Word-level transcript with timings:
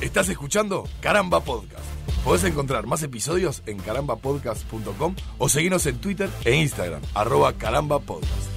Estás 0.00 0.28
escuchando 0.28 0.88
Caramba 1.00 1.40
Podcast. 1.40 1.84
Podés 2.24 2.44
encontrar 2.44 2.86
más 2.86 3.02
episodios 3.02 3.62
en 3.66 3.78
carambapodcast.com 3.78 5.14
o 5.38 5.48
seguirnos 5.48 5.86
en 5.86 5.98
Twitter 5.98 6.28
e 6.44 6.54
Instagram, 6.56 7.00
arroba 7.14 7.52
carambapodcast. 7.52 8.54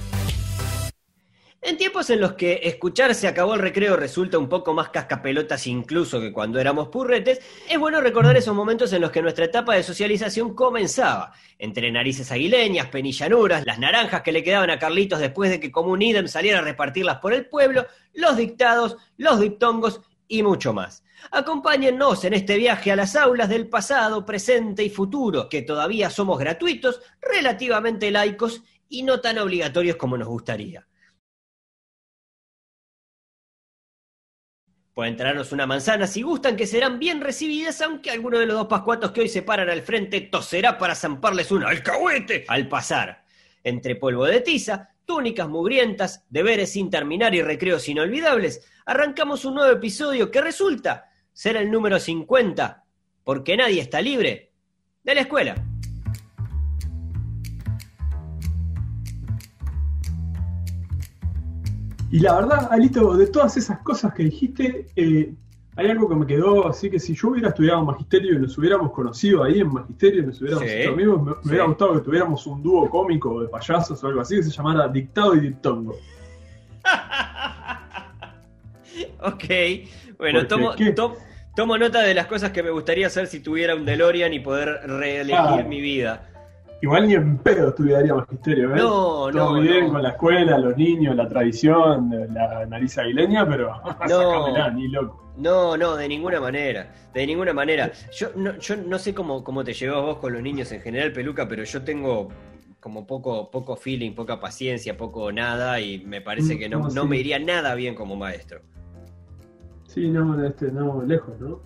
En 1.60 1.76
tiempos 1.76 2.08
en 2.10 2.20
los 2.20 2.32
que 2.32 2.60
escuchar 2.64 3.14
se 3.14 3.28
acabó 3.28 3.54
el 3.54 3.60
recreo 3.60 3.94
resulta 3.94 4.38
un 4.38 4.48
poco 4.48 4.74
más 4.74 4.88
cascapelotas 4.88 5.66
incluso 5.66 6.20
que 6.20 6.32
cuando 6.32 6.58
éramos 6.58 6.88
purretes, 6.88 7.40
es 7.68 7.78
bueno 7.78 8.00
recordar 8.00 8.36
esos 8.36 8.54
momentos 8.54 8.92
en 8.92 9.02
los 9.02 9.10
que 9.10 9.22
nuestra 9.22 9.44
etapa 9.44 9.74
de 9.74 9.82
socialización 9.82 10.54
comenzaba. 10.54 11.32
Entre 11.58 11.90
narices 11.92 12.32
aguileñas, 12.32 12.88
penillanuras, 12.88 13.64
las 13.66 13.78
naranjas 13.78 14.22
que 14.22 14.32
le 14.32 14.42
quedaban 14.42 14.70
a 14.70 14.78
Carlitos 14.78 15.20
después 15.20 15.50
de 15.50 15.60
que 15.60 15.70
Común 15.70 16.02
Idem 16.02 16.26
saliera 16.26 16.58
a 16.58 16.62
repartirlas 16.62 17.18
por 17.18 17.32
el 17.32 17.46
pueblo, 17.46 17.86
los 18.14 18.36
dictados, 18.36 18.96
los 19.16 19.38
diptongos 19.38 20.00
y 20.26 20.42
mucho 20.42 20.72
más. 20.72 21.04
Acompáñennos 21.30 22.24
en 22.24 22.34
este 22.34 22.56
viaje 22.56 22.92
a 22.92 22.96
las 22.96 23.16
aulas 23.16 23.48
del 23.48 23.68
pasado, 23.68 24.24
presente 24.24 24.82
y 24.82 24.90
futuro, 24.90 25.48
que 25.48 25.62
todavía 25.62 26.10
somos 26.10 26.38
gratuitos, 26.38 27.00
relativamente 27.20 28.10
laicos 28.10 28.62
y 28.88 29.02
no 29.02 29.20
tan 29.20 29.38
obligatorios 29.38 29.96
como 29.96 30.16
nos 30.16 30.28
gustaría. 30.28 30.86
Pueden 34.98 35.16
traernos 35.16 35.52
una 35.52 35.64
manzana 35.64 36.08
si 36.08 36.22
gustan, 36.22 36.56
que 36.56 36.66
serán 36.66 36.98
bien 36.98 37.20
recibidas, 37.20 37.80
aunque 37.82 38.10
alguno 38.10 38.38
de 38.38 38.46
los 38.46 38.56
dos 38.56 38.66
pascuatos 38.66 39.12
que 39.12 39.20
hoy 39.20 39.28
se 39.28 39.42
paran 39.42 39.70
al 39.70 39.82
frente 39.82 40.22
toserá 40.22 40.76
para 40.76 40.96
zamparles 40.96 41.52
un 41.52 41.62
alcahuete 41.62 42.44
al 42.48 42.66
pasar. 42.68 43.24
Entre 43.62 43.94
polvo 43.94 44.24
de 44.24 44.40
tiza, 44.40 44.88
túnicas 45.04 45.48
mugrientas, 45.48 46.24
deberes 46.28 46.72
sin 46.72 46.90
terminar 46.90 47.32
y 47.32 47.42
recreos 47.42 47.88
inolvidables, 47.88 48.68
arrancamos 48.86 49.44
un 49.44 49.54
nuevo 49.54 49.70
episodio 49.70 50.32
que 50.32 50.40
resulta 50.40 51.08
ser 51.38 51.56
el 51.56 51.70
número 51.70 52.00
50, 52.00 52.82
porque 53.22 53.56
nadie 53.56 53.80
está 53.80 54.00
libre 54.00 54.50
de 55.04 55.14
la 55.14 55.20
escuela. 55.20 55.54
Y 62.10 62.18
la 62.18 62.40
verdad, 62.40 62.68
Alito, 62.72 63.16
de 63.16 63.28
todas 63.28 63.56
esas 63.56 63.78
cosas 63.82 64.14
que 64.14 64.24
dijiste, 64.24 64.88
eh, 64.96 65.32
hay 65.76 65.86
algo 65.86 66.08
que 66.08 66.16
me 66.16 66.26
quedó, 66.26 66.66
así 66.66 66.90
que 66.90 66.98
si 66.98 67.14
yo 67.14 67.28
hubiera 67.28 67.50
estudiado 67.50 67.84
magisterio 67.84 68.34
y 68.34 68.38
nos 68.40 68.58
hubiéramos 68.58 68.90
conocido 68.90 69.44
ahí 69.44 69.60
en 69.60 69.72
magisterio, 69.72 70.26
nos 70.26 70.40
hubiéramos 70.40 70.68
Sí, 70.68 70.74
hecho 70.74 70.90
amigos, 70.90 71.22
me, 71.22 71.32
hubiera 71.44 71.66
gustado 71.66 71.94
que 71.94 72.00
tuviéramos 72.00 72.44
un 72.48 72.64
dúo 72.64 72.90
cómico 72.90 73.42
de 73.42 73.46
payasos 73.46 74.02
o 74.02 74.06
algo 74.08 74.22
así 74.22 74.34
que 74.34 74.42
se 74.42 74.50
llamara 74.50 74.88
Dictado 74.88 75.36
y 75.36 75.40
Diptongo. 75.40 75.94
Ok, 79.20 79.44
bueno, 80.18 80.40
Porque, 80.48 80.90
tomo. 80.92 81.16
To- 81.58 81.62
tomo 81.62 81.76
nota 81.78 82.02
de 82.02 82.14
las 82.14 82.26
cosas 82.26 82.50
que 82.52 82.62
me 82.62 82.70
gustaría 82.70 83.08
hacer 83.08 83.26
si 83.26 83.40
tuviera 83.40 83.74
un 83.74 83.84
DeLorean 83.84 84.32
y 84.32 84.40
poder 84.40 84.80
reelegir 84.86 85.36
Ah. 85.38 85.62
mi 85.66 85.80
vida. 85.80 86.22
Igual 86.80 87.08
ni 87.08 87.14
en 87.14 87.38
pedo 87.38 87.70
estudiaría 87.70 88.14
magisterio, 88.14 88.72
¿eh? 88.72 88.76
No, 88.76 89.28
Todo 89.32 89.32
no, 89.32 89.60
bien 89.60 89.86
no. 89.86 89.92
con 89.94 90.02
la 90.02 90.10
escuela, 90.10 90.56
los 90.58 90.76
niños, 90.76 91.16
la 91.16 91.26
tradición, 91.28 92.10
la 92.32 92.64
nariz 92.66 92.96
aguileña, 92.98 93.48
pero 93.48 93.72
No. 94.08 94.70
ni 94.70 94.86
loco. 94.88 95.32
No, 95.36 95.76
no, 95.76 95.96
de 95.96 96.08
ninguna 96.08 96.40
manera, 96.40 96.92
de 97.12 97.26
ninguna 97.26 97.52
manera. 97.52 97.90
Yo 98.16 98.28
no, 98.36 98.56
yo 98.58 98.76
no 98.76 98.98
sé 98.98 99.12
cómo, 99.12 99.42
cómo 99.42 99.64
te 99.64 99.72
llevas 99.74 100.02
vos 100.02 100.18
con 100.18 100.32
los 100.32 100.42
niños 100.42 100.70
en 100.72 100.80
general, 100.80 101.12
Peluca, 101.12 101.48
pero 101.48 101.64
yo 101.64 101.82
tengo 101.82 102.28
como 102.80 103.06
poco, 103.06 103.50
poco 103.50 103.74
feeling, 103.76 104.12
poca 104.14 104.38
paciencia, 104.38 104.96
poco 104.96 105.32
nada, 105.32 105.80
y 105.80 105.98
me 105.98 106.20
parece 106.20 106.54
Mm, 106.54 106.58
que 106.58 106.68
no, 106.68 106.80
¿cómo 106.80 106.94
no 106.94 107.06
me 107.06 107.16
iría 107.16 107.38
nada 107.40 107.74
bien 107.74 107.96
como 107.96 108.14
maestro. 108.14 108.60
Sí, 109.88 110.08
no, 110.08 110.44
este, 110.46 110.70
no, 110.70 111.02
lejos, 111.02 111.38
¿no? 111.40 111.60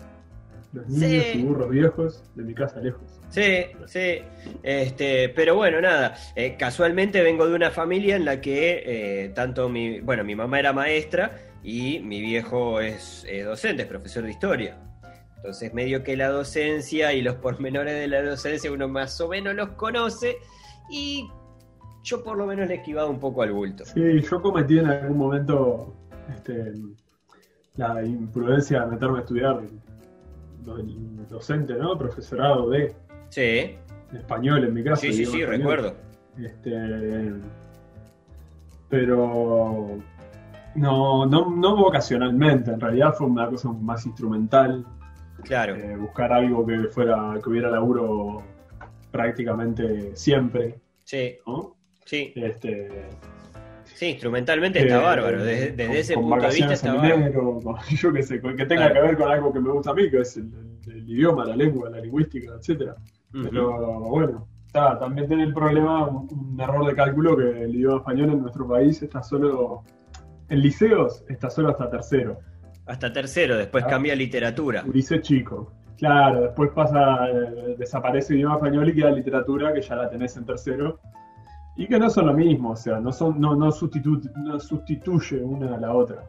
Los 0.73 0.87
niños 0.89 1.23
Sí. 1.31 1.39
y 1.39 1.43
burros 1.43 1.69
viejos, 1.69 2.23
de 2.33 2.43
mi 2.43 2.55
casa 2.55 2.79
lejos. 2.79 3.01
Sí, 3.29 3.65
sí. 3.85 4.21
Este, 4.63 5.29
pero 5.29 5.55
bueno, 5.55 5.79
nada. 5.81 6.15
eh, 6.35 6.55
casualmente 6.57 7.21
vengo 7.21 7.47
de 7.47 7.53
una 7.55 7.69
familia 7.69 8.15
en 8.15 8.25
la 8.25 8.41
que 8.41 8.81
eh, 9.25 9.29
tanto 9.35 9.69
mi, 9.69 9.99
bueno, 10.01 10.23
mi 10.23 10.35
mamá 10.35 10.57
era 10.59 10.73
maestra 10.73 11.37
y 11.63 11.99
mi 11.99 12.21
viejo 12.21 12.79
es 12.81 13.23
eh, 13.29 13.43
docente, 13.43 13.83
es 13.83 13.87
profesor 13.87 14.23
de 14.23 14.31
historia. 14.31 14.77
Entonces, 15.37 15.73
medio 15.73 16.03
que 16.03 16.15
la 16.17 16.29
docencia 16.29 17.13
y 17.13 17.21
los 17.21 17.35
pormenores 17.35 17.93
de 17.95 18.07
la 18.07 18.23
docencia 18.23 18.71
uno 18.71 18.87
más 18.87 19.19
o 19.21 19.27
menos 19.27 19.53
los 19.53 19.69
conoce 19.71 20.37
y 20.89 21.27
yo 22.03 22.23
por 22.23 22.37
lo 22.37 22.45
menos 22.47 22.67
le 22.67 22.75
he 22.75 22.77
esquivado 22.77 23.09
un 23.11 23.19
poco 23.19 23.43
al 23.43 23.51
bulto. 23.51 23.83
Sí, 23.85 24.21
yo 24.21 24.41
cometí 24.41 24.79
en 24.79 24.87
algún 24.87 25.17
momento 25.17 25.93
este, 26.33 26.71
la 27.75 28.03
imprudencia 28.05 28.81
de 28.81 28.87
meterme 28.91 29.17
a 29.17 29.21
estudiar 29.21 29.61
do- 30.63 30.77
docente, 31.29 31.73
¿no? 31.75 31.97
Profesorado 31.97 32.69
de 32.69 32.95
Sí, 33.29 33.75
español 34.15 34.63
en 34.65 34.73
mi 34.73 34.83
caso. 34.83 35.01
sí, 35.01 35.11
sí, 35.13 35.25
sí, 35.25 35.41
español. 35.41 35.59
recuerdo. 35.59 35.95
Este, 36.37 37.31
pero 38.89 39.97
no, 40.75 41.25
no, 41.25 41.49
no 41.49 41.75
vocacionalmente, 41.75 42.71
en 42.71 42.79
realidad 42.79 43.13
fue 43.15 43.27
una 43.27 43.47
cosa 43.49 43.71
más 43.71 44.05
instrumental, 44.05 44.85
Claro. 45.43 45.75
eh, 45.75 45.97
buscar 45.97 46.31
algo 46.31 46.65
que 46.65 46.83
fuera, 46.85 47.37
que 47.43 47.49
hubiera 47.49 47.69
laburo 47.69 48.43
prácticamente 49.11 50.15
siempre, 50.15 50.79
Sí, 51.03 51.35
¿no? 51.45 51.75
sí. 52.05 52.31
Este, 52.35 52.89
Sí, 53.93 54.07
instrumentalmente 54.07 54.79
está 54.79 54.99
eh, 54.99 55.03
bárbaro. 55.03 55.43
Desde, 55.43 55.71
desde 55.71 55.87
con- 55.87 55.95
ese 55.97 56.13
con 56.15 56.23
punto 56.29 56.47
de 56.47 56.55
vista 56.55 56.73
está 56.73 56.93
bárbaro. 56.95 57.59
con- 57.61 57.75
yo 57.95 58.13
qué 58.13 58.23
sé, 58.23 58.41
con- 58.41 58.55
que 58.57 58.65
tenga 58.65 58.87
Claro. 58.89 58.93
que 58.95 59.07
ver 59.07 59.17
con 59.17 59.31
algo 59.31 59.53
que 59.53 59.59
me 59.59 59.71
gusta 59.71 59.91
a 59.91 59.93
mí, 59.93 60.09
que 60.09 60.19
es 60.21 60.37
el, 60.37 60.45
el- 60.87 60.91
el 60.97 61.09
idioma, 61.09 61.45
la 61.45 61.55
lengua, 61.55 61.89
la 61.89 61.99
lingüística, 61.99 62.53
etcétera. 62.59 62.95
Ujú. 63.33 63.43
Pero 63.49 63.99
bueno, 64.01 64.47
está, 64.65 64.97
también 64.99 65.27
tiene 65.27 65.43
el 65.43 65.53
problema, 65.53 66.07
un, 66.07 66.27
un 66.53 66.59
error 66.61 66.85
de 66.85 66.95
cálculo, 66.95 67.37
que 67.37 67.63
el 67.63 67.75
idioma 67.75 67.97
español 67.97 68.29
en 68.31 68.41
nuestro 68.41 68.67
país 68.67 69.01
está 69.01 69.21
solo, 69.23 69.83
en 70.49 70.59
liceos 70.59 71.23
está 71.29 71.49
solo 71.49 71.69
hasta 71.69 71.89
tercero, 71.89 72.39
Hasta 72.85 73.13
tercero, 73.13 73.55
después 73.57 73.83
Ah. 73.85 73.87
cambia 73.87 74.13
literatura. 74.15 74.83
liceo 74.91 75.19
chico. 75.21 75.71
Claro, 75.97 76.41
después 76.41 76.71
pasa, 76.71 77.29
eh, 77.29 77.75
desaparece 77.77 78.33
el 78.33 78.39
idioma 78.39 78.55
español 78.55 78.89
y 78.89 78.93
queda 78.95 79.09
literatura, 79.11 79.71
que 79.73 79.81
ya 79.81 79.95
la 79.95 80.09
tenés 80.09 80.35
en 80.35 80.45
tercero, 80.45 80.99
y 81.75 81.87
que 81.87 81.97
no 81.99 82.09
son 82.09 82.27
lo 82.27 82.33
mismo, 82.33 82.71
o 82.71 82.75
sea, 82.75 82.99
no, 82.99 83.11
son, 83.11 83.39
no, 83.39 83.55
no, 83.55 83.67
sustitu- 83.71 84.31
no 84.35 84.59
sustituye 84.59 85.37
una 85.41 85.75
a 85.75 85.79
la 85.79 85.93
otra. 85.93 86.23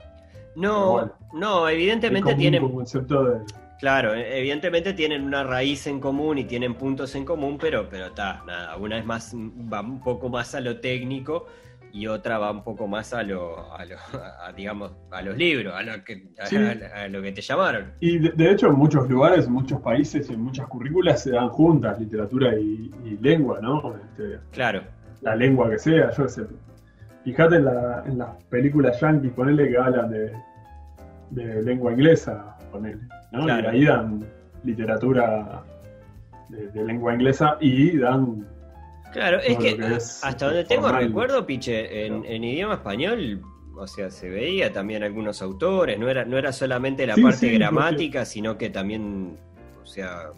No, 0.56 0.92
bueno. 0.92 1.12
no, 1.32 1.68
evidentemente 1.68 2.34
tienen, 2.34 2.68
concepto 2.70 3.24
de... 3.24 3.40
claro, 3.80 4.14
evidentemente 4.14 4.92
tienen 4.92 5.24
una 5.24 5.42
raíz 5.44 5.86
en 5.86 5.98
común 6.00 6.38
y 6.38 6.44
tienen 6.44 6.74
puntos 6.74 7.14
en 7.16 7.24
común, 7.24 7.58
pero, 7.60 7.88
pero 7.90 8.06
está, 8.06 8.42
nada, 8.46 8.76
una 8.76 8.98
es 8.98 9.04
más, 9.04 9.34
va 9.34 9.80
un 9.80 10.00
poco 10.00 10.28
más 10.28 10.54
a 10.54 10.60
lo 10.60 10.78
técnico 10.80 11.46
y 11.92 12.06
otra 12.08 12.38
va 12.38 12.50
un 12.50 12.62
poco 12.64 12.86
más 12.88 13.12
a 13.14 13.22
lo, 13.22 13.72
a 13.72 13.84
lo, 13.84 13.96
a, 14.44 14.52
digamos, 14.52 14.92
a 15.12 15.22
los 15.22 15.36
libros, 15.36 15.74
a 15.74 15.82
lo 15.82 16.02
que, 16.04 16.28
a, 16.40 16.46
Sí. 16.46 16.56
a- 16.56 17.02
a 17.02 17.08
lo 17.08 17.20
que 17.22 17.32
te 17.32 17.40
llamaron. 17.42 17.92
Y 18.00 18.18
de, 18.18 18.30
de 18.30 18.50
hecho 18.52 18.68
en 18.68 18.74
muchos 18.74 19.08
lugares, 19.08 19.46
en 19.46 19.52
muchos 19.52 19.80
países, 19.80 20.28
en 20.30 20.40
muchas 20.40 20.66
currículas 20.68 21.22
se 21.22 21.32
dan 21.32 21.48
juntas 21.50 21.98
literatura 22.00 22.56
y, 22.58 22.90
y 23.04 23.18
lengua, 23.20 23.60
¿no? 23.60 23.94
Este, 23.96 24.38
Claro, 24.52 24.82
la 25.24 25.34
lengua 25.36 25.70
que 25.70 25.78
sea, 25.78 26.10
yo 26.12 26.22
qué 26.24 26.28
sé. 26.28 26.42
Fíjate 27.24 27.56
en, 27.56 27.64
la- 27.64 28.04
en 28.06 28.18
las 28.18 28.44
películas 28.44 29.00
yankees, 29.00 29.32
ponele 29.32 29.68
que 29.70 29.76
hablan 29.78 30.10
de, 30.10 30.32
de 31.30 31.62
lengua 31.62 31.92
inglesa, 31.92 32.56
ponele, 32.70 33.00
¿no? 33.32 33.44
Claro. 33.44 33.72
Y 33.72 33.76
ahí 33.78 33.84
dan 33.86 34.24
literatura 34.62 35.62
de, 36.50 36.68
de 36.68 36.84
lengua 36.84 37.14
inglesa 37.14 37.56
y 37.60 37.96
dan... 37.98 38.46
claro, 39.12 39.38
es 39.38 39.56
que, 39.58 39.76
lo 39.76 39.86
que 39.88 39.94
es 39.96 40.22
hasta 40.24 40.46
donde 40.46 40.64
tengo 40.64 40.92
recuerdo, 40.92 41.46
Piche, 41.46 42.06
en, 42.06 42.24
en 42.26 42.44
idioma 42.44 42.74
español, 42.74 43.40
o 43.76 43.86
sea, 43.86 44.10
se 44.10 44.28
veía 44.28 44.72
también 44.72 45.02
algunos 45.02 45.40
autores, 45.42 45.98
no 45.98 46.08
era, 46.10 46.24
no 46.26 46.36
era 46.36 46.52
solamente 46.52 47.06
la 47.06 47.14
Sí, 47.14 47.22
parte 47.22 47.36
sí, 47.38 47.46
porque- 47.46 47.58
gramática, 47.58 48.24
sino 48.26 48.58
que 48.58 48.68
también, 48.70 49.38
o 49.82 49.86
sea, 49.86 50.30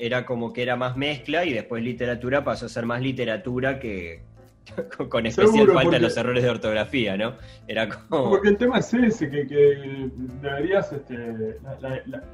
era 0.00 0.26
como 0.26 0.52
que 0.52 0.62
era 0.62 0.76
más 0.76 0.96
mezcla 0.96 1.44
y 1.44 1.52
después 1.54 1.82
literatura 1.82 2.44
pasó 2.44 2.66
a 2.66 2.68
ser 2.68 2.86
más 2.86 3.00
literatura 3.00 3.78
que 3.78 4.22
con, 5.08 5.26
especial 5.26 5.54
Seguro, 5.54 5.72
falta 5.74 5.90
porque- 5.90 5.98
los 6.00 6.16
errores 6.16 6.42
de 6.42 6.50
ortografía, 6.50 7.16
¿no? 7.16 7.34
Era 7.66 7.88
como... 7.88 8.30
Porque 8.30 8.48
el 8.50 8.56
tema 8.56 8.78
es 8.78 8.92
ese, 8.94 9.28
que, 9.30 9.46
que 9.46 10.10
deberías, 10.42 10.92
este, 10.92 11.58
la- 11.62 11.80
la- 11.80 12.02
la- 12.06 12.24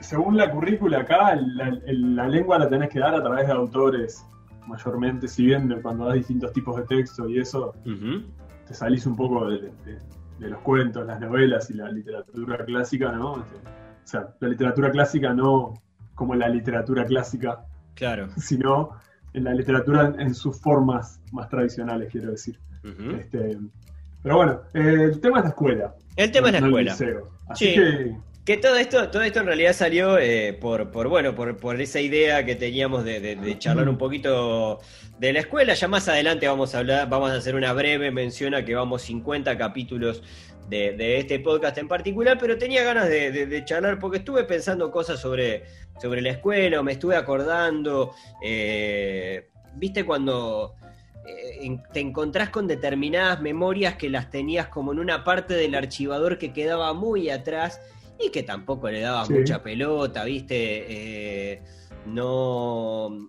según 0.00 0.36
la 0.36 0.50
currícula 0.50 1.00
acá, 1.00 1.36
la, 1.36 2.26
lengua 2.28 2.58
la 2.58 2.68
tenés 2.68 2.88
que 2.88 2.98
dar 2.98 3.14
a 3.14 3.22
través 3.22 3.46
de 3.46 3.52
autores, 3.52 4.26
mayormente, 4.66 5.28
si 5.28 5.44
bien 5.46 5.78
cuando 5.82 6.06
das 6.06 6.14
distintos 6.14 6.52
tipos 6.52 6.76
de 6.76 6.82
texto 6.84 7.28
y 7.28 7.38
eso, 7.38 7.74
te 8.66 8.74
salís 8.74 9.06
un 9.06 9.14
poco 9.16 9.48
de, 9.50 9.58
de- 9.60 9.98
de 10.38 10.48
los 10.50 10.60
cuentos, 10.62 11.06
las 11.06 11.20
novelas 11.20 11.70
y 11.70 11.74
la 11.74 11.88
literatura 11.92 12.64
clásica, 12.64 13.12
¿no? 13.12 13.36
Este, 13.42 13.56
o 13.56 14.06
sea, 14.06 14.34
la 14.40 14.48
literatura 14.48 14.90
clásica 14.90 15.32
no 15.32 15.74
como 16.14 16.34
la 16.34 16.48
literatura 16.48 17.04
clásica, 17.04 17.64
Claro. 17.94 18.28
sino 18.36 18.90
en 19.34 19.44
la 19.44 19.54
literatura 19.54 20.06
en, 20.08 20.20
en 20.20 20.34
sus 20.34 20.60
formas 20.60 21.20
más 21.32 21.48
tradicionales, 21.48 22.10
quiero 22.10 22.30
decir. 22.30 22.58
Este, 23.18 23.58
pero 24.22 24.36
bueno, 24.36 24.60
eh, 24.74 25.08
el 25.12 25.20
tema 25.20 25.38
es 25.38 25.44
la 25.44 25.50
escuela. 25.50 25.94
El 26.16 26.30
tema 26.32 26.48
es 26.48 26.60
la 26.60 26.66
escuela. 26.66 26.92
Así 27.48 27.66
Sí. 27.66 27.74
que 27.74 28.16
Que 28.44 28.56
todo 28.56 28.74
esto, 28.76 29.08
todo 29.08 29.22
esto 29.22 29.38
en 29.38 29.46
realidad 29.46 29.72
salió 29.72 30.18
eh, 30.18 30.52
por, 30.60 30.90
por, 30.90 31.06
bueno, 31.08 31.32
por, 31.32 31.56
por 31.58 31.80
esa 31.80 32.00
idea 32.00 32.44
que 32.44 32.56
teníamos 32.56 33.04
de, 33.04 33.20
de- 33.20 33.36
de 33.36 33.56
charlar 33.58 33.88
un 33.88 33.98
poquito 33.98 34.80
de 35.20 35.32
la 35.32 35.38
escuela. 35.38 35.74
Ya 35.74 35.86
más 35.86 36.08
adelante 36.08 36.48
vamos 36.48 36.74
a 36.74 36.78
hablar, 36.78 37.08
vamos 37.08 37.30
a 37.30 37.34
hacer 37.36 37.54
una 37.54 37.72
breve 37.72 38.10
mención 38.10 38.56
a 38.56 38.64
que 38.64 38.74
vamos 38.74 39.02
50 39.02 39.56
capítulos 39.56 40.24
de, 40.68 40.92
de 40.92 41.18
este 41.18 41.38
podcast 41.40 41.76
en 41.78 41.88
particular, 41.88 42.38
pero 42.40 42.56
tenía 42.56 42.82
ganas 42.82 43.08
de, 43.08 43.30
de- 43.30 43.46
de 43.46 43.64
charlar 43.64 43.98
porque 43.98 44.18
estuve 44.18 44.44
pensando 44.44 44.90
cosas 44.90 45.20
sobre, 45.20 45.64
sobre 46.00 46.22
la 46.22 46.30
escuela, 46.30 46.82
me 46.82 46.92
estuve 46.92 47.16
acordando, 47.16 48.12
eh, 48.42 49.48
viste 49.74 50.04
cuando 50.04 50.74
eh, 51.26 51.78
te 51.92 52.00
encontrás 52.00 52.48
con 52.50 52.66
determinadas 52.66 53.40
memorias 53.40 53.96
que 53.96 54.08
las 54.10 54.30
tenías 54.30 54.68
como 54.68 54.92
en 54.92 54.98
una 54.98 55.24
parte 55.24 55.54
del 55.54 55.74
archivador 55.74 56.38
que 56.38 56.52
quedaba 56.52 56.92
muy 56.94 57.28
atrás 57.30 57.80
y 58.18 58.30
que 58.30 58.42
tampoco 58.42 58.90
le 58.90 59.00
daba 59.00 59.26
Sí. 59.26 59.32
mucha 59.34 59.62
pelota, 59.62 60.24
viste, 60.24 60.54
Eh, 61.54 61.62
no, 62.06 63.28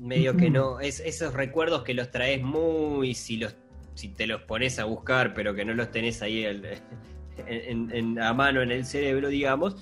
medio 0.00 0.36
que 0.36 0.50
no, 0.50 0.80
es, 0.80 1.00
esos 1.00 1.32
recuerdos 1.34 1.82
que 1.82 1.94
los 1.94 2.10
traes 2.10 2.42
muy, 2.42 3.14
si 3.14 3.36
los 3.36 3.54
si 3.94 4.08
te 4.08 4.26
los 4.26 4.42
pones 4.42 4.78
a 4.78 4.84
buscar, 4.84 5.34
pero 5.34 5.54
que 5.54 5.64
no 5.64 5.74
los 5.74 5.90
tenés 5.90 6.22
ahí 6.22 6.44
el- 6.44 6.66
en, 7.46 7.90
en- 7.92 8.20
a 8.20 8.32
mano 8.32 8.62
en 8.62 8.70
el 8.70 8.84
cerebro, 8.84 9.28
digamos. 9.28 9.76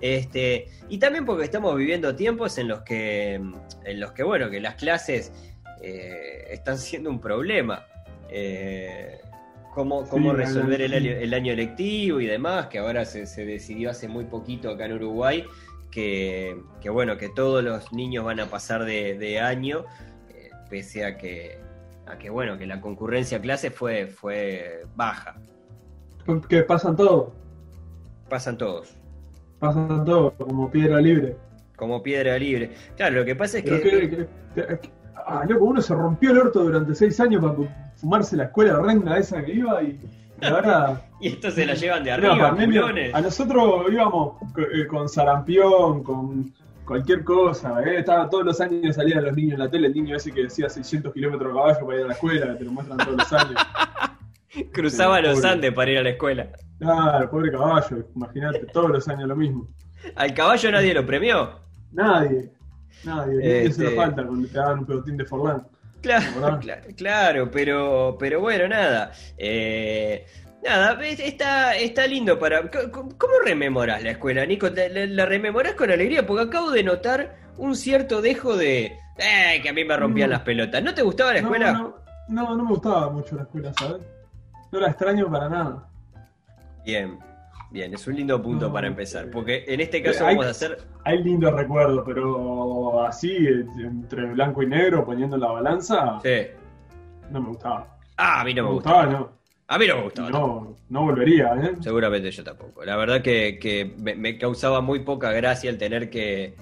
Este, 0.00 0.68
y 0.88 0.98
también 0.98 1.24
porque 1.24 1.44
estamos 1.44 1.74
viviendo 1.76 2.14
tiempos 2.14 2.58
en 2.58 2.68
los 2.68 2.82
que, 2.82 3.34
en 3.34 4.00
los 4.00 4.12
que 4.12 4.22
bueno, 4.22 4.50
que 4.50 4.60
las 4.60 4.74
clases 4.74 5.32
eh, 5.82 6.44
están 6.50 6.78
siendo 6.78 7.08
un 7.10 7.20
problema. 7.20 7.86
Eh, 8.30 9.20
cómo, 9.72 10.06
cómo 10.08 10.32
Sí, 10.32 10.36
resolver 10.38 10.80
el 10.82 10.92
año, 10.94 11.10
el 11.12 11.32
año 11.34 11.54
lectivo 11.54 12.20
y 12.20 12.26
demás, 12.26 12.66
que 12.66 12.78
ahora 12.78 13.04
se, 13.04 13.26
se 13.26 13.44
decidió 13.46 13.90
hace 13.90 14.08
muy 14.08 14.24
poquito 14.24 14.70
acá 14.70 14.86
en 14.86 14.94
Uruguay, 14.94 15.44
que, 15.90 16.56
que 16.80 16.90
bueno, 16.90 17.16
que 17.16 17.28
todos 17.28 17.62
los 17.62 17.92
niños 17.92 18.24
van 18.24 18.40
a 18.40 18.46
pasar 18.46 18.84
de, 18.84 19.16
de 19.16 19.40
año, 19.40 19.84
eh, 20.28 20.50
pese 20.68 21.04
a 21.04 21.16
que, 21.16 21.58
a 22.06 22.16
que 22.18 22.30
bueno, 22.30 22.58
que 22.58 22.66
la 22.66 22.80
concurrencia 22.80 23.38
a 23.38 23.40
clases 23.40 23.72
fue, 23.74 24.06
fue 24.06 24.84
baja. 24.96 25.36
Que 26.48 26.62
pasan 26.62 26.96
todo, 26.96 27.32
Pasan 28.28 28.56
todos. 28.56 28.96
pasan 29.58 30.04
todo, 30.04 30.32
como 30.32 30.70
piedra 30.70 31.00
libre. 31.00 31.36
Como 31.76 32.02
piedra 32.02 32.38
libre. 32.38 32.72
Claro, 32.96 33.16
lo 33.16 33.24
que 33.24 33.36
pasa 33.36 33.58
es 33.58 33.64
que. 33.64 33.80
que, 33.80 34.08
que- 34.08 34.26
que- 34.54 34.90
ah, 35.26 35.44
loco, 35.48 35.64
uno 35.64 35.82
se 35.82 35.94
rompió 35.94 36.30
el 36.30 36.38
orto 36.38 36.62
durante 36.64 36.94
seis 36.94 37.18
años 37.20 37.42
para 37.44 37.90
fumarse 37.96 38.36
la 38.36 38.44
escuela 38.44 38.78
horrenda 38.78 39.18
esa 39.18 39.44
que 39.44 39.52
iba 39.54 39.82
y, 39.82 39.98
y 41.20 41.28
esto 41.28 41.50
se 41.50 41.66
la 41.66 41.74
llevan 41.74 42.04
de 42.04 42.12
arriba, 42.12 42.38
pandemia. 42.38 42.84
A 43.12 43.20
nosotros 43.20 43.86
íbamos 43.90 44.36
eh, 44.56 44.86
con 44.86 45.08
sarampión, 45.08 46.02
con 46.02 46.52
cualquier 46.84 47.24
cosa. 47.24 47.82
¿eh? 47.84 47.98
Estaba, 47.98 48.28
todos 48.28 48.44
los 48.44 48.60
años 48.60 48.96
salían 48.96 49.24
los 49.24 49.34
niños 49.34 49.54
en 49.54 49.58
la 49.60 49.70
tele, 49.70 49.86
el 49.88 49.94
niño 49.94 50.16
ese 50.16 50.32
que 50.32 50.42
decía 50.44 50.68
600 50.68 51.12
kilómetros 51.12 51.50
a 51.52 51.54
caballo 51.56 51.86
para 51.86 51.98
ir 51.98 52.04
a 52.04 52.08
la 52.08 52.12
escuela, 52.14 52.46
que 52.52 52.54
te 52.58 52.64
lo 52.64 52.72
muestran 52.72 52.98
todos 52.98 53.16
los 53.18 53.32
años. 53.32 53.60
Cruzaba 54.72 55.16
Sí, 55.18 55.22
los 55.24 55.36
pobre. 55.38 55.48
Andes 55.50 55.72
para 55.72 55.90
ir 55.90 55.98
a 55.98 56.02
la 56.02 56.10
escuela. 56.10 56.48
Claro, 56.78 57.30
pobre 57.30 57.50
caballo, 57.50 58.08
imagínate, 58.14 58.66
todos 58.72 58.90
los 58.90 59.08
años 59.08 59.28
lo 59.28 59.36
mismo. 59.36 59.68
Al 60.16 60.34
caballo 60.34 60.70
nadie 60.70 60.94
lo 60.94 61.04
premió. 61.06 61.60
Nadie, 61.92 62.52
nadie, 63.04 63.66
Este- 63.66 63.84
lo 63.84 63.90
falta 63.96 64.24
cuando 64.26 64.46
te 64.48 64.54
daban 64.58 64.80
un 64.80 64.86
pelotín 64.86 65.16
de 65.16 65.24
Forlán. 65.24 65.66
Claro, 66.02 66.58
claro, 66.60 66.82
claro, 66.96 67.50
pero, 67.50 68.16
pero 68.18 68.40
bueno, 68.40 68.68
nada. 68.68 69.12
Eh, 69.38 70.26
nada, 70.64 71.06
es- 71.06 71.20
está, 71.20 71.76
está 71.76 72.06
lindo 72.06 72.38
para. 72.38 72.62
¿Cómo 72.70 73.34
rememoras 73.44 74.02
la 74.02 74.10
escuela, 74.12 74.44
Nico? 74.46 74.68
¿La, 74.68 74.88
la- 74.88 75.06
la 75.06 75.26
rememorás 75.26 75.74
con 75.74 75.90
alegría? 75.90 76.26
Porque 76.26 76.44
acabo 76.44 76.70
de 76.70 76.82
notar 76.82 77.36
un 77.58 77.74
cierto 77.76 78.20
dejo 78.22 78.56
de. 78.56 78.92
¡Eh! 79.18 79.60
Que 79.62 79.68
a 79.68 79.72
mí 79.72 79.84
me 79.84 79.96
rompían 79.96 80.28
Mm. 80.28 80.32
las 80.32 80.40
pelotas. 80.40 80.82
¿No 80.82 80.92
te 80.94 81.02
gustaba 81.02 81.32
la 81.32 81.38
escuela? 81.38 81.72
No, 81.72 81.94
no, 82.28 82.42
no, 82.42 82.56
no 82.56 82.62
me 82.64 82.70
gustaba 82.70 83.10
mucho 83.10 83.36
la 83.36 83.42
escuela, 83.42 83.72
¿sabes? 83.78 84.02
No 84.72 84.80
la 84.80 84.88
extraño 84.88 85.30
para 85.30 85.48
nada. 85.48 85.88
Bien, 86.84 87.18
bien, 87.70 87.94
es 87.94 88.06
un 88.08 88.16
lindo 88.16 88.42
punto 88.42 88.72
para 88.72 88.86
empezar. 88.88 89.24
sí. 89.26 89.30
Porque 89.32 89.64
en 89.68 89.80
este 89.80 90.02
caso 90.02 90.26
Hay- 90.26 90.34
vamos 90.34 90.46
a 90.46 90.50
hacer. 90.50 90.78
Hay 91.04 91.22
lindos 91.22 91.54
recuerdos, 91.54 92.02
pero 92.04 93.04
así, 93.06 93.30
eh, 93.36 93.64
entre 93.78 94.24
blanco 94.26 94.62
y 94.62 94.66
negro, 94.66 95.04
poniendo 95.04 95.36
la 95.36 95.48
balanza, 95.48 96.18
Sí. 96.22 96.46
no 97.30 97.40
me 97.40 97.48
gustaba. 97.50 97.86
Ah, 98.16 98.40
a 98.40 98.44
mí 98.44 98.52
no 98.54 98.62
me 98.64 98.68
me 98.70 98.74
gustaba. 98.74 99.04
gustaba, 99.06 99.20
no. 99.20 99.43
A 99.68 99.78
mí 99.78 99.86
no 99.86 99.96
me 99.96 100.02
gustaba. 100.04 100.30
No, 100.30 100.76
no 100.90 101.02
volvería, 101.02 101.54
¿eh? 101.54 101.72
Seguramente 101.80 102.30
yo 102.30 102.44
tampoco. 102.44 102.84
La 102.84 102.96
verdad 102.96 103.22
que, 103.22 103.58
que 103.58 103.94
me, 103.98 104.14
me 104.14 104.36
causaba 104.38 104.80
muy 104.82 105.00
poca 105.00 105.32
gracia 105.32 105.70
el 105.70 105.78
tener 105.78 106.10
que 106.10 106.54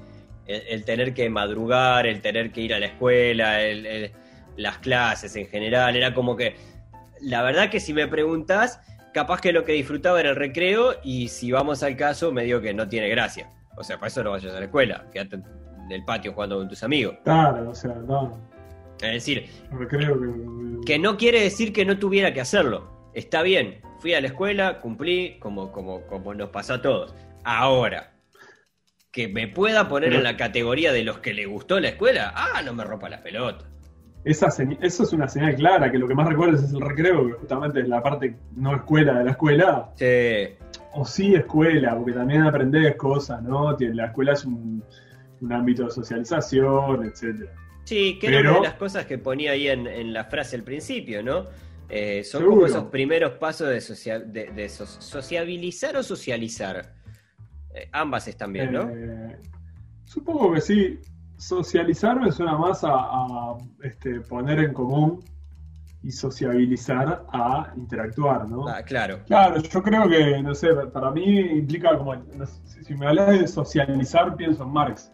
el, 0.47 0.63
el 0.69 0.85
tener 0.85 1.13
que 1.15 1.29
madrugar, 1.29 2.07
el 2.07 2.21
tener 2.21 2.53
que 2.53 2.61
ir 2.61 2.75
a 2.75 2.79
la 2.81 2.87
escuela, 2.87 3.61
el- 3.63 3.87
el- 3.87 4.13
las 4.57 4.79
clases 4.79 5.35
en 5.37 5.47
general. 5.47 5.97
Era 5.97 6.15
como 6.15 6.37
que, 6.37 6.55
la 7.21 7.43
verdad 7.43 7.71
que 7.71 7.81
si 7.81 7.93
me 7.93 8.07
preguntás, 8.07 8.81
capaz 9.15 9.41
que 9.41 9.53
lo 9.53 9.65
que 9.65 9.73
disfrutaba 9.73 10.21
era 10.21 10.31
el 10.31 10.37
recreo 10.37 10.95
y 11.03 11.29
si 11.29 11.51
vamos 11.51 11.83
al 11.83 11.97
caso, 11.97 12.31
me 12.33 12.45
digo 12.45 12.61
que 12.61 12.73
no 12.75 12.87
tiene 12.89 13.09
gracia. 13.09 13.49
O 13.77 13.83
sea, 13.83 13.97
para 13.97 14.09
eso 14.09 14.23
no 14.23 14.31
vayas 14.33 14.55
a 14.55 14.59
la 14.59 14.67
escuela, 14.67 15.07
quédate 15.13 15.37
en 15.37 15.91
el 15.91 16.05
patio 16.05 16.33
jugando 16.35 16.59
con 16.59 16.69
tus 16.69 16.83
amigos. 16.83 17.17
Claro, 17.25 17.71
o 17.71 17.75
sea, 17.75 17.95
no. 17.95 18.39
Es 19.03 19.13
decir, 19.13 19.47
Creo 19.89 20.21
que. 20.21 20.87
que 20.87 20.99
no 20.99 21.17
quiere 21.17 21.41
decir 21.43 21.73
que 21.73 21.85
no 21.85 21.99
tuviera 21.99 22.33
que 22.33 22.41
hacerlo. 22.41 22.91
Está 23.15 23.43
bien, 23.43 23.81
fui 24.01 24.15
a 24.15 24.21
la 24.21 24.29
escuela, 24.29 24.81
cumplí, 24.81 25.39
como, 25.41 25.71
como, 25.73 26.03
como 26.07 26.35
nos 26.35 26.51
pasó 26.51 26.75
a 26.75 26.83
todos. 26.83 27.15
Ahora, 27.45 28.13
que 29.11 29.29
me 29.29 29.49
pueda 29.49 29.89
poner 29.89 30.11
Pero- 30.11 30.19
en 30.21 30.25
la 30.25 30.37
categoría 30.37 30.93
de 30.93 31.05
los 31.05 31.19
que 31.19 31.35
le 31.35 31.47
gustó 31.47 31.81
la 31.81 31.89
escuela, 31.89 32.33
ah, 32.35 32.63
no 32.63 32.73
me 32.73 32.85
rompa 32.85 33.09
la 33.09 33.23
pelota. 33.23 33.67
Esa 34.25 34.49
eso 34.81 35.03
es 35.03 35.13
una 35.13 35.27
señal 35.27 35.57
clara, 35.57 35.91
que 35.91 35.99
lo 35.99 36.07
que 36.07 36.15
más 36.15 36.29
recuerdas 36.29 36.63
es 36.63 36.73
el 36.73 36.81
recreo, 36.81 37.27
que 37.27 37.33
justamente 37.33 37.81
es 37.81 37.89
la 37.89 38.01
parte 38.03 38.37
no 38.55 38.77
escuela 38.77 39.19
de 39.19 39.25
la 39.25 39.31
escuela, 39.33 39.91
Sí, 39.97 40.55
o 40.93 41.05
sí 41.05 41.35
escuela, 41.35 41.97
porque 41.97 42.13
también 42.13 42.43
aprendes 42.43 42.95
cosas, 42.95 43.43
¿no? 43.43 43.77
La 43.81 44.07
escuela 44.07 44.33
es 44.35 44.45
un, 44.45 44.83
un 45.41 45.53
ámbito 45.53 45.87
de 45.87 45.91
socialización, 45.91 47.05
etcétera. 47.05 47.51
Sí, 47.85 48.19
que 48.19 48.29
era 48.29 48.39
Pero- 48.39 48.51
una 48.53 48.61
de 48.61 48.67
las 48.69 48.75
cosas 48.77 49.07
que 49.07 49.19
ponía 49.19 49.53
ahí 49.53 49.69
en, 49.69 49.87
en 49.87 50.13
la 50.13 50.25
frase 50.25 50.57
al 50.57 50.63
principio, 50.63 51.23
¿no? 51.23 51.47
Eh, 51.89 52.25
son 52.25 52.41
Seguro. 52.41 52.57
como 52.57 52.67
esos 52.67 52.85
primeros 52.85 53.33
pasos 53.33 53.69
de, 53.69 53.81
socia- 53.81 54.19
de, 54.21 54.47
de 54.53 54.69
so- 54.69 54.87
sociabilizar 54.87 55.97
o 55.97 56.03
socializar. 56.03 56.95
Eh, 57.75 57.89
ambas 57.93 58.29
están 58.29 58.53
bien, 58.53 58.73
¿no? 58.73 58.89
Eh, 58.89 59.37
supongo 60.05 60.53
que 60.55 60.61
sí. 60.61 60.99
Socializar 61.37 62.21
me 62.21 62.31
suena 62.31 62.57
más 62.57 62.85
a, 62.85 62.91
a, 62.95 63.59
este, 63.83 64.21
poner 64.21 64.61
en 64.61 64.73
común 64.73 65.25
y 66.05 66.11
sociabilizar 66.13 67.25
a 67.33 67.73
interactuar, 67.77 68.49
¿no? 68.49 68.69
Ah, 68.69 68.83
claro. 68.83 69.21
Claro, 69.27 69.61
yo 69.61 69.83
creo 69.83 70.09
que, 70.09 70.43
no 70.43 70.55
sé, 70.55 70.69
para 70.93 71.11
mí 71.11 71.41
implica 71.41 71.97
como, 71.99 72.15
no 72.15 72.47
sé, 72.47 72.61
si- 72.65 72.85
si 72.85 72.95
me 72.95 73.07
hablas 73.09 73.39
de 73.41 73.47
socializar, 73.49 74.37
pienso 74.37 74.63
en 74.63 74.71
Marx, 74.71 75.11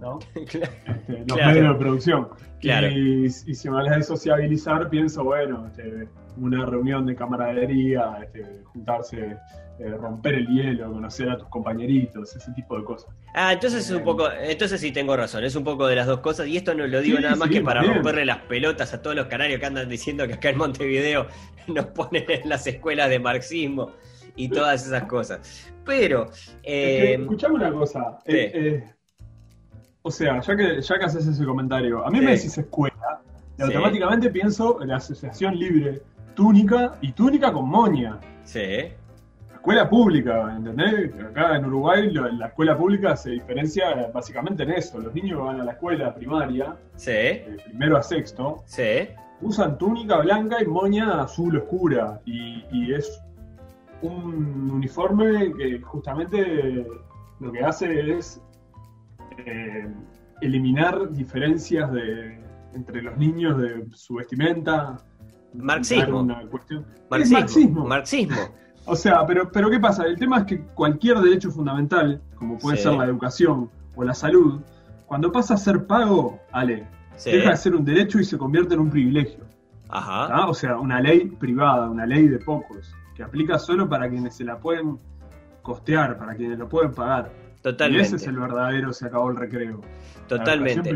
¿no? 0.00 0.18
Claro. 0.48 0.72
Este, 0.86 1.24
los 1.26 1.38
Claro. 1.38 1.52
medios 1.52 1.72
de 1.74 1.78
producción. 1.78 2.28
Claro. 2.60 2.88
Y, 2.88 3.24
y 3.26 3.54
si 3.54 3.70
me 3.70 3.78
hablas 3.78 3.96
de 3.98 4.02
sociabilizar, 4.02 4.88
pienso, 4.90 5.24
bueno, 5.24 5.66
este, 5.66 6.08
una 6.36 6.66
reunión 6.66 7.06
de 7.06 7.14
camaradería, 7.16 8.18
este, 8.22 8.62
juntarse, 8.64 9.36
eh, 9.78 9.90
romper 9.98 10.34
el 10.34 10.46
hielo, 10.48 10.92
conocer 10.92 11.30
a 11.30 11.38
tus 11.38 11.48
compañeritos, 11.48 12.36
ese 12.36 12.52
tipo 12.52 12.76
de 12.78 12.84
cosas. 12.84 13.14
Ah, 13.34 13.52
entonces 13.52 13.84
es 13.86 13.90
un 13.96 14.04
poco, 14.04 14.30
entonces 14.30 14.80
sí 14.80 14.92
tengo 14.92 15.16
razón, 15.16 15.42
es 15.44 15.54
un 15.56 15.64
poco 15.64 15.86
de 15.86 15.96
las 15.96 16.06
dos 16.06 16.20
cosas, 16.20 16.46
y 16.48 16.56
esto 16.56 16.74
no 16.74 16.86
lo 16.86 17.00
digo 17.00 17.16
Sí, 17.16 17.22
nada 17.22 17.36
más 17.36 17.48
sí, 17.48 17.54
que 17.54 17.60
para 17.62 17.82
bien. 17.82 17.94
romperle 17.94 18.24
las 18.26 18.38
pelotas 18.38 18.92
a 18.92 19.00
todos 19.02 19.16
los 19.16 19.26
canarios 19.26 19.58
que 19.60 19.66
andan 19.66 19.88
diciendo 19.88 20.26
que 20.26 20.34
acá 20.34 20.50
en 20.50 20.58
Montevideo 20.58 21.26
nos 21.68 21.86
ponen 21.86 22.24
en 22.28 22.48
las 22.48 22.66
escuelas 22.66 23.08
de 23.08 23.18
marxismo 23.20 23.92
y 24.36 24.48
todas 24.50 24.86
esas 24.86 25.04
cosas. 25.04 25.72
Pero, 25.84 26.30
Es 26.30 26.56
eh, 26.62 27.14
que, 27.16 27.22
escuchame 27.22 27.54
una 27.56 27.72
cosa. 27.72 28.18
sí. 28.26 28.32
eh, 28.36 28.50
eh, 28.54 28.84
o 30.02 30.10
sea, 30.10 30.40
ya 30.40 30.56
que, 30.56 30.80
ya 30.80 30.98
que 30.98 31.04
haces 31.04 31.26
ese 31.26 31.44
comentario, 31.44 32.04
a 32.06 32.10
mí 32.10 32.18
Sí. 32.18 32.24
me 32.24 32.30
decís 32.32 32.56
escuela, 32.58 33.20
y 33.58 33.62
Sí. 33.62 33.62
automáticamente 33.66 34.30
pienso 34.30 34.80
en 34.82 34.88
la 34.88 34.96
asociación 34.96 35.56
libre 35.58 36.02
túnica 36.34 36.94
y 37.00 37.12
túnica 37.12 37.52
con 37.52 37.68
moña. 37.68 38.18
sí, 38.44 38.92
Escuela 39.52 39.90
pública, 39.90 40.54
¿entendés? 40.56 41.12
Acá 41.22 41.54
en 41.56 41.66
Uruguay 41.66 42.10
la 42.10 42.46
escuela 42.46 42.78
pública 42.78 43.14
se 43.14 43.32
diferencia 43.32 43.90
eh, 43.90 44.10
básicamente 44.12 44.62
en 44.62 44.70
eso. 44.70 44.98
Los 44.98 45.12
niños 45.14 45.38
que 45.38 45.44
van 45.44 45.60
a 45.60 45.64
la 45.64 45.72
escuela 45.72 46.14
primaria, 46.14 46.76
sí, 46.96 47.10
de 47.12 47.62
primero 47.66 47.98
a 47.98 48.02
sexto, 48.02 48.62
sí, 48.64 49.08
usan 49.42 49.76
túnica 49.76 50.16
blanca 50.20 50.62
y 50.62 50.66
moña 50.66 51.20
azul 51.20 51.58
oscura. 51.58 52.22
Y, 52.24 52.64
y 52.72 52.94
es 52.94 53.20
un 54.00 54.70
uniforme 54.72 55.52
que 55.52 55.78
justamente 55.82 56.86
lo 57.40 57.52
que 57.52 57.60
hace 57.62 58.16
es 58.16 58.40
eh, 59.46 59.88
eliminar 60.40 61.10
diferencias 61.12 61.90
de, 61.92 62.40
entre 62.74 63.02
los 63.02 63.16
niños 63.16 63.58
de 63.58 63.86
su 63.92 64.14
vestimenta. 64.14 64.96
Marxismo. 65.54 66.20
Una 66.20 66.46
cuestión. 66.46 66.86
Es 67.18 67.30
marxismo, 67.30 67.86
marxismo. 67.86 68.34
marxismo. 68.36 68.36
O 68.86 68.96
sea, 68.96 69.26
pero, 69.26 69.50
pero 69.52 69.68
¿qué 69.70 69.78
pasa? 69.78 70.04
El 70.04 70.18
tema 70.18 70.38
es 70.38 70.44
que 70.44 70.60
cualquier 70.74 71.18
derecho 71.18 71.50
fundamental, 71.50 72.20
como 72.34 72.58
puede 72.58 72.76
Sí. 72.76 72.84
ser 72.84 72.94
la 72.94 73.04
educación 73.04 73.70
o 73.94 74.04
la 74.04 74.14
salud, 74.14 74.60
cuando 75.06 75.30
pasa 75.30 75.54
a 75.54 75.56
ser 75.56 75.86
pago, 75.86 76.40
Ale, 76.52 76.86
Sí. 77.16 77.32
deja 77.32 77.50
de 77.50 77.56
ser 77.56 77.74
un 77.74 77.84
derecho 77.84 78.18
y 78.20 78.24
se 78.24 78.38
convierte 78.38 78.74
en 78.74 78.80
un 78.80 78.90
privilegio. 78.90 79.44
Ajá. 79.90 80.28
¿tá? 80.28 80.46
O 80.48 80.54
sea, 80.54 80.78
una 80.78 81.00
ley 81.00 81.26
privada, 81.26 81.90
una 81.90 82.06
ley 82.06 82.28
de 82.28 82.38
pocos, 82.38 82.94
que 83.14 83.22
aplica 83.22 83.58
solo 83.58 83.88
para 83.88 84.08
quienes 84.08 84.36
se 84.36 84.44
la 84.44 84.58
pueden 84.58 84.98
costear, 85.62 86.16
para 86.16 86.34
quienes 86.34 86.58
lo 86.58 86.68
pueden 86.68 86.92
pagar. 86.92 87.30
Y 87.60 87.62
Totalmente. 87.62 88.06
ese 88.06 88.16
es 88.16 88.26
el 88.26 88.36
verdadero, 88.38 88.92
se 88.92 89.06
acabó 89.06 89.30
el 89.30 89.36
recreo. 89.36 89.80
Totalmente. 90.26 90.92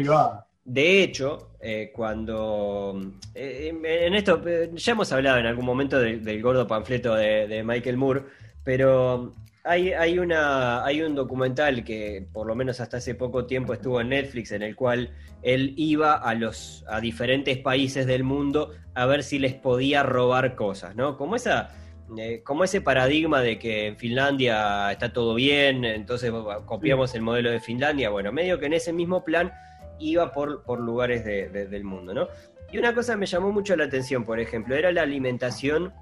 De 0.64 1.02
hecho, 1.02 1.50
eh, 1.61 1.92
cuando. 1.94 2.99
eh, 3.35 3.71
en 3.85 4.14
esto, 4.14 4.40
eh, 4.47 4.71
ya 4.73 4.92
hemos 4.92 5.12
hablado 5.12 5.38
en 5.38 5.47
algún 5.47 5.66
momento 5.66 5.99
del, 5.99 6.25
del 6.25 6.40
gordo 6.40 6.66
panfleto 6.66 7.14
de, 7.14 7.47
de 7.47 7.62
Michael 7.62 7.99
Moore, 7.99 8.23
pero 8.64 9.35
hay, 9.62 9.92
hay, 9.92 10.18
una, 10.18 10.83
hay 10.83 11.02
un 11.02 11.14
documental 11.14 11.85
que, 11.85 12.26
por 12.33 12.47
lo 12.47 12.54
menos 12.54 12.80
hasta 12.80 12.97
hace 12.97 13.14
poco 13.14 13.44
tiempo, 13.44 13.75
estuvo 13.75 14.00
en 14.00 14.09
Netflix, 14.09 14.52
en 14.52 14.62
el 14.62 14.75
cual 14.75 15.11
él 15.42 15.75
iba 15.76 16.14
a, 16.14 16.35
los, 16.35 16.83
a 16.88 16.99
diferentes 17.00 17.59
países 17.59 18.06
del 18.06 18.25
mundo 18.25 18.71
a 18.94 19.04
ver 19.04 19.23
si 19.23 19.38
les 19.38 19.52
podía 19.54 20.02
robar 20.02 20.54
cosas, 20.54 20.97
¿no? 20.97 21.18
Como 21.18 21.37
esa. 21.37 21.75
Eh, 22.18 22.42
como 22.44 22.64
ese 22.64 22.80
paradigma 22.80 23.40
de 23.40 23.58
que 23.58 23.87
en 23.88 23.96
Finlandia 23.96 24.90
está 24.92 25.12
todo 25.12 25.34
bien, 25.34 25.84
entonces 25.84 26.32
copiamos 26.66 27.14
el 27.14 27.23
modelo 27.23 27.50
de 27.50 27.61
Finlandia, 27.61 28.11
bueno, 28.11 28.30
medio 28.32 28.58
que 28.58 28.66
en 28.66 28.75
ese 28.75 28.92
mismo 28.92 29.25
plan 29.25 29.52
iba 29.99 30.32
por, 30.32 30.62
por 30.64 30.80
lugares 30.80 31.25
de- 31.25 31.49
de- 31.49 31.66
del 31.66 31.84
mundo, 31.84 32.12
¿no? 32.14 32.28
Y 32.73 32.78
una 32.78 32.94
cosa 32.94 33.16
me 33.16 33.26
llamó 33.26 33.52
mucho 33.52 33.76
la 33.76 33.84
atención, 33.84 34.25
por 34.25 34.40
ejemplo, 34.40 34.75
era 34.75 34.90
la 34.92 35.02
alimentación 35.02 35.92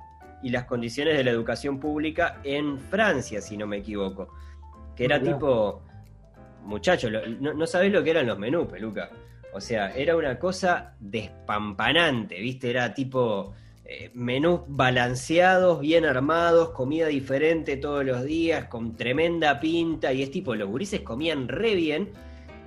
y 0.42 0.50
las 0.50 0.64
condiciones 0.64 1.16
de 1.16 1.22
la 1.24 1.30
educación 1.30 1.78
pública 1.78 2.40
en 2.42 2.80
Francia, 2.80 3.40
si 3.40 3.56
no 3.56 3.66
me 3.66 3.76
equivoco. 3.78 4.28
Que 4.96 5.04
era 5.04 5.18
Mirá. 5.18 5.34
tipo, 5.34 5.82
muchacho, 6.64 7.08
no, 7.10 7.52
no 7.54 7.66
sabés 7.66 7.92
lo 7.92 8.02
que 8.02 8.10
eran 8.10 8.26
los 8.26 8.38
menús, 8.38 8.66
peluca. 8.66 9.10
O 9.52 9.60
sea, 9.60 9.90
era 9.94 10.16
una 10.16 10.38
cosa 10.38 10.94
despampanante, 10.98 12.40
¿viste? 12.40 12.70
Era 12.70 12.92
tipo 12.94 13.52
eh, 13.92 14.10
menús 14.14 14.60
balanceados, 14.68 15.80
bien 15.80 16.06
armados, 16.06 16.70
comida 16.70 17.08
diferente 17.08 17.76
todos 17.76 18.04
los 18.06 18.24
días, 18.24 18.64
con 18.64 18.96
tremenda 18.96 19.60
pinta, 19.60 20.14
y 20.14 20.22
es 20.22 20.30
tipo, 20.30 20.54
los 20.54 20.66
gurises 20.68 21.02
comían 21.02 21.46
re 21.46 21.74
bien, 21.74 22.10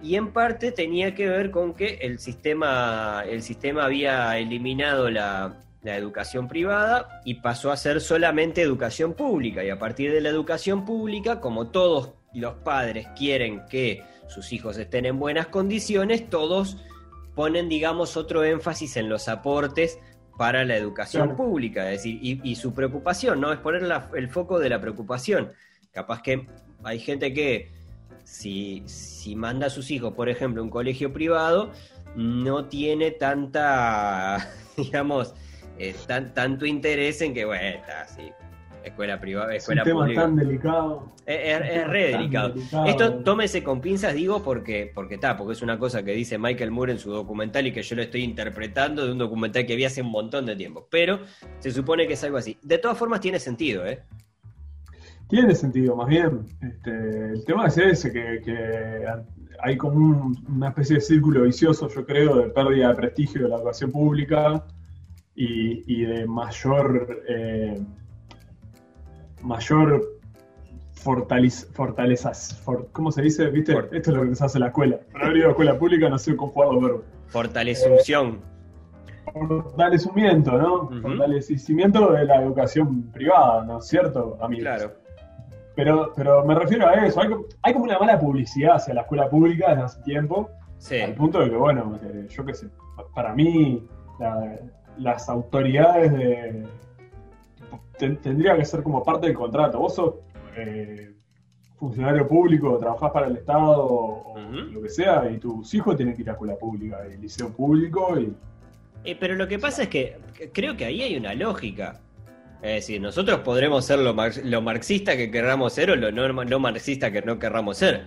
y 0.04 0.18
en 0.18 0.32
parte 0.32 0.72
tenía 0.72 1.16
que 1.16 1.28
ver 1.28 1.50
con 1.50 1.74
que 1.74 1.98
el 2.02 2.20
sistema, 2.20 3.24
el 3.28 3.42
sistema 3.42 3.86
había 3.86 4.38
eliminado 4.38 5.10
la, 5.10 5.64
la 5.82 5.98
educación 5.98 6.48
privada 6.48 7.22
y 7.26 7.36
pasó 7.36 7.72
a 7.72 7.78
ser 7.78 8.02
solamente 8.02 8.62
educación 8.62 9.16
pública. 9.16 9.64
Y 9.64 9.72
a 9.72 9.80
partir 9.80 10.12
de 10.12 10.22
la 10.22 10.30
educación 10.30 10.86
pública, 10.86 11.40
como 11.42 11.70
todos 11.70 12.12
los 12.36 12.54
padres 12.56 13.08
quieren 13.18 13.64
que 13.68 14.04
sus 14.28 14.54
hijos 14.54 14.78
estén 14.78 15.08
en 15.08 15.18
buenas 15.18 15.48
condiciones, 15.48 16.30
todos 16.30 16.78
ponen, 17.34 17.68
digamos, 17.68 18.16
otro 18.16 18.44
énfasis 18.44 18.96
en 18.98 19.10
los 19.10 19.28
aportes 19.28 20.00
para 20.38 20.66
la 20.66 20.76
educación 20.76 21.24
Claro. 21.30 21.38
pública. 21.38 21.92
Es 21.92 22.00
decir, 22.04 22.20
y, 22.22 22.40
y 22.44 22.56
su 22.56 22.74
preocupación, 22.74 23.40
¿no? 23.40 23.52
Es 23.54 23.60
poner 23.60 23.84
la- 23.84 24.10
el 24.16 24.30
foco 24.30 24.60
de 24.60 24.70
la 24.70 24.82
preocupación. 24.82 25.52
Capaz 25.94 26.22
que 26.22 26.48
hay 26.84 27.00
gente 27.00 27.34
que 27.34 27.72
si, 28.24 28.84
si 28.86 29.36
manda 29.36 29.68
a 29.68 29.70
sus 29.70 29.92
hijos, 29.92 30.14
por 30.14 30.30
ejemplo, 30.30 30.62
a 30.62 30.66
un 30.66 30.70
colegio 30.70 31.14
privado, 31.14 31.72
no 32.16 32.66
tiene 32.66 33.12
tanta, 33.12 34.50
digamos, 34.78 35.34
eh, 35.78 35.96
tan, 36.08 36.34
tanto 36.34 36.66
interés 36.66 37.22
en 37.22 37.34
que, 37.34 37.46
bueno, 37.46 37.64
está, 37.80 38.08
sí, 38.08 38.32
escuela 38.86 39.20
privada, 39.20 39.54
Es 39.56 39.68
un 39.68 39.78
escuela 39.78 39.84
tema 39.84 40.14
tan 40.14 40.36
delicado. 40.36 41.12
Es, 41.26 41.36
es- 41.38 41.70
es 41.70 41.82
tan 41.82 41.92
re 41.92 42.12
delicado. 42.12 42.50
delicado. 42.54 42.86
Esto 42.86 43.14
tómese 43.24 43.64
con 43.64 43.82
pinzas, 43.82 44.14
digo, 44.14 44.44
porque 44.44 44.92
porque 44.94 45.16
está, 45.16 45.36
porque 45.38 45.54
es 45.54 45.62
una 45.62 45.78
cosa 45.80 46.04
que 46.04 46.12
dice 46.14 46.38
Michael 46.38 46.72
Moore 46.72 46.94
en 46.94 47.00
su 47.00 47.12
documental 47.12 47.68
y 47.68 47.72
que 47.74 47.82
yo 47.82 47.96
lo 47.96 48.02
estoy 48.02 48.24
interpretando 48.24 49.06
de 49.06 49.12
un 49.12 49.18
documental 49.18 49.66
que 49.66 49.76
vi 49.76 49.86
hace 49.86 50.02
un 50.02 50.12
montón 50.12 50.46
de 50.46 50.56
tiempo. 50.56 50.88
Pero 50.90 51.20
se 51.60 51.72
supone 51.72 52.08
que 52.08 52.14
es 52.14 52.24
algo 52.24 52.38
así. 52.38 52.58
De 52.62 52.78
todas 52.78 52.98
formas 52.98 53.20
tiene 53.22 53.40
sentido, 53.40 53.86
¿eh? 53.86 54.02
Tiene 55.28 55.56
sentido, 55.56 55.96
más 55.96 56.08
bien. 56.08 56.42
Este, 56.62 56.92
el 57.32 57.44
tema 57.46 57.66
es 57.68 57.78
ese, 57.80 58.12
que, 58.14 58.42
que 58.46 59.06
hay 59.64 59.76
como 59.78 59.96
un- 59.96 60.46
una 60.48 60.70
especie 60.70 60.96
de 60.98 61.02
círculo 61.02 61.42
vicioso, 61.44 61.90
yo 61.90 62.06
creo, 62.06 62.36
de 62.36 62.50
pérdida 62.50 62.90
de 62.90 62.96
prestigio 62.96 63.44
de 63.44 63.50
la 63.50 63.56
educación 63.56 63.92
pública 63.92 64.64
y, 65.34 65.84
y 65.92 66.06
de 66.06 66.28
mayor 66.28 67.24
eh, 67.28 67.82
mayor 69.46 70.02
fortalez- 71.04 71.68
fortalezas. 71.74 72.60
for- 72.64 72.88
¿Cómo 72.92 73.12
se 73.12 73.22
dice? 73.22 73.48
¿Viste? 73.50 73.74
For- 73.74 73.90
Esto 73.92 74.12
es 74.12 74.18
lo 74.18 74.24
que 74.30 74.36
se 74.36 74.46
hace 74.46 74.58
en 74.58 74.62
la 74.62 74.68
escuela. 74.68 74.98
Por 75.12 75.24
haber 75.24 75.38
ido 75.38 75.48
a 75.48 75.50
escuela 75.52 75.78
pública 75.78 76.10
no 76.10 76.18
sé 76.18 76.36
conjugar 76.36 76.74
los 76.74 76.84
verbos. 76.84 77.02
Fortalecunción. 77.28 78.40
Fortalecimiento, 79.34 80.58
¿no? 80.58 80.90
Fortalecimiento 81.02 82.12
de 82.14 82.26
la 82.26 82.42
educación 82.42 83.04
privada, 83.12 83.64
¿no 83.66 83.80
es 83.80 83.88
cierto, 83.88 84.38
amigos? 84.42 84.64
Claro. 84.64 84.92
Pero, 85.76 86.14
pero 86.16 86.46
me 86.46 86.56
refiero 86.56 86.88
a 86.88 86.94
eso. 87.06 87.20
Hay, 87.22 87.30
hay 87.64 87.74
como 87.74 87.86
una 87.86 88.00
mala 88.00 88.18
publicidad 88.20 88.76
hacia 88.76 88.94
la 88.94 89.02
escuela 89.02 89.30
pública 89.30 89.70
desde 89.72 89.84
hace 89.84 90.02
tiempo, 90.04 90.50
Sí. 90.78 91.02
al 91.02 91.14
punto 91.16 91.40
de 91.40 91.50
que, 91.50 91.56
bueno, 91.58 92.00
eh, 92.04 92.28
yo 92.30 92.46
qué 92.46 92.54
sé, 92.54 92.68
pa- 92.96 93.06
para 93.14 93.34
mí 93.34 93.86
la- 94.20 94.56
las 94.98 95.28
autoridades 95.28 96.14
de, 96.14 96.64
tendría 97.98 98.56
que 98.58 98.66
ser 98.66 98.84
como 98.84 99.04
parte 99.04 99.28
del 99.28 99.36
contrato. 99.36 99.80
Vos 99.80 99.96
sos 99.96 100.14
eh, 100.58 101.14
funcionario 101.78 102.28
público, 102.28 102.78
trabajás 102.78 103.12
para 103.12 103.28
el 103.28 103.38
Estado 103.38 103.86
o, 103.86 104.36
lo 104.72 104.82
que 104.82 104.90
sea, 104.90 105.30
y 105.30 105.38
tus 105.38 105.74
hijos 105.74 105.96
tienen 105.98 106.16
que 106.16 106.22
ir 106.22 106.30
a 106.30 106.34
escuela 106.34 106.56
pública, 106.56 107.00
y 107.14 107.18
liceo 107.18 107.50
público, 107.54 108.20
y 108.20 108.34
Eh, 109.04 109.16
pero 109.20 109.36
lo 109.36 109.48
que 109.48 109.60
pasa 109.60 109.84
es 109.84 109.90
que 109.90 110.18
creo 110.54 110.76
que 110.78 110.86
ahí 110.86 111.02
hay 111.02 111.16
una 111.18 111.34
lógica. 111.34 112.00
Es 112.62 112.76
decir, 112.76 113.00
nosotros 113.02 113.40
podremos 113.42 113.86
ser 113.86 114.00
lo, 114.00 114.14
mar- 114.14 114.32
lo 114.44 114.62
marxista 114.62 115.16
que 115.16 115.30
querramos 115.30 115.74
ser 115.74 115.92
o 115.92 115.96
lo 115.96 116.12
no, 116.12 116.28
no 116.46 116.60
marxista 116.60 117.12
que 117.12 117.22
no 117.22 117.38
querramos 117.38 117.78
ser. 117.78 118.04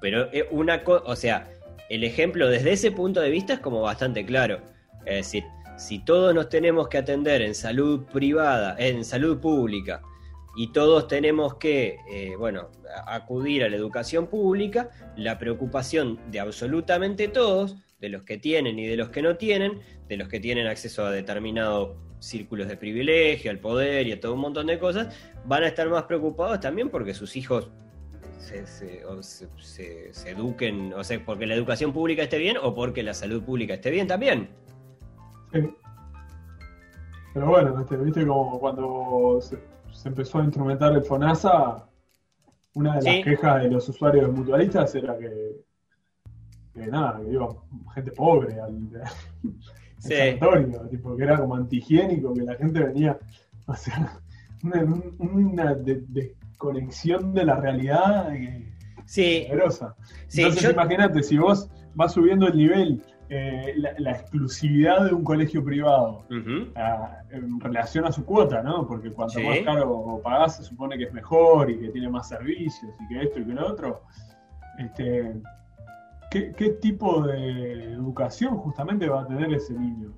Pero 0.00 0.32
eh, 0.32 0.46
una 0.50 0.82
co- 0.84 1.02
o 1.04 1.16
sea, 1.16 1.48
el 1.90 2.04
ejemplo 2.04 2.48
desde 2.48 2.72
ese 2.72 2.90
punto 2.92 3.20
de 3.20 3.28
vista 3.30 3.54
es 3.54 3.58
como 3.58 3.82
bastante 3.82 4.24
claro. 4.24 4.60
Es 5.04 5.16
decir, 5.16 5.44
si 5.78 6.00
todos 6.00 6.34
nos 6.34 6.48
tenemos 6.50 6.88
que 6.88 6.98
atender 6.98 7.40
en 7.40 7.54
salud 7.54 8.04
privada, 8.12 8.76
en 8.78 9.04
salud 9.04 9.38
pública, 9.38 10.02
y 10.56 10.72
todos 10.72 11.06
tenemos 11.06 11.54
que, 11.54 11.98
eh, 12.10 12.34
bueno, 12.36 12.68
acudir 13.06 13.62
a 13.62 13.68
la 13.68 13.76
educación 13.76 14.26
pública, 14.26 14.90
la 15.16 15.38
preocupación 15.38 16.18
de 16.32 16.40
absolutamente 16.40 17.28
todos, 17.28 17.76
de 18.00 18.08
los 18.08 18.22
que 18.24 18.38
tienen 18.38 18.78
y 18.78 18.86
de 18.86 18.96
los 18.96 19.10
que 19.10 19.22
no 19.22 19.36
tienen, 19.36 19.80
de 20.08 20.16
los 20.16 20.28
que 20.28 20.40
tienen 20.40 20.66
acceso 20.66 21.04
a 21.04 21.10
determinados 21.12 21.96
círculos 22.20 22.66
de 22.66 22.76
privilegio, 22.76 23.50
al 23.52 23.60
poder 23.60 24.06
y 24.08 24.12
a 24.12 24.20
todo 24.20 24.34
un 24.34 24.40
montón 24.40 24.66
de 24.66 24.78
cosas, 24.80 25.14
van 25.44 25.62
a 25.62 25.68
estar 25.68 25.88
más 25.88 26.04
preocupados 26.04 26.58
también 26.60 26.88
porque 26.90 27.14
sus 27.14 27.36
hijos 27.36 27.70
se, 28.40 28.66
se- 28.66 29.04
o 29.04 29.22
se- 29.22 30.12
se 30.12 30.30
eduquen, 30.30 30.92
o 30.94 31.04
sea, 31.04 31.24
porque 31.24 31.46
la 31.46 31.54
educación 31.54 31.92
pública 31.92 32.22
esté 32.24 32.38
bien 32.38 32.56
o 32.60 32.74
porque 32.74 33.02
la 33.04 33.14
salud 33.14 33.42
pública 33.44 33.74
esté 33.74 33.90
bien 33.90 34.06
también. 34.08 34.48
Sí. 35.52 35.70
Pero 37.34 37.46
bueno, 37.48 37.74
viste, 37.76 37.96
viste 37.96 38.26
como 38.26 38.58
cuando 38.58 39.38
se, 39.40 39.58
se 39.92 40.08
empezó 40.08 40.38
a 40.38 40.44
instrumentar 40.44 40.92
el 40.92 41.02
FONASA, 41.04 41.86
una 42.74 42.96
de 42.96 43.02
las 43.02 43.14
Sí. 43.14 43.22
quejas 43.22 43.62
de 43.62 43.70
los 43.70 43.88
usuarios 43.88 44.32
mutualistas 44.32 44.94
era 44.94 45.16
que, 45.18 45.56
que 46.74 46.86
nada, 46.86 47.20
que 47.24 47.32
iba 47.32 47.48
gente 47.94 48.12
pobre 48.12 48.60
al, 48.60 48.88
Sí. 49.98 50.14
sanatorio, 50.14 50.80
tipo, 50.88 51.16
que 51.16 51.22
era 51.24 51.38
como 51.38 51.56
antihigiénico, 51.56 52.32
que 52.34 52.42
la 52.42 52.54
gente 52.54 52.80
venía, 52.84 53.18
o 53.66 53.74
sea, 53.74 54.18
una, 54.62 54.84
una 55.18 55.74
de- 55.74 56.04
desconexión 56.08 57.32
de 57.34 57.44
la 57.44 57.56
realidad 57.56 58.34
eh, 58.34 58.64
Sí, 59.06 59.46
Entonces 59.48 60.62
yo- 60.62 60.70
imagínate, 60.70 61.22
si 61.22 61.38
vos 61.38 61.70
vas 61.94 62.12
subiendo 62.12 62.46
el 62.46 62.56
nivel, 62.58 63.02
eh, 63.30 63.74
la, 63.76 63.90
la 63.98 64.12
exclusividad 64.12 65.04
de 65.04 65.12
un 65.12 65.22
colegio 65.22 65.62
privado 65.62 66.24
Ujú. 66.30 66.72
a- 66.76 67.18
en 67.30 67.60
relación 67.60 68.06
a 68.06 68.12
su 68.12 68.24
cuota, 68.24 68.62
¿no? 68.62 68.86
Porque 68.86 69.10
cuanto 69.12 69.34
Sí. 69.38 69.44
más 69.46 69.58
caro 69.60 70.20
pagás 70.24 70.56
se 70.56 70.62
supone 70.64 70.96
que 70.96 71.04
es 71.04 71.12
mejor 71.12 71.70
y 71.70 71.78
que 71.78 71.88
tiene 71.90 72.08
más 72.08 72.28
servicios 72.28 72.90
y 73.00 73.08
que 73.08 73.22
esto 73.24 73.40
y 73.40 73.44
que 73.44 73.52
lo 73.52 73.66
otro. 73.66 74.02
Este, 74.78 75.34
¿qué, 76.30 76.52
qué 76.56 76.70
tipo 76.70 77.22
de 77.22 77.92
educación 77.92 78.56
justamente 78.56 79.08
va 79.08 79.22
a 79.22 79.26
tener 79.26 79.52
ese 79.52 79.74
niño? 79.74 80.12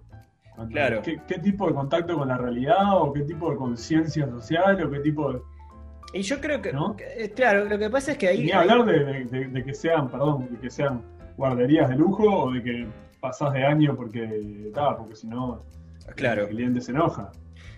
Claro. 0.71 1.01
¿Qué, 1.03 1.19
qué 1.27 1.39
tipo 1.39 1.67
de 1.69 1.75
contacto 1.75 2.17
con 2.19 2.29
la 2.29 2.37
realidad 2.37 3.01
o 3.01 3.13
qué 3.15 3.23
tipo 3.23 3.51
de 3.51 3.57
conciencia 3.57 4.29
social 4.29 4.83
o 4.85 4.91
qué 4.91 5.01
tipo 5.01 5.33
de... 5.33 5.41
Y 6.13 6.23
yo 6.23 6.41
creo 6.41 6.61
que, 6.61 6.73
¿No? 6.73 6.97
que- 6.97 7.25
eh, 7.25 7.31
claro, 7.33 7.65
lo 7.65 7.79
que 7.79 7.89
pasa 7.89 8.13
es 8.13 8.19
que 8.19 8.29
ahí... 8.29 8.45
Ni 8.45 8.51
hablar 8.53 8.85
de, 8.85 9.05
de- 9.05 9.25
de- 9.25 9.49
de 9.49 9.65
que 9.65 9.73
sean, 9.73 10.11
perdón, 10.11 10.49
de 10.51 10.59
que 10.59 10.69
sean 10.71 11.03
guarderías 11.45 11.89
de 11.89 11.97
lujo 11.97 12.25
o 12.45 12.53
de 12.53 12.63
que 12.63 12.87
pasás 13.19 13.53
de 13.55 13.65
año 13.65 13.97
porque, 13.97 14.71
ta, 14.75 14.95
porque 14.97 15.17
si 15.17 15.27
no 15.27 15.65
Claro. 16.15 16.43
el 16.43 16.49
cliente 16.51 16.81
se 16.83 16.91
enoja. 16.93 17.33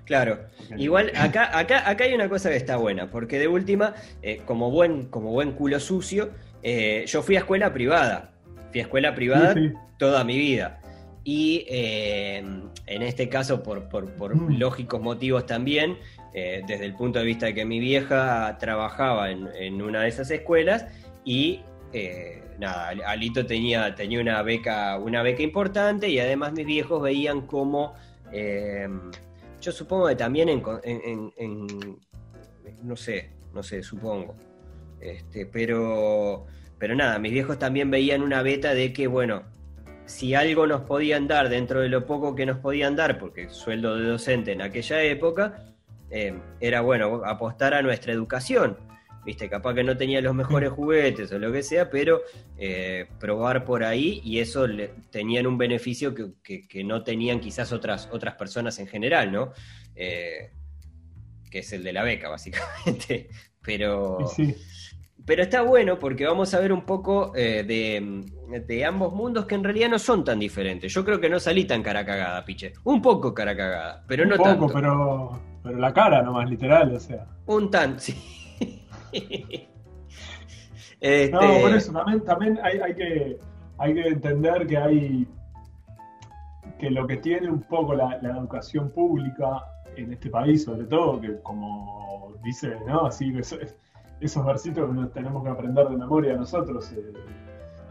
Claro. 0.04 0.40
Igual 0.76 1.12
acá, 1.16 1.57
acá, 1.57 1.88
acá 1.88 2.04
hay 2.04 2.12
una 2.14 2.28
cosa 2.28 2.50
que 2.50 2.57
está 2.57 2.76
buena, 2.76 3.09
porque 3.11 3.38
de 3.38 3.47
última, 3.47 3.95
eh, 4.21 4.40
como, 4.47 4.71
buen, 4.73 5.07
como 5.07 5.31
buen 5.31 5.52
culo 5.52 5.78
sucio, 5.78 6.31
eh, 6.64 7.04
yo 7.07 7.23
fui 7.23 7.37
a 7.37 7.40
escuela 7.40 7.73
privada. 7.73 8.33
Fui 8.73 8.81
a 8.81 8.83
escuela 8.85 9.14
privada 9.14 9.54
Sí, 9.54 9.69
sí. 9.69 9.75
toda 9.99 10.25
mi 10.25 10.37
vida. 10.38 10.81
Y 11.25 11.64
eh, 11.69 12.38
en 12.87 13.02
este 13.02 13.28
caso, 13.28 13.62
por, 13.62 13.88
por- 13.88 14.11
por 14.16 14.35
Mm. 14.35 14.59
lógicos 14.59 15.00
motivos 15.00 15.47
también, 15.47 15.99
desde 16.35 16.85
el 16.87 16.95
punto 16.95 17.19
de 17.21 17.26
vista 17.26 17.47
de 17.47 17.54
que 17.54 17.64
mi 17.66 17.78
vieja 17.78 18.57
trabajaba 18.59 19.31
en, 19.31 19.49
en 19.54 19.83
una 19.83 20.00
de 20.02 20.09
esas 20.09 20.31
escuelas 20.31 20.87
y 21.25 21.61
eh, 21.92 22.42
nada, 22.62 22.88
Alito 23.07 23.45
tenía, 23.45 23.95
tenía 23.95 24.21
una 24.21 24.42
beca, 24.42 24.97
una 24.99 25.23
beca 25.23 25.42
importante 25.42 26.09
y 26.09 26.19
además 26.19 26.52
mis 26.52 26.64
viejos 26.66 27.02
veían 27.02 27.42
como 27.47 27.95
eh, 28.33 28.88
yo 29.61 29.71
supongo 29.73 30.09
que 30.09 30.16
también 30.16 30.49
en, 30.49 30.62
en- 30.85 31.33
en- 31.37 31.99
no 32.83 32.97
sé, 32.97 33.31
no 33.52 33.62
sé, 33.62 33.83
supongo. 33.83 34.35
Este, 35.00 35.47
pero, 35.47 36.47
pero 36.78 36.95
nada, 36.95 37.19
mis 37.19 37.33
viejos 37.33 37.59
también 37.59 37.90
veían 37.90 38.23
una 38.23 38.42
beta 38.42 38.75
de 38.75 38.92
que, 38.92 39.07
bueno, 39.07 39.42
si 40.07 40.35
algo 40.35 40.66
nos 40.66 40.83
podían 40.83 41.28
dar 41.28 41.49
dentro 41.49 41.81
de 41.81 41.88
lo 41.88 42.07
poco 42.07 42.35
que 42.35 42.47
nos 42.47 42.59
podían 42.59 42.97
dar, 42.97 43.19
porque 43.19 43.49
sueldo 43.50 43.97
de 43.97 44.07
docente 44.09 44.52
en 44.52 44.62
aquella 44.62 45.02
época, 45.02 45.59
eh, 46.11 46.35
era 46.61 46.81
bueno 46.81 47.23
apostar 47.25 47.75
a 47.75 47.83
nuestra 47.83 48.12
educación. 48.12 48.76
Viste, 49.25 49.49
capaz 49.49 49.75
que 49.75 49.85
no 49.85 49.97
tenía 49.97 50.21
los 50.21 50.35
mejores 50.35 50.71
juguetes 50.71 51.31
o 51.33 51.38
lo 51.38 51.52
que 51.52 51.62
sea, 51.62 51.88
pero 51.91 52.23
eh, 52.59 53.07
probar 53.21 53.64
por 53.64 53.85
ahí 53.85 54.21
y 54.25 54.41
eso 54.41 54.67
le, 54.67 54.88
tenían 55.11 55.47
un 55.47 55.57
beneficio 55.59 56.12
que, 56.14 56.33
que- 56.43 56.67
que 56.67 56.83
no 56.83 57.05
tenían 57.05 57.38
quizás 57.38 57.73
otras, 57.73 58.09
otras 58.11 58.35
personas 58.35 58.79
en 58.81 58.88
general, 58.88 59.31
¿no? 59.31 59.52
Eh, 59.95 60.50
que 61.50 61.61
es 61.61 61.73
el 61.73 61.85
de 61.85 61.93
la 61.93 62.02
beca, 62.02 62.29
básicamente. 62.29 63.29
Pero, 63.64 64.19
sí. 64.26 64.57
pero 65.25 65.43
está 65.45 65.62
bueno 65.62 65.97
porque 66.00 66.26
vamos 66.26 66.52
a 66.52 66.59
ver 66.59 66.73
un 66.73 66.85
poco 66.85 67.33
eh, 67.37 67.62
de, 67.62 68.61
de 68.67 68.85
ambos 68.85 69.12
mundos 69.12 69.47
que 69.47 69.55
en 69.55 69.62
realidad 69.62 69.88
no 69.88 70.00
son 70.00 70.25
tan 70.25 70.41
diferentes. 70.41 70.93
Yo 70.93 71.05
creo 71.05 71.21
que 71.21 71.31
no 71.31 71.38
salí 71.38 71.64
tan 71.64 71.81
cara 71.81 72.05
cagada, 72.05 72.45
piche. 72.45 72.73
Un 72.83 73.00
poco 73.00 73.33
cara 73.33 73.57
cagada, 73.57 74.05
pero 74.09 74.25
un 74.25 74.31
no 74.31 74.37
poco, 74.37 74.67
tanto. 74.67 74.73
pero, 74.73 75.41
pero 75.62 75.79
la 75.79 75.95
cara 75.95 76.23
nomás, 76.23 76.50
literal, 76.50 76.93
o 76.93 76.99
sea. 76.99 77.25
Un 77.47 77.71
tan, 77.71 78.00
sí. 78.00 78.17
Este, 81.00 81.33
No, 81.33 81.40
por 81.61 81.75
eso 81.75 81.92
también, 81.92 82.25
también 82.25 82.59
hay, 82.62 82.78
hay 82.78 82.95
que, 82.95 83.38
hay 83.78 83.95
que 83.95 84.07
entender 84.09 84.66
que 84.69 84.76
hay 84.76 85.28
que 86.78 86.90
lo 86.90 87.07
que 87.09 87.16
tiene 87.16 87.50
un 87.50 87.61
poco 87.62 87.95
la, 87.95 88.19
la 88.23 88.31
educación 88.38 88.90
pública 88.90 89.64
en 89.97 90.12
este 90.12 90.31
país, 90.31 90.64
sobre 90.64 90.85
todo, 90.85 91.21
que 91.21 91.40
como 91.42 92.35
dice, 92.45 92.76
¿no? 92.87 93.07
Así 93.07 93.33
que 93.33 93.40
eso- 93.40 93.59
esos 94.21 94.47
versitos 94.47 94.88
que 94.88 94.95
nos 94.95 95.12
tenemos 95.12 95.42
que 95.42 95.50
aprender 95.50 95.88
de 95.88 95.97
memoria 95.97 96.35
nosotros, 96.35 96.92
eh, 96.92 97.12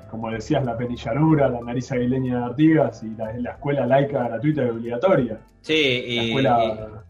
como 0.10 0.32
decías, 0.32 0.64
la 0.66 0.78
penillanura, 0.78 1.50
la 1.50 1.60
nariz 1.62 1.92
aguileña 1.92 2.38
de 2.40 2.46
Artigas 2.46 3.04
y 3.04 3.10
la, 3.16 3.34
la 3.34 3.52
escuela 3.52 3.86
laica 3.86 4.24
gratuita 4.24 4.64
y 4.64 4.70
obligatoria, 4.70 5.40
sí, 5.62 5.74
la 6.16 6.24
y, 6.24 6.28
escuela 6.30 7.04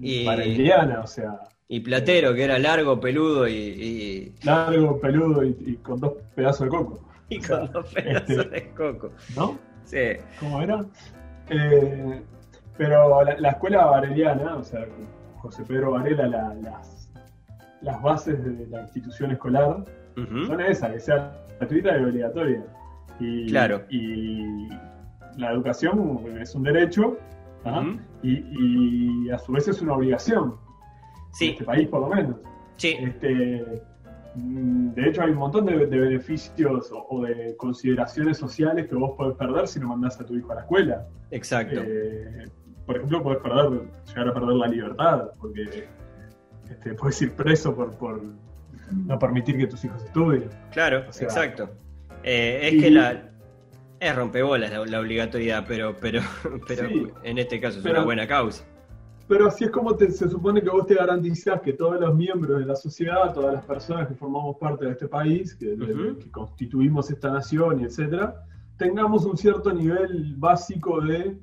y- 0.00 0.24
bareliana, 0.24 1.00
o 1.00 1.06
sea, 1.06 1.38
y 1.68 1.80
Platero, 1.80 2.34
que 2.34 2.44
era 2.44 2.58
largo, 2.58 3.00
peludo 3.00 3.48
y, 3.48 3.52
y, 3.52 4.34
largo, 4.44 5.00
peludo 5.00 5.44
y, 5.44 5.56
y 5.66 5.76
con 5.76 5.98
dos 6.00 6.12
pedazos 6.34 6.66
de 6.66 6.68
coco, 6.68 7.00
y 7.28 7.40
con 7.40 7.70
dos 7.72 7.86
pedazos 7.94 8.30
este- 8.30 8.48
de 8.50 8.70
coco. 8.72 9.10
¿no? 9.36 9.58
Sí, 9.84 9.98
¿Cómo 10.40 10.62
era? 10.62 10.84
Eh, 11.50 12.22
pero 12.76 13.22
la, 13.24 13.38
la 13.38 13.50
escuela 13.50 13.84
vareliana, 13.86 14.56
o 14.56 14.64
sea, 14.64 14.86
José 15.38 15.62
Pedro 15.64 15.92
Varela, 15.92 16.26
la- 16.26 16.54
las, 16.54 17.10
las 17.82 18.02
bases 18.02 18.42
de 18.44 18.66
la 18.68 18.82
institución 18.82 19.30
escolar 19.30 19.84
son 20.46 20.60
esas, 20.60 20.92
que 20.92 21.00
sea 21.00 21.32
gratuita 21.58 21.98
y 21.98 22.04
obligatoria. 22.04 22.64
Y, 23.20 23.46
Claro. 23.48 23.82
Y 23.90 24.68
la 25.36 25.50
educación 25.52 26.24
es 26.40 26.54
un 26.54 26.62
derecho 26.62 27.16
¿ah? 27.64 27.84
y 28.22 29.28
a 29.30 29.38
su 29.38 29.52
vez 29.52 29.66
es 29.68 29.82
una 29.82 29.94
obligación, 29.94 30.54
en 31.40 31.50
este 31.52 31.64
país 31.64 31.88
por 31.88 32.00
lo 32.02 32.08
menos. 32.08 32.36
sí, 32.76 32.96
Este, 33.00 33.64
mm, 34.34 34.90
de 34.94 35.08
hecho, 35.08 35.22
hay 35.22 35.30
un 35.30 35.38
montón 35.38 35.66
de, 35.66 35.86
de 35.86 35.98
beneficios 35.98 36.90
o, 36.92 37.06
o 37.10 37.22
de 37.24 37.56
consideraciones 37.56 38.38
sociales 38.38 38.86
que 38.88 38.94
vos 38.94 39.12
podés 39.16 39.36
perder 39.36 39.66
si 39.68 39.80
no 39.80 39.88
mandás 39.88 40.20
a 40.20 40.24
tu 40.26 40.36
hijo 40.36 40.52
a 40.52 40.56
la 40.56 40.60
escuela. 40.62 41.06
exacto. 41.30 41.80
Eh, 41.84 42.46
por 42.86 42.96
ejemplo, 42.96 43.22
podés 43.22 43.38
perder, 43.40 43.80
llegar 44.08 44.28
a 44.28 44.34
perder 44.34 44.56
la 44.56 44.66
libertad, 44.68 45.30
porque 45.40 45.88
este, 46.70 46.94
podés 46.94 47.22
ir 47.22 47.32
preso 47.32 47.74
por, 47.74 47.92
por 47.96 48.20
no 48.92 49.18
permitir 49.18 49.56
que 49.56 49.66
tus 49.66 49.84
hijos 49.86 50.04
estudien. 50.04 50.50
Claro, 50.72 51.04
o 51.08 51.12
sea, 51.12 51.26
exacto. 51.26 51.70
Eh, 52.22 52.60
es 52.64 52.72
y- 52.74 52.80
que 52.80 52.90
la. 52.90 53.30
Es 54.00 54.14
rompebolas 54.14 54.70
la, 54.70 54.84
la 54.84 55.00
obligatoriedad, 55.00 55.64
pero, 55.66 55.96
pero, 55.98 56.20
pero 56.68 56.88
Sí, 56.88 57.06
en 57.22 57.38
este 57.38 57.58
caso 57.58 57.78
es 57.78 57.82
pero- 57.84 57.96
una 57.98 58.04
buena 58.04 58.26
causa. 58.26 58.64
Pero 59.26 59.46
así 59.46 59.64
es 59.64 59.70
como 59.70 59.96
te- 59.96 60.10
se 60.10 60.28
supone 60.28 60.62
que 60.62 60.68
vos 60.68 60.86
te 60.86 60.94
garantizás 60.94 61.60
que 61.62 61.72
todos 61.72 61.98
los 62.00 62.14
miembros 62.14 62.58
de 62.58 62.66
la 62.66 62.76
sociedad, 62.76 63.32
todas 63.32 63.54
las 63.54 63.64
personas 63.64 64.06
que 64.08 64.14
formamos 64.14 64.56
parte 64.58 64.84
de 64.84 64.92
este 64.92 65.08
país, 65.08 65.54
que, 65.54 65.76
constituimos 66.30 67.10
esta 67.10 67.30
nación 67.32 67.80
y 67.80 67.84
etcétera, 67.84 68.44
tengamos 68.76 69.24
un 69.24 69.36
cierto 69.36 69.72
nivel 69.72 70.34
básico 70.36 71.00
de. 71.00 71.38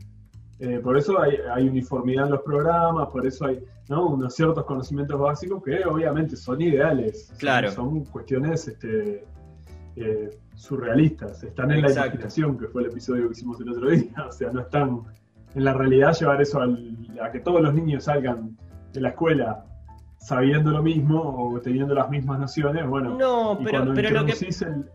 eh, 0.60 0.80
por 0.84 0.96
eso 0.96 1.20
hay, 1.20 1.38
hay 1.54 1.68
uniformidad 1.68 2.26
en 2.26 2.32
los 2.34 2.42
programas, 2.42 3.08
por 3.10 3.26
eso 3.26 3.46
hay 3.46 3.60
¿no? 3.90 4.10
unos 4.10 4.36
ciertos 4.36 4.64
conocimientos 4.66 5.20
básicos 5.20 5.64
que 5.64 5.84
obviamente 5.86 6.36
son 6.36 6.62
ideales. 6.62 7.34
Claro. 7.40 7.72
Son, 7.72 8.06
cuestiones 8.06 8.68
este, 8.68 9.26
eh, 9.96 10.30
surrealistas. 10.56 11.44
Están 11.44 11.72
en 11.72 11.82
la 11.82 11.92
imaginación, 11.92 12.58
que 12.60 12.68
fue 12.68 12.84
el 12.84 12.90
episodio 12.92 13.26
que 13.26 13.32
hicimos 13.32 13.60
el 13.60 13.70
otro 13.70 13.90
día. 13.90 14.14
O 14.30 14.32
sea, 14.32 14.52
no 14.52 14.62
están 14.62 15.02
en 15.56 15.64
la 15.66 15.74
realidad 15.74 16.14
llevar 16.18 16.42
eso 16.42 16.60
al- 16.62 16.96
a 17.22 17.32
que 17.32 17.40
todos 17.40 17.62
los 17.62 17.74
niños 17.74 18.06
salgan 18.06 18.58
de 18.94 19.02
la 19.02 19.10
escuela 19.10 19.66
sabiendo 20.18 20.72
lo 20.72 20.84
mismo 20.84 21.20
o 21.22 21.60
teniendo 21.60 21.94
las 21.96 22.10
mismas 22.10 22.40
nociones, 22.40 22.86
bueno, 22.88 23.18
No, 23.18 23.60
pero, 23.64 23.86
lo 23.86 24.26
que. 24.26 24.34
el- 24.34 24.86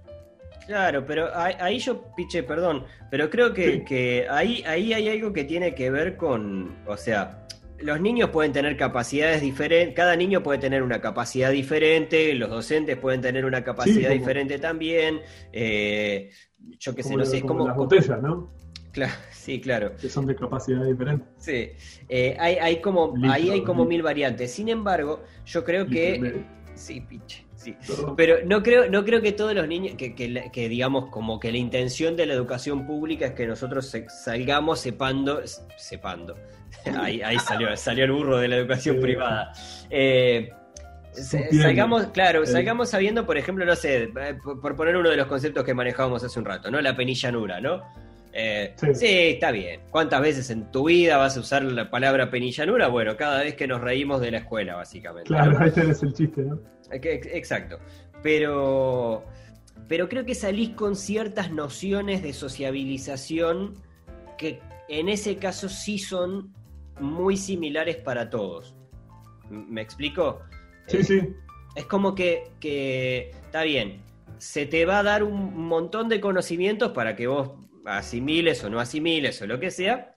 Claro, 0.67 1.05
pero 1.07 1.29
ahí, 1.35 1.79
yo 1.79 2.03
piche, 2.17 2.43
perdón, 2.43 2.85
pero 3.11 3.31
creo 3.31 3.53
que, 3.55 3.73
Sí. 3.73 3.85
que 3.85 4.27
ahí, 4.29 4.65
ahí 4.67 4.93
hay 4.93 5.09
algo 5.09 5.33
que 5.33 5.45
tiene 5.45 5.75
que 5.77 5.91
ver 5.91 6.17
con, 6.17 6.75
o 6.89 6.97
sea, 6.97 7.47
los 7.79 8.01
niños 8.01 8.31
pueden 8.31 8.53
tener 8.53 8.77
capacidades 8.77 9.43
diferentes, 9.43 9.95
cada 9.95 10.17
niño 10.17 10.43
puede 10.43 10.59
tener 10.59 10.83
una 10.83 11.01
capacidad 11.01 11.51
diferente, 11.53 12.35
los 12.35 12.51
docentes 12.51 12.97
pueden 12.97 13.21
tener 13.21 13.45
una 13.45 13.63
capacidad 13.63 14.09
como- 14.09 14.19
diferente 14.19 14.59
también, 14.59 15.21
eh, 15.53 16.31
yo 16.81 16.95
qué 16.97 17.03
sé, 17.05 17.15
no 17.17 17.25
sé, 17.25 17.37
es 17.37 17.43
como 17.43 17.59
como... 17.59 17.69
las 17.69 17.77
botellas, 17.77 18.21
¿no? 18.21 18.51
Claro, 18.97 19.13
sí, 19.31 19.61
claro. 19.61 19.95
Que 20.01 20.09
son 20.09 20.27
de 20.27 20.35
capacidad 20.35 20.83
diferente. 20.85 21.25
Sí, 21.37 21.71
Eh, 22.09 22.35
hay, 22.41 22.55
hay 22.57 22.81
como, 22.81 23.15
ahí 23.31 23.51
hay 23.51 23.63
como 23.63 23.85
mil 23.85 24.03
variantes. 24.03 24.51
Sin 24.53 24.69
embargo, 24.71 25.23
yo 25.45 25.63
creo 25.65 25.87
que... 25.87 26.45
Sí, 26.77 27.01
pinche, 27.01 27.47
sí. 27.55 27.75
Pero 28.19 28.37
no 28.45 28.63
creo, 28.63 28.91
no 28.91 29.03
creo 29.03 29.23
que 29.23 29.33
todos 29.33 29.55
los 29.55 29.67
niños, 29.67 29.95
que, 29.97 30.15
que 30.15 30.51
que 30.53 30.69
digamos 30.69 31.07
como 31.11 31.41
que 31.41 31.51
la 31.51 31.57
intención 31.57 32.17
de 32.17 32.27
la 32.27 32.35
educación 32.35 32.87
pública 32.87 33.29
es 33.29 33.33
que 33.33 33.47
nosotros 33.47 33.91
salgamos 34.09 34.81
sepando, 34.81 35.41
sepando. 35.79 36.37
Ahí, 37.01 37.23
ahí 37.23 37.39
salió, 37.39 37.75
salió 37.79 38.05
el 38.05 38.13
burro 38.13 38.37
de 38.37 38.49
la 38.49 38.57
educación 38.57 38.97
Sí. 38.97 39.01
privada. 39.01 39.53
Eh, 39.89 40.51
salgamos, 41.13 42.09
claro, 42.09 42.45
salgamos 42.45 42.91
sabiendo, 42.91 43.25
por 43.25 43.39
ejemplo, 43.39 43.65
no 43.65 43.75
sé, 43.75 44.05
eh, 44.05 44.35
por, 44.45 44.61
por 44.61 44.77
poner 44.77 44.97
uno 44.99 45.09
de 45.09 45.17
los 45.17 45.27
conceptos 45.27 45.65
que 45.65 45.73
manejábamos 45.73 46.23
hace 46.25 46.39
un 46.39 46.45
rato, 46.45 46.71
¿no? 46.71 46.79
La 46.83 46.95
penillanura, 46.95 47.59
¿no? 47.61 47.83
Eh, 48.39 48.75
Sí. 48.77 48.95
sí. 48.95 49.07
está 49.09 49.51
bien. 49.51 49.81
¿Cuántas 49.91 50.21
veces 50.21 50.51
en 50.51 50.71
tu 50.71 50.85
vida 50.89 51.17
vas 51.17 51.37
a 51.39 51.41
usar 51.41 51.63
la 51.65 51.91
palabra 51.91 52.29
penillanura? 52.31 52.89
Bueno, 52.89 53.17
cada 53.17 53.43
vez 53.43 53.55
que 53.55 53.67
nos 53.67 53.81
reímos 53.81 54.21
de 54.21 54.31
la 54.31 54.39
escuela, 54.39 54.77
básicamente. 54.77 55.31
¿no? 55.33 55.39
Claro, 55.39 55.59
ahí 55.59 55.71
tenés 55.71 56.03
el 56.03 56.13
chiste, 56.13 56.43
¿no? 56.43 56.59
Exacto. 56.91 57.79
Pero, 58.23 59.25
pero 59.89 60.09
creo 60.09 60.25
que 60.27 60.35
salís 60.35 60.71
con 60.71 60.97
ciertas 60.97 61.51
nociones 61.51 62.23
de 62.23 62.33
sociabilización 62.35 63.75
que 64.37 64.61
en 64.89 65.09
ese 65.09 65.37
caso 65.37 65.69
sí 65.69 65.99
son 65.99 66.53
muy 67.01 67.37
similares 67.37 67.97
para 67.97 68.29
todos. 68.29 68.75
¿Me 69.49 69.81
explico? 69.81 70.41
Sí, 70.89 70.99
Eh, 70.99 71.05
sí. 71.05 71.21
Es 71.75 71.87
como 71.87 72.15
que, 72.15 72.51
que 72.61 73.31
está 73.45 73.63
bien, 73.63 74.01
se 74.39 74.67
te 74.67 74.85
va 74.87 74.99
a 75.01 75.03
dar 75.03 75.23
un 75.23 75.57
montón 75.67 76.09
de 76.09 76.21
conocimientos 76.21 76.93
para 76.93 77.15
que 77.17 77.27
vos 77.27 77.53
asimiles 77.87 78.63
o 78.65 78.71
no 78.71 78.81
asimiles 78.81 79.41
o 79.43 79.47
lo 79.47 79.59
que 79.61 79.71
sea, 79.71 80.15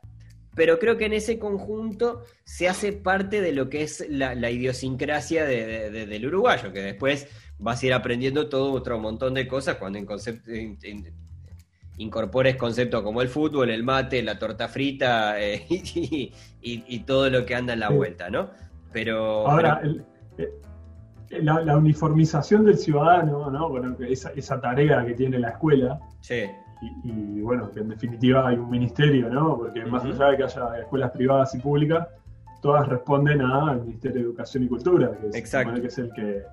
pero 0.56 0.80
creo 0.80 0.98
que 0.98 1.06
en 1.06 1.14
ese 1.14 1.40
conjunto 1.40 2.24
se 2.44 2.68
hace 2.68 2.92
parte 2.94 3.40
de 3.42 3.54
lo 3.54 3.70
que 3.70 3.84
es 3.84 4.06
la, 4.10 4.36
la 4.36 4.50
idiosincrasia 4.52 5.46
de- 5.46 5.66
de- 5.66 5.90
de- 5.92 6.06
del 6.08 6.26
uruguayo, 6.26 6.74
que 6.74 6.82
después 6.82 7.28
vas 7.60 7.82
a 7.82 7.86
ir 7.86 7.94
aprendiendo 7.94 8.50
todo 8.50 8.72
otro 8.74 9.00
montón 9.00 9.34
de 9.36 9.48
cosas 9.48 9.76
cuando 9.78 9.98
en 10.00 10.06
concepto... 10.06 10.52
in- 10.54 10.78
in- 10.84 11.14
incorpores 11.98 12.56
conceptos 12.56 13.04
como 13.04 13.22
el 13.22 13.28
fútbol, 13.28 13.70
el 13.70 13.84
mate, 13.84 14.24
la 14.24 14.40
torta 14.40 14.70
frita 14.70 15.38
eh, 15.42 15.66
y, 15.70 16.32
y- 16.62 16.84
y 16.88 17.00
todo 17.00 17.30
lo 17.30 17.46
que 17.46 17.56
anda 17.56 17.74
en 17.74 17.82
la 17.82 17.90
Sí. 17.90 17.94
vuelta, 17.94 18.30
¿no? 18.30 18.52
Pero. 18.94 19.46
Ahora, 19.48 19.80
pero- 19.82 19.94
el- 19.94 20.06
eh, 20.38 21.42
la, 21.42 21.60
la 21.62 21.76
uniformización 21.78 22.64
del 22.66 22.78
ciudadano, 22.78 23.52
¿no? 23.52 23.68
Bueno, 23.70 23.98
esa, 24.08 24.30
esa 24.32 24.62
tarea 24.62 25.06
que 25.06 25.14
tiene 25.14 25.40
la 25.40 25.50
escuela, 25.50 26.00
sí, 26.22 26.44
y, 26.82 27.12
y, 27.12 27.42
bueno, 27.42 27.70
que 27.72 27.82
en 27.82 27.90
definitiva 27.90 28.48
hay 28.48 28.58
un 28.58 28.70
ministerio, 28.70 29.30
¿no? 29.30 29.58
Porque 29.58 29.86
más 29.86 30.06
allá 30.06 30.28
de 30.32 30.38
que 30.38 30.44
haya 30.44 30.80
escuelas 30.80 31.12
privadas 31.12 31.54
y 31.56 31.60
públicas, 31.60 32.08
todas 32.62 32.88
responden 32.88 33.42
al 33.42 33.82
Ministerio 33.82 34.18
de 34.18 34.24
Educación 34.24 34.64
y 34.64 34.68
Cultura, 34.68 35.12
que, 35.12 35.38
Exacto. 35.38 35.76
es 35.82 35.98
el 35.98 36.12
que, 36.14 36.44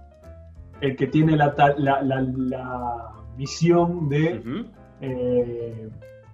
el 0.81 0.97
que 0.97 1.07
tiene 1.09 1.37
la, 1.37 1.55
la, 1.79 2.03
la- 2.03 2.21
la 2.23 3.13
misión 3.37 4.09
de, 4.09 4.65
eh, 5.01 5.89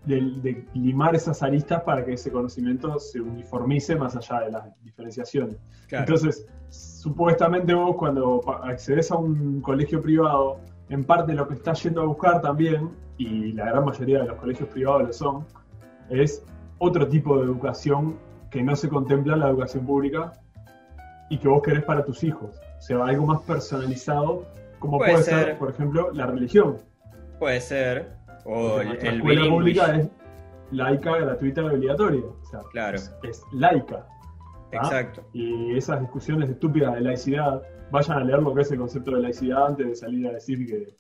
de, 0.05 0.21
de 0.43 0.67
limar 0.75 1.15
esas 1.15 1.43
aristas 1.43 1.83
para 1.83 2.05
que 2.05 2.15
ese 2.15 2.31
conocimiento 2.31 2.99
se 2.99 3.21
uniformice 3.21 3.97
más 3.97 4.17
allá 4.17 4.41
de 4.45 4.51
las 4.53 4.83
diferenciaciones. 4.83 5.57
claro. 5.89 6.05
Entonces, 6.05 6.47
supuestamente 6.69 7.75
vos 7.75 7.97
cuando 7.97 8.41
accedes 8.65 9.11
a 9.11 9.17
un 9.17 9.61
colegio 9.61 10.01
privado, 10.01 10.59
en 10.89 11.05
parte 11.05 11.35
lo 11.35 11.47
que 11.49 11.55
estás 11.55 11.83
yendo 11.83 12.03
a 12.03 12.07
buscar 12.07 12.41
también, 12.41 12.91
y 13.23 13.53
la 13.53 13.67
gran 13.67 13.85
mayoría 13.85 14.21
de 14.21 14.27
los 14.29 14.39
colegios 14.39 14.69
privados 14.69 15.03
lo 15.07 15.13
son, 15.13 15.47
es 16.11 16.45
otro 16.79 17.07
tipo 17.09 17.39
de 17.39 17.45
educación 17.45 18.17
que 18.51 18.63
no 18.63 18.75
se 18.77 18.89
contempla 18.89 19.35
en 19.35 19.41
la 19.41 19.49
educación 19.49 19.87
pública 19.87 20.33
y 21.31 21.39
que 21.39 21.49
vos 21.49 21.63
querés 21.63 21.85
para 21.85 22.05
tus 22.05 22.23
hijos. 22.25 22.61
O 22.79 22.81
sea, 22.83 23.05
algo 23.05 23.27
más 23.27 23.41
personalizado, 23.43 24.45
como 24.79 24.99
Puede 24.99 25.13
puede, 25.13 25.25
ser. 25.25 25.45
ser. 25.45 25.59
por 25.59 25.71
ejemplo, 25.71 26.11
la 26.13 26.27
religión. 26.27 26.79
Puede 27.39 27.61
ser. 27.61 28.13
O 28.45 28.81
el, 28.81 28.89
el 28.99 29.17
escuela 29.17 29.49
pública 29.49 29.97
es 29.97 30.09
laica, 30.73 31.17
gratuita 31.17 31.63
y 31.63 31.65
obligatoria. 31.67 32.23
O 32.25 32.45
sea, 32.47 32.61
Claro. 32.73 32.97
es, 32.97 33.15
es 33.23 33.43
laica. 33.53 34.07
Exacto. 34.73 35.23
y 35.35 35.77
esas 35.77 36.01
discusiones 36.01 36.49
estúpidas 36.49 36.95
de 36.95 37.03
laicidad, 37.03 37.61
vayan 37.91 38.19
a 38.19 38.25
leer 38.25 38.43
lo 38.43 38.55
que 38.55 38.63
es 38.63 38.73
el 38.73 38.79
concepto 38.79 39.11
de 39.11 39.21
laicidad 39.21 39.67
antes 39.67 39.87
de 39.87 39.95
salir 39.95 40.27
a 40.27 40.33
decir 40.33 40.67
que, 40.67 40.97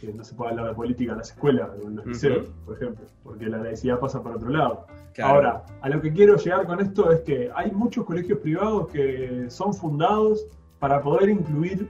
que 0.00 0.12
no 0.12 0.22
se 0.24 0.34
puede 0.34 0.50
hablar 0.50 0.68
de 0.68 0.74
política 0.74 1.12
en 1.12 1.18
las 1.18 1.30
escuelas 1.30 1.70
en 1.82 1.96
los 1.96 2.06
liceos, 2.06 2.46
por 2.64 2.76
ejemplo, 2.76 3.06
porque 3.22 3.46
la 3.46 3.58
laicidad 3.58 3.98
pasa 3.98 4.22
por 4.22 4.36
otro 4.36 4.48
lado. 4.50 4.86
Claro. 5.14 5.34
Ahora, 5.34 5.64
a 5.80 5.88
lo 5.88 6.00
que 6.00 6.12
quiero 6.12 6.36
llegar 6.36 6.66
con 6.66 6.80
esto 6.80 7.10
es 7.10 7.20
que 7.20 7.50
hay 7.54 7.70
muchos 7.72 8.04
colegios 8.04 8.38
privados 8.40 8.88
que 8.88 9.46
son 9.48 9.72
fundados 9.72 10.46
para 10.78 11.00
poder 11.00 11.30
incluir 11.30 11.88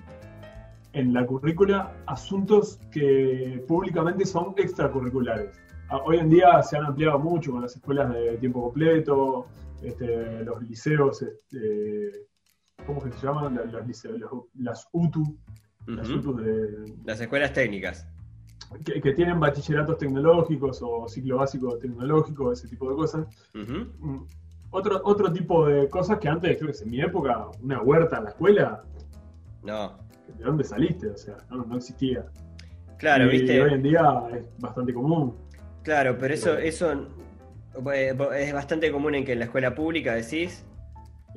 en 0.93 1.13
la 1.13 1.27
currícula 1.27 1.93
asuntos 2.07 2.79
que 2.93 3.65
públicamente 3.67 4.25
son 4.25 4.55
extracurriculares. 4.57 5.51
Ah, 5.91 6.01
Hoy 6.05 6.19
en 6.19 6.31
día 6.31 6.63
se 6.63 6.77
han 6.77 6.87
ampliado 6.87 7.19
mucho 7.19 7.53
con 7.53 7.63
las 7.63 7.75
escuelas 7.77 8.13
de 8.13 8.37
tiempo 8.39 8.63
completo, 8.63 9.47
este, 9.83 10.43
los 10.45 10.63
liceos, 10.63 11.21
este, 11.23 12.27
¿cómo 12.87 13.03
que 13.03 13.11
se 13.13 13.27
llaman? 13.27 13.57
Los, 13.57 13.73
los 13.73 13.87
liceos, 13.87 14.19
los- 14.19 14.45
las 14.55 14.89
UTU, 14.93 15.37
las 15.87 16.09
de, 16.09 17.25
escuelas 17.25 17.53
técnicas. 17.53 18.07
que, 18.85 19.01
que 19.01 19.13
tienen 19.13 19.39
bachilleratos 19.41 19.99
tecnológicos 19.99 20.81
o 20.83 21.09
ciclo 21.09 21.39
básico 21.39 21.79
tecnológico, 21.79 22.53
ese 22.53 22.69
tipo 22.69 22.91
de 22.91 22.97
cosas. 22.97 23.27
Mm, 23.55 24.25
Otro, 24.71 25.01
otro 25.05 25.33
tipo 25.33 25.67
de 25.67 25.89
cosas 25.89 26.19
que 26.19 26.29
antes, 26.29 26.59
creo 26.59 26.73
que 26.73 26.83
en 26.85 26.91
mi 26.91 27.01
época, 27.01 27.47
una 27.63 27.81
huerta 27.83 28.19
en 28.19 28.25
la 28.25 28.31
escuela, 28.31 28.83
No. 29.63 29.97
¿de 30.37 30.45
dónde 30.45 30.65
saliste? 30.65 31.09
O 31.09 31.17
sea, 31.17 31.37
no, 31.51 31.65
no 31.65 31.77
existía. 31.77 32.27
Claro, 32.99 33.27
y 33.27 33.29
viste. 33.41 33.63
hoy 33.63 33.75
en 33.75 33.83
día 33.83 34.23
es 34.35 34.45
bastante 34.59 34.93
común. 34.93 35.37
Claro, 35.83 36.17
pero 36.19 36.35
eso, 36.35 36.59
eso 36.59 36.93
eh, 37.95 38.17
es 38.39 38.53
bastante 38.53 38.91
común 38.91 39.15
en 39.15 39.25
que 39.25 39.33
en 39.35 39.39
la 39.39 39.45
escuela 39.45 39.75
pública 39.75 40.15
decís. 40.15 40.65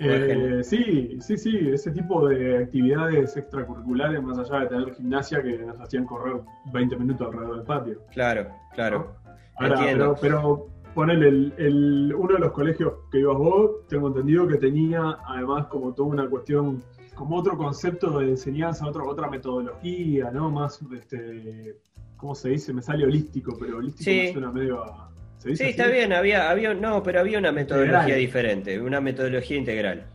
Eh, 0.02 0.62
sí, 0.64 1.18
sí, 1.20 1.38
sí, 1.38 1.58
ese 1.74 1.92
tipo 1.92 2.28
de 2.30 2.60
actividades 2.64 3.36
extracurriculares, 3.36 4.22
más 4.24 4.38
allá 4.40 4.62
de 4.62 4.68
tener 4.68 4.94
gimnasia, 4.96 5.42
que 5.44 5.58
nos 5.60 5.80
hacían 5.80 6.06
correr 6.06 6.42
20 6.74 6.96
minutos 6.96 7.28
alrededor 7.28 7.56
del 7.58 7.66
patio. 7.66 8.02
Claro, 8.12 8.48
claro. 8.74 9.16
Ahora, 9.56 9.80
pero, 9.82 10.16
pero 10.22 10.68
ponele, 10.96 11.28
el, 11.28 11.54
el- 11.58 12.14
uno 12.18 12.34
de 12.36 12.40
los 12.40 12.52
colegios 12.54 12.94
que 13.12 13.20
ibas 13.20 13.38
vos, 13.38 13.72
tengo 13.88 14.08
entendido 14.08 14.48
que 14.48 14.56
tenía 14.58 15.18
además 15.28 15.68
como 15.68 15.94
toda 15.94 16.08
una 16.10 16.30
cuestión, 16.30 16.82
como 17.16 17.36
otro 17.38 17.58
concepto 17.58 18.20
de 18.20 18.30
enseñanza, 18.30 18.88
otro, 18.88 19.06
otra 19.08 19.30
metodología, 19.30 20.32
¿no? 20.32 20.50
Más, 20.50 20.80
este, 20.96 21.76
¿cómo 22.16 22.34
se 22.36 22.50
dice? 22.50 22.72
Me 22.74 22.82
sale 22.82 23.04
holístico, 23.04 23.54
pero 23.60 23.78
holístico 23.80 24.06
Sí. 24.10 24.18
me 24.28 24.32
suena 24.32 24.52
medio 24.52 24.82
a... 24.84 25.09
¿se 25.40 25.50
dice 25.50 25.64
Sí, 25.66 25.70
así? 25.72 25.80
está 25.82 25.88
bien, 25.92 26.14
había, 26.14 26.50
había, 26.52 26.74
no, 26.76 27.02
pero 27.02 27.20
había 27.22 27.40
una 27.40 27.52
metodología 27.52 27.98
Integral. 28.02 28.20
diferente, 28.20 28.80
una 28.80 29.02
metodología 29.02 29.58
integral. 29.58 30.06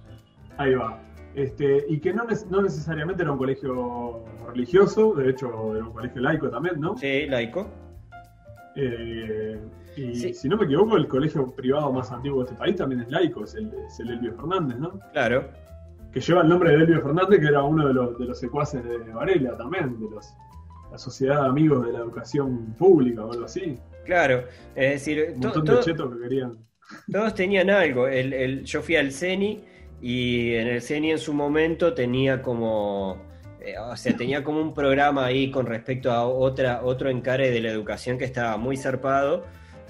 Ahí 0.57 0.75
va. 0.75 1.01
Este, 1.35 1.85
y 1.89 1.99
que 1.99 2.13
no, 2.13 2.25
no 2.51 2.63
necesariamente 2.63 3.25
era 3.25 3.33
un 3.33 3.39
colegio 3.39 4.25
religioso, 4.47 5.15
de 5.15 5.31
hecho 5.31 5.75
era 5.75 5.85
un 5.85 5.93
colegio 5.93 6.23
laico 6.23 6.49
también, 6.49 6.79
¿no? 6.81 6.97
Sí, 6.97 7.27
laico. 7.27 7.69
Eh, 8.77 9.59
y 9.97 10.15
Sí. 10.15 10.35
si 10.35 10.49
no 10.49 10.57
me 10.57 10.65
equivoco, 10.65 10.97
el 10.97 11.07
colegio 11.07 11.51
privado 11.53 11.93
más 11.93 12.11
antiguo 12.11 12.41
de 12.45 12.51
este 12.51 12.57
país 12.59 12.77
también 12.77 13.01
es 13.03 13.11
laico, 13.11 13.45
es 13.45 13.55
el, 13.55 13.73
es 13.87 13.99
el 14.01 14.11
Elvio 14.11 14.35
Fernández, 14.35 14.79
¿no? 14.79 14.99
Claro. 15.13 15.49
Que 16.13 16.21
lleva 16.21 16.43
el 16.43 16.49
nombre 16.49 16.71
de 16.71 16.77
Elvio 16.85 17.01
Fernández, 17.03 17.41
que 17.41 17.47
era 17.47 17.63
uno 17.63 17.87
de 17.89 17.95
los, 17.95 18.19
de 18.19 18.25
los 18.27 18.39
secuaces 18.39 18.85
de 18.85 18.99
Varela 19.13 19.57
también, 19.57 19.99
de 20.01 20.11
los, 20.11 20.35
la 20.91 20.99
Sociedad 20.99 21.43
de 21.43 21.49
Amigos 21.49 21.87
de 21.87 21.93
la 21.93 21.99
Educación 22.01 22.75
Pública 22.79 23.25
o 23.25 23.33
algo 23.33 23.45
así. 23.45 23.79
Claro. 24.05 24.45
Es 24.75 24.91
decir, 24.93 25.33
Un 25.35 25.41
to- 25.41 25.49
montón 25.49 25.65
to- 25.65 25.77
de 25.77 25.83
chetos 25.85 26.15
que 26.17 26.23
querían. 26.23 26.59
todos 27.11 27.35
tenían 27.35 27.71
algo. 27.71 28.07
El, 28.09 28.33
el- 28.33 28.65
yo 28.65 28.83
fui 28.83 28.97
al 28.97 29.13
CENI 29.13 29.65
y 30.03 30.55
en 30.55 30.69
el 30.69 30.83
CENI 30.83 31.13
en 31.13 31.19
su 31.19 31.33
momento 31.33 31.95
tenía 31.95 32.43
como. 32.43 33.23
eh, 33.61 33.79
o 33.79 33.97
sea, 33.97 34.15
tenía 34.17 34.45
como 34.45 34.61
un 34.61 34.75
programa 34.75 35.25
ahí 35.25 35.51
con 35.51 35.65
respecto 35.67 36.13
a 36.13 36.27
otra, 36.27 36.83
otro 36.85 37.09
encare 37.09 37.51
de 37.51 37.61
la 37.61 37.71
educación 37.71 38.19
que 38.19 38.25
estaba 38.27 38.57
muy 38.59 38.77
zarpado. 38.77 39.45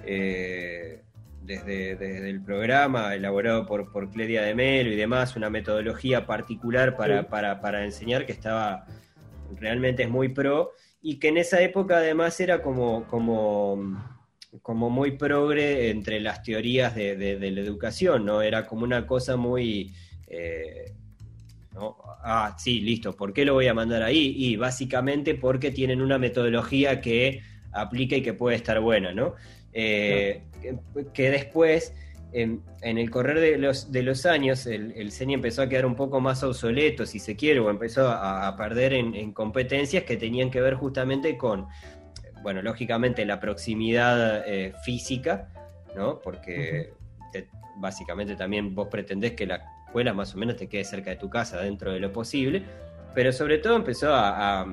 eh, 0.06 1.00
desde, 1.42 1.96
desde 1.96 2.30
el 2.30 2.40
programa 2.42 3.14
elaborado 3.14 3.66
por, 3.66 3.92
por 3.92 4.10
Cledia 4.10 4.40
de 4.42 4.54
Melo 4.54 4.90
y 4.90 4.96
demás, 4.96 5.36
una 5.36 5.50
metodología 5.50 6.24
particular 6.26 6.96
para, 6.96 7.20
Sí. 7.20 7.26
para, 7.30 7.60
para 7.60 7.84
enseñar 7.84 8.24
que 8.24 8.32
estaba 8.32 8.86
realmente 9.60 10.04
es 10.04 10.08
muy 10.08 10.30
pro 10.30 10.72
y 11.04 11.18
que 11.20 11.28
en 11.28 11.36
esa 11.38 11.60
época 11.62 11.98
además 11.98 12.40
era 12.40 12.62
como, 12.62 13.06
como, 13.08 13.78
como 14.62 14.90
muy 14.90 15.12
progre 15.18 15.90
entre 15.90 16.20
las 16.20 16.42
teorías 16.42 16.94
de, 16.96 17.16
de- 17.16 17.38
de 17.38 17.50
la 17.52 17.60
educación, 17.60 18.24
¿no? 18.24 18.42
Era 18.42 18.66
como 18.66 18.84
una 18.84 19.06
cosa 19.06 19.36
muy... 19.36 19.92
eh, 20.28 20.94
¿no? 21.74 21.96
Ah, 22.22 22.56
sí, 22.58 22.80
listo, 22.80 23.14
¿por 23.16 23.32
qué 23.32 23.44
lo 23.44 23.54
voy 23.54 23.66
a 23.66 23.74
mandar 23.74 24.02
ahí? 24.02 24.34
Y 24.36 24.56
básicamente 24.56 25.34
porque 25.34 25.70
tienen 25.70 26.00
una 26.00 26.18
metodología 26.18 27.00
que 27.00 27.42
aplica 27.72 28.16
y 28.16 28.22
que 28.22 28.32
puede 28.34 28.56
estar 28.56 28.80
buena, 28.80 29.12
¿no? 29.12 29.34
Eh, 29.72 30.42
que, 30.62 30.78
que 31.12 31.30
después, 31.30 31.92
en, 32.34 32.62
en 32.82 32.98
el 32.98 33.10
correr 33.10 33.38
de 33.38 33.56
los, 33.58 33.92
de 33.92 34.02
los 34.02 34.26
años, 34.26 34.66
el, 34.66 34.92
el 34.96 35.12
CENI 35.12 35.34
empezó 35.34 35.62
a 35.62 35.68
quedar 35.68 35.86
un 35.86 35.94
poco 35.94 36.20
más 36.20 36.42
obsoleto, 36.42 37.06
si 37.06 37.18
se 37.20 37.36
quiere, 37.36 37.60
o 37.60 37.70
empezó 37.70 38.08
a, 38.08 38.48
a 38.48 38.56
perder 38.56 38.92
en, 38.92 39.14
en 39.14 39.32
competencias 39.32 40.02
que 40.02 40.16
tenían 40.16 40.50
que 40.50 40.60
ver 40.60 40.74
justamente 40.74 41.38
con, 41.38 41.68
bueno, 42.42 42.60
lógicamente 42.60 43.24
la 43.24 43.38
proximidad 43.40 44.42
eh, 44.48 44.72
física, 44.84 45.48
¿no? 45.94 46.20
Porque 46.20 46.92
te- 47.32 47.48
básicamente 47.76 48.34
también 48.36 48.74
vos 48.74 48.88
pretendés 48.88 49.32
que 49.32 49.46
la 49.46 49.62
escuela 49.86 50.12
más 50.12 50.34
o 50.34 50.38
menos 50.38 50.56
te 50.56 50.68
quede 50.68 50.82
cerca 50.84 51.10
de 51.10 51.16
tu 51.16 51.30
casa 51.30 51.60
dentro 51.60 51.92
de 51.92 52.00
lo 52.00 52.12
posible, 52.12 52.64
pero 53.14 53.32
sobre 53.32 53.58
todo 53.58 53.76
empezó 53.76 54.12
a, 54.12 54.60
a- 54.62 54.66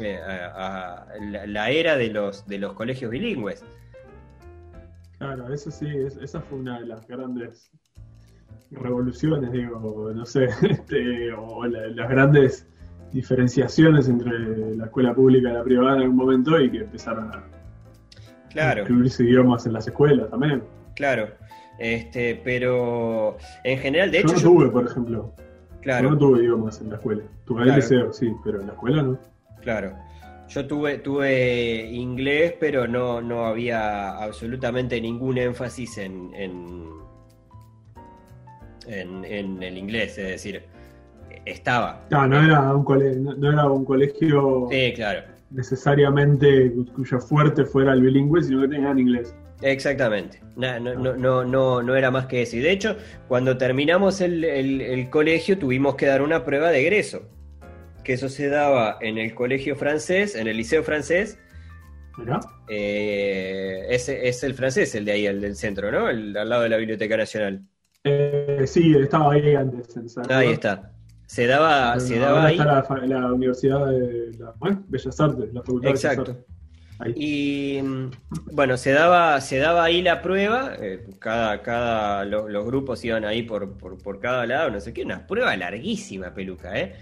eh, 0.00 0.18
a- 0.24 1.02
a 1.02 1.06
la, 1.20 1.46
la 1.46 1.70
era 1.70 1.96
de 1.96 2.08
los, 2.08 2.46
de 2.46 2.58
los 2.58 2.74
colegios 2.74 3.10
bilingües. 3.10 3.64
Claro, 5.18 5.52
eso 5.52 5.70
sí, 5.70 5.86
es- 5.88 6.16
esa 6.18 6.40
fue 6.40 6.58
una 6.58 6.78
de 6.80 6.86
las 6.86 7.06
grandes 7.06 7.70
revoluciones, 8.70 9.50
digo, 9.52 10.12
no 10.14 10.24
sé, 10.24 10.44
este, 10.62 11.32
o 11.32 11.64
la- 11.66 11.88
las 11.88 12.08
grandes 12.08 12.66
diferenciaciones 13.12 14.08
entre 14.08 14.76
la 14.76 14.84
escuela 14.84 15.14
pública 15.14 15.48
y 15.50 15.52
la 15.54 15.64
privada 15.64 15.96
en 15.96 16.02
algún 16.02 16.16
momento 16.16 16.60
y 16.60 16.70
que 16.70 16.78
empezaron 16.78 17.30
a 17.34 17.42
Claro. 18.50 18.82
incluirse 18.82 19.24
idiomas 19.24 19.66
en 19.66 19.72
las 19.72 19.86
escuelas 19.88 20.30
también. 20.30 20.62
Claro, 20.94 21.28
este, 21.78 22.40
pero 22.44 23.36
en 23.64 23.78
general, 23.78 24.10
de 24.10 24.18
yo 24.22 24.24
hecho, 24.28 24.34
no 24.34 24.40
yo- 24.40 24.48
tuve, 24.50 24.70
por 24.70 24.86
ejemplo, 24.86 25.34
yo 25.36 25.80
claro, 25.80 26.10
no 26.10 26.18
tuve 26.18 26.40
idiomas 26.40 26.80
en 26.80 26.90
la 26.90 26.96
escuela. 26.96 27.22
Tuve 27.46 27.62
el 27.62 27.74
liceo, 27.76 28.12
sí, 28.12 28.30
pero 28.44 28.60
en 28.60 28.66
la 28.66 28.72
escuela 28.74 29.02
no. 29.02 29.18
claro. 29.62 29.94
Yo 30.48 30.66
tuve, 30.66 30.98
tuve 30.98 31.90
inglés, 31.92 32.54
pero 32.58 32.86
no, 32.88 33.20
no 33.20 33.46
había 33.46 34.16
absolutamente 34.16 35.00
ningún 35.00 35.36
énfasis 35.38 35.98
en, 35.98 36.32
en, 36.34 36.88
en, 38.86 39.24
en 39.24 39.62
el 39.62 39.76
inglés, 39.76 40.16
es 40.18 40.26
decir, 40.28 40.62
estaba. 41.44 42.06
No, 42.10 42.26
no 42.26 42.42
era 42.42 42.74
un, 42.74 42.84
cole- 42.84 43.16
no, 43.16 43.34
no 43.34 43.52
era 43.52 43.66
un 43.70 43.84
colegio 43.84 44.68
Sí, 44.70 44.92
claro. 44.94 45.20
necesariamente 45.50 46.72
cuyo 46.94 47.18
fuerte 47.20 47.64
fuera 47.64 47.92
el 47.92 48.00
bilingüe, 48.02 48.42
sino 48.42 48.62
que 48.62 48.68
tenían 48.68 48.98
inglés. 48.98 49.34
Exactamente. 49.60 50.40
No, 50.56 50.78
no, 50.78 50.94
no, 50.94 51.44
no, 51.44 51.82
no, 51.82 51.94
era 51.96 52.10
más 52.10 52.26
que 52.26 52.42
eso. 52.42 52.56
Y 52.56 52.60
de 52.60 52.70
hecho, 52.70 52.96
cuando 53.26 53.58
terminamos 53.58 54.20
el, 54.20 54.44
el, 54.44 55.10
colegio 55.10 55.58
tuvimos 55.58 55.96
que 55.96 56.06
dar 56.06 56.22
una 56.22 56.44
prueba 56.44 56.70
de 56.70 56.80
egreso. 56.80 57.22
Que 58.08 58.14
eso 58.14 58.30
se 58.30 58.48
daba 58.48 58.96
en 59.02 59.18
el 59.18 59.34
colegio 59.34 59.76
francés, 59.76 60.34
en 60.34 60.48
el 60.48 60.56
liceo 60.56 60.82
francés. 60.82 61.38
Eh, 62.66 63.84
ese 63.90 64.26
es 64.26 64.42
el 64.44 64.54
francés, 64.54 64.94
el 64.94 65.04
de 65.04 65.12
ahí, 65.12 65.26
el 65.26 65.42
del 65.42 65.56
centro, 65.56 65.92
¿no? 65.92 66.08
El 66.08 66.34
al 66.34 66.48
lado 66.48 66.62
de 66.62 66.70
la 66.70 66.78
Biblioteca 66.78 67.18
Nacional. 67.18 67.66
Eh, 68.04 68.64
sí, 68.66 68.94
estaba 68.94 69.34
ahí 69.34 69.54
antes. 69.54 69.94
ahí 70.30 70.52
está. 70.52 70.90
Se 71.26 71.46
daba, 71.46 72.00
se 72.00 72.18
daba 72.18 72.46
ahí. 72.46 72.54
Está 72.54 73.06
la, 73.06 73.30
Universidad 73.30 73.86
de 73.88 74.30
Bellas 74.88 75.20
Artes, 75.20 75.52
la 75.52 75.60
Facultad 75.60 75.90
Exacto. 75.90 76.24
de 76.24 76.32
Bellas 76.32 76.46
Artes. 77.00 77.14
Y 77.14 77.80
mm, 77.82 78.10
bueno, 78.52 78.78
se 78.78 78.92
daba, 78.92 79.38
se 79.42 79.58
daba 79.58 79.84
ahí 79.84 80.00
la 80.00 80.22
prueba, 80.22 80.72
eh, 80.80 81.06
cada, 81.18 81.60
cada 81.60 82.24
los 82.24 82.64
grupos 82.64 83.04
iban 83.04 83.26
ahí 83.26 83.42
por, 83.42 83.76
por, 83.76 84.18
cada 84.18 84.46
lado, 84.46 84.70
no 84.70 84.80
sé 84.80 84.94
qué, 84.94 85.02
una 85.02 85.26
prueba 85.26 85.54
larguísima, 85.58 86.32
peluca, 86.32 86.80
¿eh? 86.80 86.94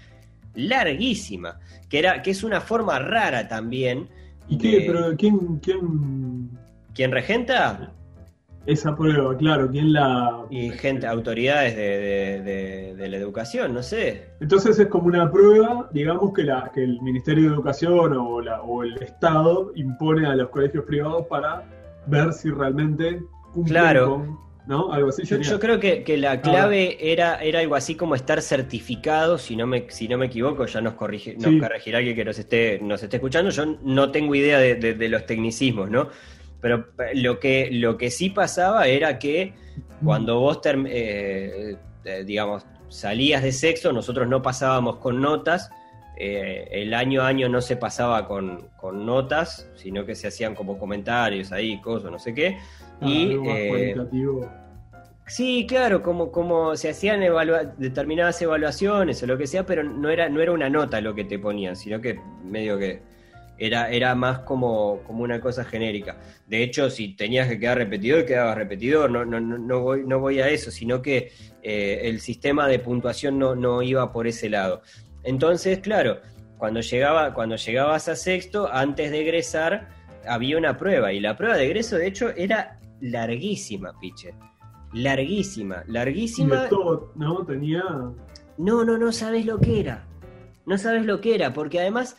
Larguísima, 0.57 1.59
que, 1.87 1.99
era, 1.99 2.21
que 2.21 2.31
es 2.31 2.43
una 2.43 2.59
forma 2.59 2.99
rara 2.99 3.47
también. 3.47 4.09
¿Y 4.49 4.57
qué? 4.57 4.83
¿Pero 4.85 5.15
quién, 5.15 5.59
quién... 5.59 6.49
¿Quién 6.93 7.11
regenta? 7.11 7.93
esa 8.67 8.95
prueba, 8.95 9.35
claro, 9.37 9.69
¿quién 9.71 9.93
la...? 9.93 10.45
Y 10.49 10.69
gente, 10.71 11.07
autoridades 11.07 11.75
de, 11.75 12.93
de, 12.95 13.09
la 13.09 13.15
educación, 13.15 13.73
no 13.73 13.81
sé. 13.81 14.25
Entonces 14.41 14.77
es 14.77 14.87
como 14.87 15.07
una 15.07 15.31
prueba, 15.31 15.89
digamos, 15.93 16.33
que, 16.33 16.43
la, 16.43 16.69
que 16.73 16.83
el 16.83 17.01
Ministerio 17.01 17.49
de 17.49 17.55
Educación 17.55 18.13
o, 18.17 18.41
la, 18.41 18.61
o 18.61 18.83
el 18.83 19.01
Estado 19.01 19.71
impone 19.75 20.27
a 20.27 20.35
los 20.35 20.49
colegios 20.49 20.83
privados 20.83 21.25
para 21.27 21.63
ver 22.07 22.33
si 22.33 22.49
realmente 22.49 23.21
cumplen 23.53 24.05
con... 24.05 24.46
¿no? 24.67 24.91
Algo 24.91 25.09
así 25.09 25.23
yo, 25.25 25.37
yo, 25.37 25.59
creo 25.59 25.79
que, 25.79 26.03
que 26.03 26.17
la 26.17 26.31
ah. 26.33 26.41
clave 26.41 26.97
era, 26.99 27.37
era 27.37 27.59
algo 27.59 27.75
así 27.75 27.95
como 27.95 28.15
estar 28.15 28.41
certificado, 28.41 29.37
si 29.37 29.55
no 29.55 29.65
me, 29.65 29.89
si 29.89 30.07
no 30.07 30.17
me 30.17 30.27
equivoco, 30.27 30.65
ya 30.65 30.81
nos, 30.81 30.93
corrige, 30.93 31.35
nos 31.37 31.59
corregirá 31.59 31.99
alguien 31.99 32.15
que 32.15 32.25
nos 32.25 32.37
esté, 32.37 32.79
nos 32.81 33.01
esté 33.01 33.17
escuchando, 33.17 33.49
yo 33.49 33.65
no 33.81 34.11
tengo 34.11 34.35
idea 34.35 34.59
de, 34.59 34.75
de 34.75 35.09
los 35.09 35.25
tecnicismos, 35.25 35.89
¿no? 35.89 36.09
Pero 36.61 36.87
eh, 36.99 37.15
lo 37.15 37.39
que, 37.39 37.69
lo 37.71 37.97
que 37.97 38.09
sí 38.09 38.29
pasaba 38.29 38.87
era 38.87 39.19
que 39.19 39.53
cuando 40.03 40.39
vos, 40.39 40.59
eh, 40.65 41.75
eh, 42.03 42.23
digamos, 42.25 42.65
salías 42.89 43.43
de 43.43 43.51
sexo, 43.51 43.91
nosotros 43.91 44.27
no 44.27 44.41
pasábamos 44.41 44.97
con 44.97 45.21
notas. 45.21 45.69
el 46.17 46.93
año 46.95 47.21
a 47.21 47.27
año 47.27 47.47
no 47.47 47.61
se 47.61 47.77
pasaba 47.77 48.27
con, 48.27 48.69
notas, 48.93 49.69
sino 49.75 50.05
que 50.05 50.15
se 50.15 50.27
hacían 50.27 50.55
como 50.55 50.79
comentarios 50.79 51.51
ahí, 51.51 51.79
cosas, 51.81 52.11
no 52.11 52.19
sé 52.19 52.33
qué. 52.33 52.57
Ah, 53.01 53.07
y, 53.07 53.37
Sí, 55.27 55.65
claro, 55.67 56.01
como, 56.01 56.31
como 56.31 56.77
se 56.77 56.89
hacían 56.89 57.19
determinadas 57.77 58.41
evaluaciones 58.41 59.21
o 59.21 59.27
lo 59.27 59.37
que 59.37 59.45
sea, 59.45 59.65
pero 59.65 59.83
no 59.83 60.09
era, 60.09 60.29
no 60.29 60.39
era 60.39 60.53
una 60.53 60.69
nota 60.69 61.01
lo 61.01 61.13
que 61.13 61.25
te 61.25 61.37
ponían, 61.37 61.75
sino 61.75 61.99
que 61.99 62.17
medio 62.45 62.77
que 62.77 63.01
era, 63.57 63.89
era 63.89 64.15
más 64.15 64.39
como, 64.39 65.01
como 65.05 65.23
una 65.23 65.41
cosa 65.41 65.65
genérica. 65.65 66.17
De 66.47 66.63
hecho, 66.63 66.89
si 66.89 67.09
tenías 67.15 67.49
que 67.49 67.59
quedar 67.59 67.77
repetidor, 67.77 68.25
quedabas 68.25 68.55
repetidor, 68.55 69.11
no, 69.11 69.25
no, 69.25 69.41
no, 69.41 69.81
voy, 69.81 70.03
no 70.05 70.19
voy 70.19 70.39
a 70.39 70.47
eso, 70.47 70.71
sino 70.71 71.01
que 71.01 71.33
eh, 71.61 72.01
el 72.03 72.21
sistema 72.21 72.65
de 72.69 72.79
puntuación 72.79 73.37
no, 73.37 73.53
no 73.53 73.81
iba 73.81 74.13
por 74.13 74.27
ese 74.27 74.49
lado. 74.49 74.81
Entonces, 75.23 75.79
claro, 75.79 76.21
cuando, 76.57 76.79
llegaba, 76.79 77.33
cuando 77.33 77.57
llegabas 77.57 78.07
a 78.07 78.15
sexto, 78.15 78.71
antes 78.71 79.11
de 79.11 79.19
egresar, 79.19 79.89
había 80.25 80.57
una 80.57 80.77
prueba, 80.77 81.11
y 81.11 81.19
la 81.19 81.35
prueba 81.35 81.57
de 81.57 81.65
egreso, 81.65 81.97
de 81.97 82.07
hecho, 82.07 82.29
era 82.37 82.76
larguísima, 83.01 83.97
Piche. 83.99 84.33
Larguísima, 84.93 85.83
larguísima. 85.87 86.67
¿no? 87.15 87.45
Tenía. 87.45 87.83
No, 88.57 88.83
no, 88.83 88.97
no 88.97 89.11
sabes 89.11 89.45
lo 89.45 89.59
que 89.59 89.79
era. 89.79 90.07
No 90.65 90.77
sabes 90.77 91.05
lo 91.05 91.21
que 91.21 91.35
era, 91.35 91.53
porque 91.53 91.79
además 91.79 92.17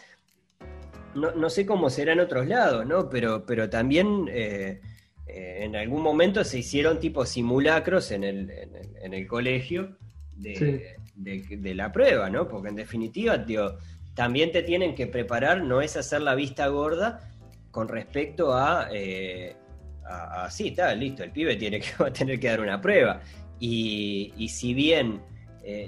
no, 1.14 1.51
sé 1.51 1.67
cómo 1.67 1.91
será 1.91 2.12
en 2.12 2.21
otros 2.21 2.47
lados, 2.47 2.87
¿no? 2.87 3.09
Pero, 3.09 3.45
pero 3.45 3.69
también 3.69 4.27
eh, 4.31 4.81
eh, 5.27 5.59
en 5.61 5.77
algún 5.77 6.03
momento 6.03 6.45
se 6.45 6.59
hicieron 6.59 7.01
tipo 7.01 7.27
simulacros 7.27 8.11
en 8.11 8.25
el, 8.25 8.51
en 9.03 9.14
el, 9.14 9.27
colegio 9.27 9.97
de, 10.37 11.75
la 11.75 11.93
prueba, 11.93 12.31
¿no? 12.31 12.49
Porque 12.49 12.69
en 12.69 12.77
definitiva, 12.77 13.45
tío, 13.45 13.77
también 14.14 14.53
te 14.53 14.62
tienen 14.62 14.95
que 14.95 15.07
preparar, 15.07 15.62
no 15.62 15.81
es 15.81 15.97
hacer 15.97 16.23
la 16.23 16.35
vista 16.35 16.69
gorda 16.69 17.31
con 17.71 17.88
respecto 17.88 18.55
a, 18.55 18.88
eh, 18.93 19.57
sí, 20.51 20.68
está, 20.68 20.94
listo, 20.94 21.23
el 21.23 21.31
pibe 21.31 21.57
tiene 21.57 21.81
que, 21.81 21.88
va 22.03 22.09
a 22.09 22.12
tener 22.12 22.38
que 22.38 22.49
dar 22.49 22.61
una 22.61 22.81
prueba. 22.81 23.21
Y, 23.61 24.33
y 24.37 24.49
si 24.49 24.75
bien 24.75 25.23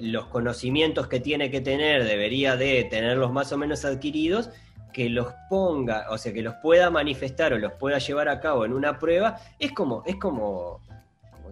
los 0.02 0.26
conocimientos 0.26 1.06
que 1.08 1.20
tiene 1.20 1.50
que 1.50 1.62
tener 1.62 2.04
debería 2.04 2.54
de 2.54 2.84
tenerlos 2.84 3.32
más 3.32 3.50
o 3.52 3.56
menos 3.56 3.86
adquiridos, 3.86 4.50
que 4.92 5.08
los 5.08 5.32
ponga, 5.48 6.06
o 6.10 6.18
sea, 6.18 6.32
que 6.32 6.42
los 6.42 6.54
pueda 6.56 6.90
manifestar 6.90 7.52
o 7.52 7.58
los 7.58 7.72
pueda 7.72 7.98
llevar 7.98 8.28
a 8.28 8.40
cabo 8.40 8.64
en 8.64 8.72
una 8.72 8.98
prueba, 8.98 9.38
es 9.58 9.72
como, 9.72 10.02
es 10.04 10.16
como, 10.16 10.80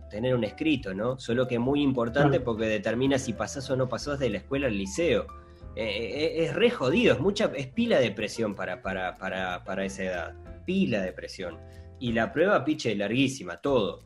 tener 0.09 0.35
un 0.35 0.45
escrito, 0.45 0.95
¿no? 0.95 1.19
Solo 1.19 1.47
que 1.47 1.59
muy 1.59 1.83
importante 1.83 2.41
porque 2.41 2.67
determina 2.67 3.19
si 3.19 3.33
pasás 3.33 3.69
o 3.71 3.77
no 3.77 3.89
pasás 3.89 4.19
de 4.19 4.31
la 4.31 4.39
escuela 4.39 4.67
al 4.67 4.77
liceo. 4.77 5.27
Eh, 5.77 5.85
eh, 5.85 6.45
es 6.45 6.55
re 6.55 6.71
jodido, 6.71 7.15
es 7.15 7.21
mucha, 7.21 7.51
es 7.55 7.69
pila 7.69 8.01
de 8.01 8.11
presión 8.11 8.55
para, 8.55 8.83
para, 8.83 9.17
para, 9.17 9.65
para 9.65 9.85
esa 9.85 10.05
edad. 10.05 10.35
Pila 10.65 11.03
de 11.03 11.13
presión. 11.13 11.59
Y 12.01 12.13
la 12.13 12.33
prueba, 12.33 12.65
piche, 12.65 12.95
larguísima, 12.95 13.57
todo. 13.57 14.01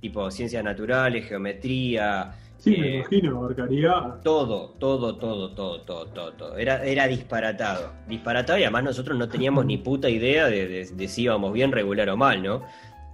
Tipo 0.00 0.30
ciencias 0.30 0.62
naturales, 0.62 1.26
geometría, 1.26 2.34
Sí, 2.58 2.70
me 2.70 2.88
eh, 2.88 2.96
imagino, 2.96 3.38
abarcaría. 3.38 3.92
Todo, 4.22 4.70
todo, 4.78 5.16
todo, 5.16 5.54
todo, 5.54 5.82
todo, 5.82 6.32
todo, 6.32 6.58
Era, 6.58 6.84
era 6.84 7.06
disparatado. 7.06 7.92
Disparatado 8.08 8.58
y 8.58 8.62
además 8.62 8.84
nosotros 8.84 9.18
no 9.18 9.28
teníamos 9.28 9.66
ni 9.66 9.78
puta 9.78 10.08
idea 10.08 10.46
de, 10.46 10.84
si 11.08 11.22
íbamos 11.22 11.52
bien, 11.52 11.72
regular 11.72 12.08
o 12.10 12.16
mal, 12.16 12.42
¿no? 12.42 12.62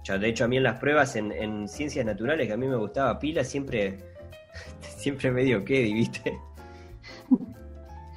Ya, 0.03 0.17
de 0.17 0.29
hecho, 0.29 0.45
a 0.45 0.47
mí 0.47 0.57
en 0.57 0.63
las 0.63 0.79
pruebas 0.79 1.15
en, 1.15 1.67
ciencias 1.67 2.05
naturales, 2.05 2.47
que 2.47 2.53
a 2.53 2.57
mí 2.57 2.67
me 2.67 2.75
gustaba 2.75 3.19
pila, 3.19 3.43
siempre, 3.43 3.99
siempre 4.97 5.31
medio 5.31 5.63
que, 5.63 5.83
¿viste? 5.83 6.37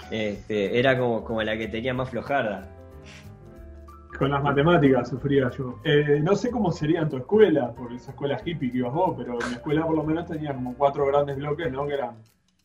Este, 0.09 0.79
era 0.79 0.97
como, 0.97 1.25
como 1.25 1.43
la 1.43 1.59
que 1.59 1.67
tenía 1.67 1.93
más 1.93 2.09
flojarda. 2.09 2.76
Con 4.19 4.31
las 4.31 4.43
matemáticas 4.43 5.11
sufría 5.11 5.51
yo. 5.51 5.79
Eh, 5.85 6.21
no 6.23 6.35
sé 6.35 6.51
cómo 6.51 6.71
sería 6.73 7.01
en 7.03 7.09
tu 7.09 7.19
escuela, 7.19 7.73
por 7.73 7.93
esa 7.93 8.13
escuela 8.13 8.41
hippie 8.43 8.73
que 8.73 8.79
ibas 8.79 8.95
vos, 8.95 9.15
pero 9.17 9.35
mi 9.35 9.55
escuela 9.55 9.85
por 9.85 9.95
lo 9.95 10.05
menos 10.05 10.27
tenía 10.27 10.55
como 10.55 10.75
cuatro 10.75 11.07
grandes 11.07 11.37
bloques, 11.37 11.71
¿no? 11.71 11.87
Que 11.87 11.95
eran 11.95 12.17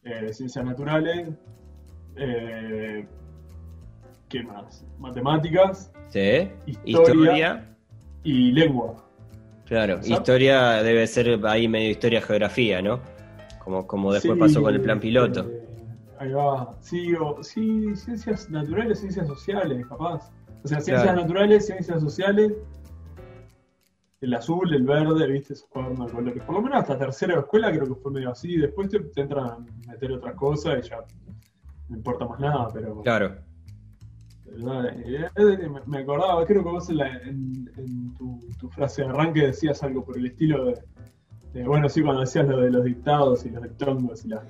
eh, 0.04 0.32
ciencias 0.32 0.64
naturales, 0.64 1.30
eh, 2.16 3.06
¿qué 4.30 4.44
más? 4.44 4.86
Matemáticas, 4.98 5.92
¿Sí? 6.08 6.50
historia, 6.86 7.66
y 8.24 8.52
lengua. 8.52 8.96
Claro, 9.66 10.00
historia 10.04 10.84
debe 10.84 11.06
ser 11.08 11.40
ahí 11.46 11.68
medio 11.68 11.90
historia-geografía, 11.90 12.82
¿no? 12.82 13.00
Como, 13.60 13.86
como 13.88 14.14
después 14.14 14.38
pasó 14.40 14.62
con 14.62 14.74
el 14.74 14.82
plan 14.82 15.00
piloto. 15.00 15.50
ahí 16.18 16.32
va. 16.32 16.76
Sí, 16.80 17.14
o, 17.14 17.44
sí, 17.44 17.96
ciencias 17.96 18.50
naturales, 18.50 19.00
ciencias 19.00 19.28
sociales, 19.28 19.86
capaz. 19.88 20.32
O 20.64 20.68
sea, 20.68 20.80
ciencias 20.80 21.16
naturales, 21.16 21.66
ciencias 21.66 22.02
sociales, 22.02 22.54
el 24.22 24.34
azul, 24.36 24.74
el 24.74 24.84
verde, 24.84 25.28
viste, 25.28 25.54
esos 25.54 25.68
cuadernos 25.68 26.08
de 26.08 26.14
colores. 26.14 26.44
Por 26.44 26.56
lo 26.56 26.62
menos 26.62 26.80
hasta 26.80 26.98
tercera 26.98 27.40
escuela 27.40 27.72
creo 27.72 27.88
que 27.88 27.96
fue 27.96 28.12
medio 28.12 28.30
así. 28.30 28.58
Después 28.58 28.90
te, 28.90 28.98
entran 29.20 29.46
a 29.48 29.58
meter 29.88 30.12
otras 30.12 30.36
cosas 30.36 30.86
y 30.86 30.90
ya 30.90 30.98
no 31.90 31.98
importa 31.98 32.26
más 32.26 32.40
nada, 32.40 32.68
pero. 32.72 33.02
Claro. 33.02 33.38
me 35.88 35.98
acordaba, 35.98 36.46
creo 36.46 36.64
que 36.64 36.70
vos 36.70 36.90
en, 36.90 38.14
tu, 38.60 38.70
frase 38.70 39.02
de 39.02 39.10
arranque 39.10 39.48
decías 39.48 39.82
algo 39.82 40.06
por 40.06 40.18
el 40.18 40.28
estilo 40.28 40.66
de, 41.54 41.64
bueno, 41.66 41.90
sí, 41.90 42.02
cuando 42.02 42.22
decías 42.22 42.48
lo 42.48 42.62
de 42.62 42.70
los 42.70 42.84
dictados 42.84 43.46
y 43.46 43.50
los 43.50 43.64
dictongos 43.64 44.24
y 44.24 44.30
la. 44.30 44.44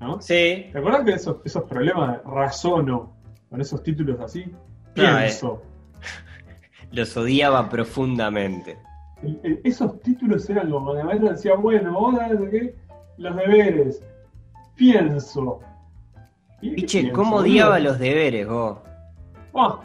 ¿No? 0.00 0.20
Sí. 0.20 0.66
¿Te 0.72 0.78
acuerdas 0.78 1.04
que 1.04 1.12
esos, 1.12 1.36
esos 1.44 1.62
problemas 1.62 2.22
razono 2.24 3.16
con 3.48 3.60
esos 3.60 3.82
títulos 3.84 4.18
así? 4.20 4.52
Pienso. 4.94 5.62
Los 6.92 7.16
odiaba 7.16 7.68
profundamente. 7.68 8.78
esos 9.64 10.00
títulos 10.00 10.48
eran 10.48 10.70
como, 10.70 10.94
la 10.94 11.04
maestra 11.04 11.32
decía, 11.32 11.54
bueno, 11.56 11.98
ahora 11.98 12.28
qué? 12.50 12.74
Los 13.18 13.36
deberes. 13.36 14.02
Pienso. 14.76 15.60
Piche, 16.60 17.12
¿cómo 17.12 17.36
odiaba 17.36 17.78
los 17.78 17.98
deberes, 17.98 18.48
vos? 18.48 18.78
Ah. 19.54 19.80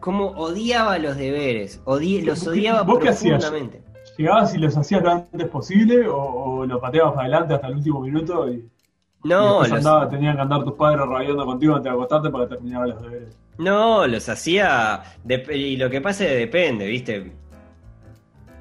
¿Cómo 0.00 0.26
odiaba 0.32 0.98
los 0.98 1.16
deberes? 1.16 1.80
los 1.86 2.46
odiaba 2.46 2.84
profundamente. 2.84 3.82
¿Llegabas 4.16 4.54
y 4.54 4.58
los 4.58 4.76
hacías 4.76 5.02
lo 5.02 5.10
antes 5.10 5.48
posible 5.48 6.06
o, 6.08 6.64
los 6.64 6.80
pateabas 6.80 7.14
para 7.14 7.26
adelante 7.26 7.54
hasta 7.54 7.66
el 7.66 7.76
último 7.76 8.00
minuto 8.00 8.48
y, 8.48 8.68
no, 9.24 9.62
tenían 10.08 10.36
que 10.36 10.42
andar 10.42 10.64
tus 10.64 10.74
padres 10.74 11.06
rabiando 11.06 11.44
contigo 11.44 11.74
antes 11.74 11.90
de 11.90 11.96
acostarte 11.96 12.30
para 12.30 12.48
terminar 12.48 12.88
los 12.88 13.02
deberes? 13.02 13.36
No, 13.58 14.06
los 14.06 14.28
hacía. 14.28 15.02
Y 15.52 15.76
lo 15.76 15.90
que 15.90 16.02
que 16.02 16.24
depende, 16.24 16.86
¿viste? 16.86 17.32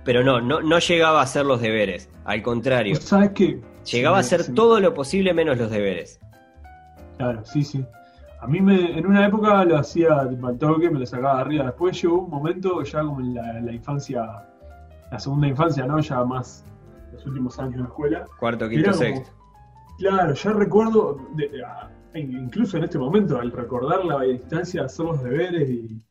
Pero 0.03 0.23
no, 0.23 0.39
no, 0.39 0.61
no 0.61 0.79
llegaba 0.79 1.19
a 1.19 1.23
hacer 1.23 1.45
los 1.45 1.61
deberes. 1.61 2.09
Al 2.25 2.41
contrario. 2.41 2.95
¿Sabes 2.95 3.31
qué? 3.31 3.59
Llegaba 3.91 4.17
a 4.17 4.19
hacer 4.21 4.53
todo 4.53 4.79
lo 4.79 4.93
posible 4.93 5.33
menos 5.33 5.57
los 5.57 5.69
deberes. 5.69 6.19
Claro, 7.17 7.43
sí, 7.45 7.63
sí. 7.63 7.85
A 8.41 8.47
mí 8.47 8.61
me, 8.61 8.97
en 8.97 9.05
una 9.07 9.25
época 9.25 9.63
lo 9.65 9.77
hacía 9.77 10.19
al 10.19 10.57
toque, 10.59 10.89
me 10.89 10.99
lo 10.99 11.05
sacaba 11.05 11.35
de 11.35 11.41
arriba. 11.41 11.65
Después 11.65 11.99
llegó 12.01 12.19
un 12.19 12.29
momento, 12.29 12.83
ya 12.83 13.01
como 13.01 13.19
en 13.19 13.33
la, 13.33 13.71
infancia, 13.71 14.47
la 15.11 15.19
segunda 15.19 15.47
infancia, 15.47 15.85
¿no? 15.85 15.99
Ya 15.99 16.23
más 16.23 16.63
los 17.11 17.25
últimos 17.25 17.57
años 17.59 17.73
de 17.73 17.79
la 17.79 17.85
escuela. 17.85 18.25
Cuarto, 18.39 18.69
quinto, 18.69 18.93
sexto. 18.93 19.31
Claro, 19.97 20.33
ya 20.33 20.51
recuerdo, 20.51 21.17
incluso 22.19 22.77
en 22.77 22.85
este 22.85 22.97
momento, 22.97 23.39
al 23.39 23.51
recordar 23.51 24.05
la 24.05 24.21
distancia 24.21 24.85
hacer 24.85 25.05
los 25.05 25.23
deberes 25.23 25.69
y, 25.69 26.01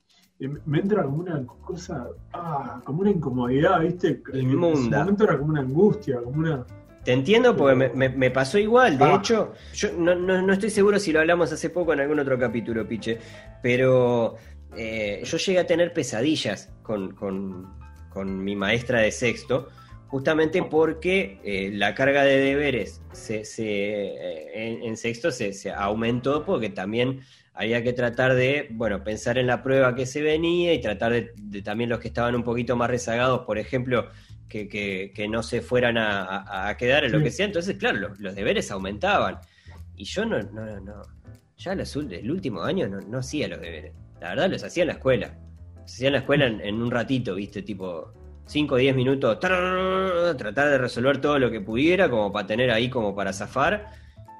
me 0.67 0.81
entra 0.81 1.05
como 1.05 1.19
una 1.19 1.47
cosa, 1.47 2.09
ah, 2.33 2.81
como 2.85 3.01
una 3.01 3.11
incomodidad, 3.11 3.81
¿viste? 3.81 4.21
Inmunda. 4.35 4.69
En 4.69 4.75
ese 4.75 4.99
momento 4.99 5.25
era 5.25 5.39
como 5.39 5.51
una 5.51 5.61
angustia, 5.61 6.21
como 6.21 6.41
una 6.41 6.67
te 7.05 7.13
entiendo 7.13 7.55
porque 7.55 7.91
me, 7.95 8.31
pasó 8.31 8.59
igual. 8.59 8.97
De 8.97 9.05
ah. 9.05 9.17
hecho, 9.19 9.53
yo 9.75 9.93
no, 9.93 10.53
estoy 10.53 10.71
seguro 10.71 10.99
si 10.99 11.13
lo 11.13 11.21
hablamos 11.21 11.53
hace 11.53 11.69
poco 11.69 11.93
en 11.93 12.01
algún 12.01 12.19
otro 12.19 12.39
capítulo, 12.39 12.89
Piche, 12.89 13.19
pero 13.63 14.37
eh, 14.75 15.21
yo 15.23 15.37
llegué 15.37 15.59
a 15.59 15.67
tener 15.67 15.93
pesadillas 15.93 16.73
con, 16.83 17.15
mi 18.43 18.57
maestra 18.57 19.01
de 19.01 19.13
sexto, 19.13 19.69
justamente 20.15 20.63
porque 20.63 21.41
eh, 21.43 21.73
la 21.75 21.93
carga 21.97 22.23
de 22.23 22.39
deberes 22.39 23.03
se, 23.11 23.43
eh, 23.59 24.79
en, 24.85 24.97
sexto 24.97 25.33
se, 25.33 25.73
aumentó 25.73 26.45
porque 26.45 26.69
también 26.69 27.23
había 27.53 27.83
que 27.83 27.93
tratar 27.93 28.37
de, 28.37 28.69
bueno, 28.71 29.03
pensar 29.03 29.39
en 29.39 29.49
la 29.49 29.61
prueba 29.61 29.97
que 29.97 30.07
se 30.07 30.23
venía 30.23 30.73
y 30.73 30.81
tratar 30.81 31.33
de 31.35 31.63
también 31.63 31.91
los 31.91 31.99
que 31.99 32.07
estaban 32.07 32.37
un 32.37 32.45
poquito 32.45 32.77
más 32.77 32.91
rezagados, 32.91 33.41
por 33.45 33.59
ejemplo, 33.59 34.09
que, 34.49 35.27
no 35.29 35.43
se 35.43 35.63
fueran 35.63 35.97
a, 35.99 36.77
quedar 36.79 37.03
en 37.03 37.11
lo 37.11 37.21
que 37.21 37.33
sea. 37.33 37.47
Entonces, 37.47 37.77
claro, 37.77 38.15
los, 38.17 38.37
deberes 38.37 38.71
aumentaban. 38.71 39.41
Y 39.97 40.05
yo 40.05 40.25
no, 40.25 40.41
no, 40.41 40.79
no, 40.79 41.03
ya 41.59 41.75
los, 41.75 41.97
el 41.97 42.31
último 42.31 42.63
año 42.63 42.87
no, 42.87 43.19
hacía 43.19 43.49
los 43.49 43.61
deberes. 43.61 43.93
La 44.21 44.29
verdad, 44.29 44.49
los 44.49 44.63
hacía 44.63 44.85
en 44.85 44.89
la 44.91 44.95
escuela. 44.95 45.37
Los 45.75 45.93
hacía 45.93 46.07
en 46.07 46.13
la 46.13 46.21
escuela 46.21 46.47
en, 46.47 46.81
un 46.81 46.93
ratito, 46.93 47.35
viste, 47.35 47.63
tipo 47.63 48.13
5 48.47 48.75
o 48.75 48.79
10 48.79 48.97
minutos, 48.97 49.39
tratar 49.41 50.71
de 50.71 50.79
resolver 50.79 51.21
todo 51.21 51.39
lo 51.39 51.51
que 51.51 51.61
pudiera, 51.61 52.11
como 52.11 52.33
para 52.33 52.47
tener 52.47 52.71
ahí 52.71 52.91
como 52.91 53.15
para 53.15 53.33
zafar, 53.33 53.87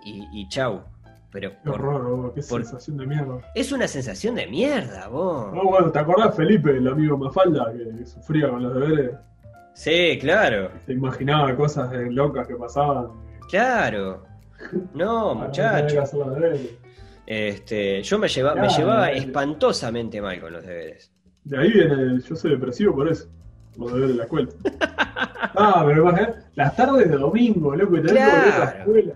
y, 0.05 0.47
chau. 0.49 0.83
Pero 1.31 1.51
qué 1.63 1.71
horror, 1.71 2.33
qué 2.35 2.43
sensación 2.43 2.97
de 2.99 3.07
mierda. 3.07 3.41
Es 3.55 3.73
una 3.73 3.89
sensación 3.89 4.37
de 4.37 4.47
mierda, 4.47 5.09
vos. 5.09 5.53
No, 5.53 5.65
bueno, 5.65 5.91
¿te 5.91 5.99
acordás 5.99 6.37
Felipe, 6.37 6.71
el 6.71 6.87
amigo 6.87 7.19
Mafalda, 7.19 7.73
que 7.73 8.07
sufría 8.07 8.51
con 8.51 8.63
los 8.63 8.75
deberes? 8.75 9.17
Sí, 9.73 10.17
claro. 10.21 10.71
Se 10.87 10.93
imaginaba 10.93 11.57
cosas 11.57 11.91
locas 12.11 12.47
que 12.47 12.55
pasaban. 12.55 13.09
Claro. 13.49 14.23
No, 14.95 15.35
muchacho. 15.35 16.05
Este, 17.27 18.03
yo 18.03 18.19
me, 18.19 18.29
llevaba, 18.29 18.61
me 18.61 18.69
llevaba 18.69 19.11
espantosamente 19.11 20.21
mal 20.21 20.41
con 20.41 20.53
los 20.53 20.63
deberes. 20.65 21.11
De 21.43 21.59
ahí 21.59 21.73
viene, 21.73 22.21
yo 22.21 22.37
soy 22.37 22.53
depresivo 22.53 22.95
por 22.95 23.09
eso, 23.09 23.29
los 23.77 23.93
deberes 23.93 24.09
de 24.11 24.15
la 24.15 24.25
escuela. 24.25 24.49
ah, 25.57 25.85
pero 25.87 26.15
las 26.55 26.77
tardes 26.77 27.11
de 27.11 27.17
domingo, 27.17 27.75
loco, 27.75 27.97
y 27.97 28.03
te 28.03 28.09
claro. 28.09 28.59
la 28.59 28.65
escuela, 28.65 29.15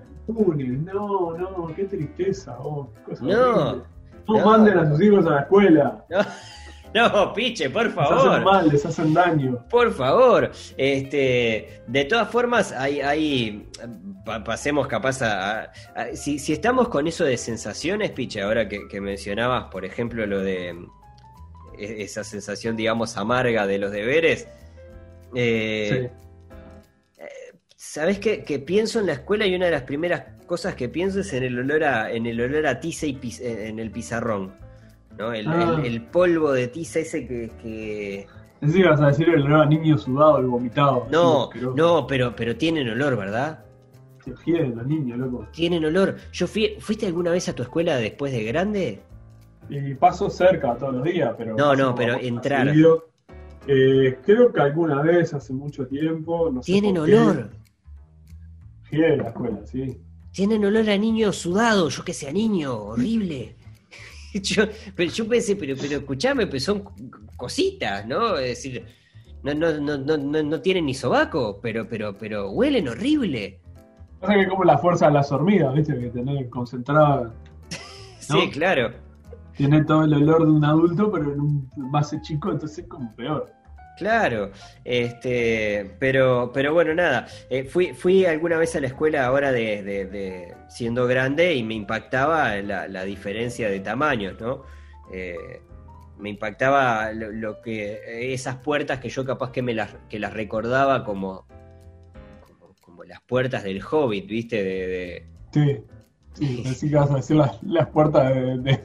no, 0.92 1.36
no, 1.36 1.72
qué 1.74 1.84
tristeza, 1.84 2.56
oh, 2.60 2.90
qué 2.94 3.02
cosa 3.02 3.24
no, 3.24 3.74
no, 3.76 3.84
no, 4.26 4.44
manden 4.44 4.78
a 4.78 4.88
sus 4.90 5.02
hijos 5.02 5.26
a 5.26 5.30
la 5.30 5.40
escuela. 5.40 6.04
No. 6.10 6.18
No, 6.94 7.34
piche, 7.34 7.68
por 7.68 7.90
favor. 7.90 8.16
Les 8.16 8.24
hacen 8.24 8.44
mal, 8.44 8.68
les 8.68 8.86
hacen 8.86 9.14
daño. 9.14 9.64
Por 9.68 9.92
favor. 9.92 10.50
Este, 10.76 11.82
de 11.86 12.04
todas 12.06 12.30
formas, 12.30 12.72
hay, 12.72 13.00
hay 13.00 13.68
pasemos 14.44 14.86
capaz 14.86 15.22
a, 15.22 15.70
si, 16.14 16.36
estamos 16.52 16.88
con 16.88 17.06
eso 17.06 17.24
de 17.24 17.36
sensaciones, 17.36 18.10
piche, 18.12 18.42
ahora 18.42 18.68
que, 18.68 19.00
mencionabas, 19.00 19.64
por 19.64 19.84
ejemplo, 19.84 20.26
lo 20.26 20.40
de 20.40 20.76
esa 21.78 22.24
sensación, 22.24 22.76
digamos, 22.76 23.16
amarga 23.16 23.66
de 23.66 23.78
los 23.78 23.92
deberes. 23.92 24.48
Eh, 25.34 26.10
eh, 27.18 27.26
¿Sabes 27.76 28.18
qué? 28.18 28.44
Que 28.44 28.58
pienso 28.58 29.00
en 29.00 29.06
la 29.06 29.12
escuela 29.14 29.46
y 29.46 29.54
una 29.54 29.66
de 29.66 29.72
las 29.72 29.82
primeras 29.82 30.24
cosas 30.46 30.74
que 30.74 30.88
pienso 30.88 31.20
es 31.20 31.32
en 31.32 31.44
el 31.44 31.58
olor 31.58 31.84
a, 31.84 32.10
en 32.10 32.26
el 32.26 32.40
olor 32.40 32.66
a 32.66 32.80
tiza 32.80 33.06
y 33.06 33.18
en 33.40 33.78
el 33.78 33.90
pizarrón. 33.90 34.54
¿no? 35.18 35.30
Ah. 35.30 35.80
El, 35.84 36.02
polvo 36.02 36.52
de 36.52 36.68
tiza 36.68 37.00
ese 37.00 37.26
que... 37.26 37.50
que... 37.62 38.26
Sí, 38.66 38.82
vas 38.82 39.00
a 39.00 39.08
decir 39.08 39.28
el 39.28 39.42
olor 39.42 39.62
a 39.62 39.66
niño 39.66 39.96
sudado 39.96 40.42
y 40.42 40.46
vomitado. 40.46 41.06
No, 41.10 41.50
no, 41.76 42.06
pero, 42.08 42.34
pero 42.34 42.56
tienen 42.56 42.88
olor, 42.88 43.16
¿verdad? 43.16 43.64
Se 44.24 44.30
los 44.30 44.86
niños, 44.86 45.18
loco. 45.18 45.46
Tienen 45.52 45.84
olor. 45.84 46.16
Yo 46.32 46.46
fui, 46.46 46.76
¿Fuiste 46.80 47.06
alguna 47.06 47.30
vez 47.30 47.48
a 47.48 47.54
tu 47.54 47.62
escuela 47.62 47.96
después 47.96 48.32
de 48.32 48.44
grande? 48.44 49.00
Y 49.68 49.94
paso 49.94 50.30
cerca 50.30 50.76
todos 50.76 50.94
los 50.94 51.04
días, 51.04 51.34
pero... 51.36 51.54
No, 51.56 51.74
no, 51.74 51.94
pero 51.94 52.14
entrar. 52.14 52.72
Eh, 53.66 54.18
creo 54.24 54.52
que 54.52 54.60
alguna 54.60 55.02
vez, 55.02 55.34
hace 55.34 55.52
mucho 55.52 55.86
tiempo... 55.86 56.50
No 56.50 56.60
Tienen 56.60 56.96
olor. 56.96 57.50
Fiel 58.84 59.18
la 59.18 59.28
escuela, 59.28 59.60
sí. 59.64 60.00
Tienen 60.32 60.64
olor 60.64 60.88
a 60.88 60.96
niño 60.96 61.32
sudado, 61.32 61.88
yo 61.88 62.04
que 62.04 62.14
sea 62.14 62.32
niño, 62.32 62.74
horrible. 62.74 63.56
yo, 64.34 64.64
pero 64.94 65.10
yo 65.10 65.28
pensé, 65.28 65.56
pero, 65.56 65.76
pero 65.78 65.98
escuchame, 65.98 66.46
pues 66.46 66.64
son 66.64 66.84
cositas, 67.36 68.06
¿no? 68.06 68.36
Es 68.38 68.62
decir, 68.62 68.86
no, 69.42 69.54
no, 69.54 69.78
no, 69.78 69.98
no, 69.98 70.42
no 70.42 70.60
tienen 70.60 70.86
ni 70.86 70.94
sobaco, 70.94 71.60
pero, 71.60 71.88
pero, 71.88 72.16
pero 72.16 72.50
huelen 72.50 72.88
horrible. 72.88 73.60
Pasa 74.20 74.34
que 74.34 74.48
como 74.48 74.64
la 74.64 74.78
fuerza 74.78 75.06
de 75.06 75.12
las 75.12 75.30
hormigas, 75.30 75.74
¿viste? 75.74 75.98
Que 75.98 76.08
tener 76.08 76.48
concentrada. 76.48 77.32
sí, 78.18 78.50
claro. 78.50 78.92
Tiene 79.58 79.84
todo 79.84 80.04
el 80.04 80.14
olor 80.14 80.46
de 80.46 80.52
un 80.52 80.64
adulto, 80.64 81.10
pero 81.10 81.32
en 81.32 81.40
un 81.40 81.68
base 81.90 82.20
chico, 82.22 82.52
entonces 82.52 82.78
es 82.78 82.86
como 82.86 83.14
peor. 83.16 83.52
Claro, 83.98 84.52
este, 84.84 85.96
pero, 85.98 86.52
pero 86.54 86.72
bueno, 86.72 86.94
nada. 86.94 87.26
Eh, 87.50 87.64
fui, 87.64 87.92
fui 87.92 88.24
alguna 88.24 88.56
vez 88.56 88.76
a 88.76 88.80
la 88.80 88.86
escuela 88.86 89.26
ahora 89.26 89.50
de, 89.50 90.54
siendo 90.68 91.08
grande 91.08 91.56
y 91.56 91.64
me 91.64 91.74
impactaba 91.74 92.54
la, 92.58 93.04
diferencia 93.04 93.68
de 93.68 93.80
tamaños, 93.80 94.40
¿no? 94.40 94.62
Eh, 95.12 95.60
me 96.16 96.30
impactaba 96.30 97.10
lo, 97.12 97.60
que 97.60 98.32
esas 98.32 98.58
puertas 98.58 99.00
que 99.00 99.08
yo 99.08 99.24
capaz 99.24 99.50
que 99.50 99.62
me 99.62 99.74
las 99.74 99.92
que 100.08 100.20
las 100.20 100.32
recordaba 100.32 101.04
como 101.04 101.46
como, 102.80 103.02
las 103.02 103.20
puertas 103.22 103.64
del 103.64 103.82
Hobbit, 103.82 104.28
¿viste? 104.28 104.62
De, 104.62 105.26
Sí, 105.52 105.82
sí, 106.34 106.62
así 106.66 106.90
que 106.90 106.96
vas 106.96 107.10
a 107.10 107.16
decir 107.16 107.36
las, 107.36 107.60
las 107.62 107.88
puertas 107.88 108.32
de 108.62 108.80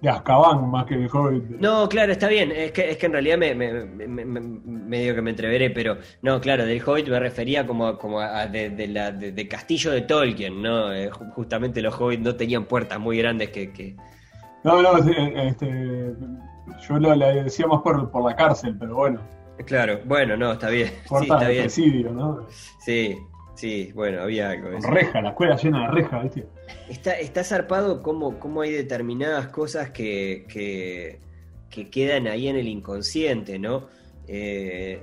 de 0.00 0.08
Azkaban 0.08 0.70
más 0.70 0.86
que 0.86 0.96
de 0.96 1.08
Hobbit. 1.08 1.44
No, 1.58 1.88
claro, 1.88 2.12
está 2.12 2.28
bien. 2.28 2.52
Es 2.52 2.72
que, 2.72 2.90
es 2.90 2.96
que 2.96 3.06
en 3.06 3.12
realidad 3.12 3.38
me, 3.38 3.54
medio 3.54 5.14
que 5.14 5.22
me 5.22 5.30
entreveré, 5.30 5.70
pero 5.70 5.98
no, 6.22 6.40
claro, 6.40 6.64
del 6.64 6.82
Hobbit 6.82 7.08
me 7.08 7.18
refería 7.18 7.66
como, 7.66 7.98
como 7.98 8.20
a 8.20 8.46
de, 8.46 8.88
la, 8.88 9.10
de, 9.10 9.48
Castillo 9.48 9.90
de 9.92 10.02
Tolkien, 10.02 10.62
¿no? 10.62 10.92
Eh, 10.92 11.10
justamente 11.10 11.80
los 11.80 11.94
Hobbits 11.98 12.22
no 12.22 12.36
tenían 12.36 12.64
puertas 12.64 12.98
muy 12.98 13.18
grandes 13.18 13.50
que. 13.50 13.96
No, 14.64 14.82
no, 14.82 14.98
este, 14.98 16.12
yo 16.88 16.98
lo, 16.98 17.16
decía 17.16 17.66
más 17.66 17.82
por, 17.82 18.10
por 18.10 18.24
la 18.28 18.36
cárcel, 18.36 18.76
pero 18.78 18.94
bueno. 18.96 19.20
Claro, 19.64 20.00
bueno, 20.04 20.36
no, 20.36 20.52
está 20.52 20.68
bien. 20.68 20.92
Puerta 21.08 21.26
sí, 21.26 21.32
está 21.32 21.92
bien. 21.94 22.16
¿no? 22.16 22.46
Sí, 22.78 23.16
Sí, 23.56 23.90
bueno, 23.94 24.22
había 24.22 24.50
algo. 24.50 24.68
reja, 24.90 25.22
la 25.22 25.30
escuela 25.30 25.56
llena 25.56 25.86
de 25.86 26.02
reja, 26.02 26.22
¿viste? 26.22 26.46
Está, 26.90 27.18
está 27.18 27.42
zarpado 27.42 28.02
cómo, 28.02 28.38
cómo 28.38 28.60
hay 28.60 28.70
determinadas 28.70 29.48
cosas 29.48 29.90
que, 29.90 30.44
que, 30.48 31.18
quedan 31.90 32.26
ahí 32.26 32.48
en 32.48 32.56
el 32.56 32.68
inconsciente, 32.68 33.58
¿no? 33.58 33.88
Eh, 34.28 35.00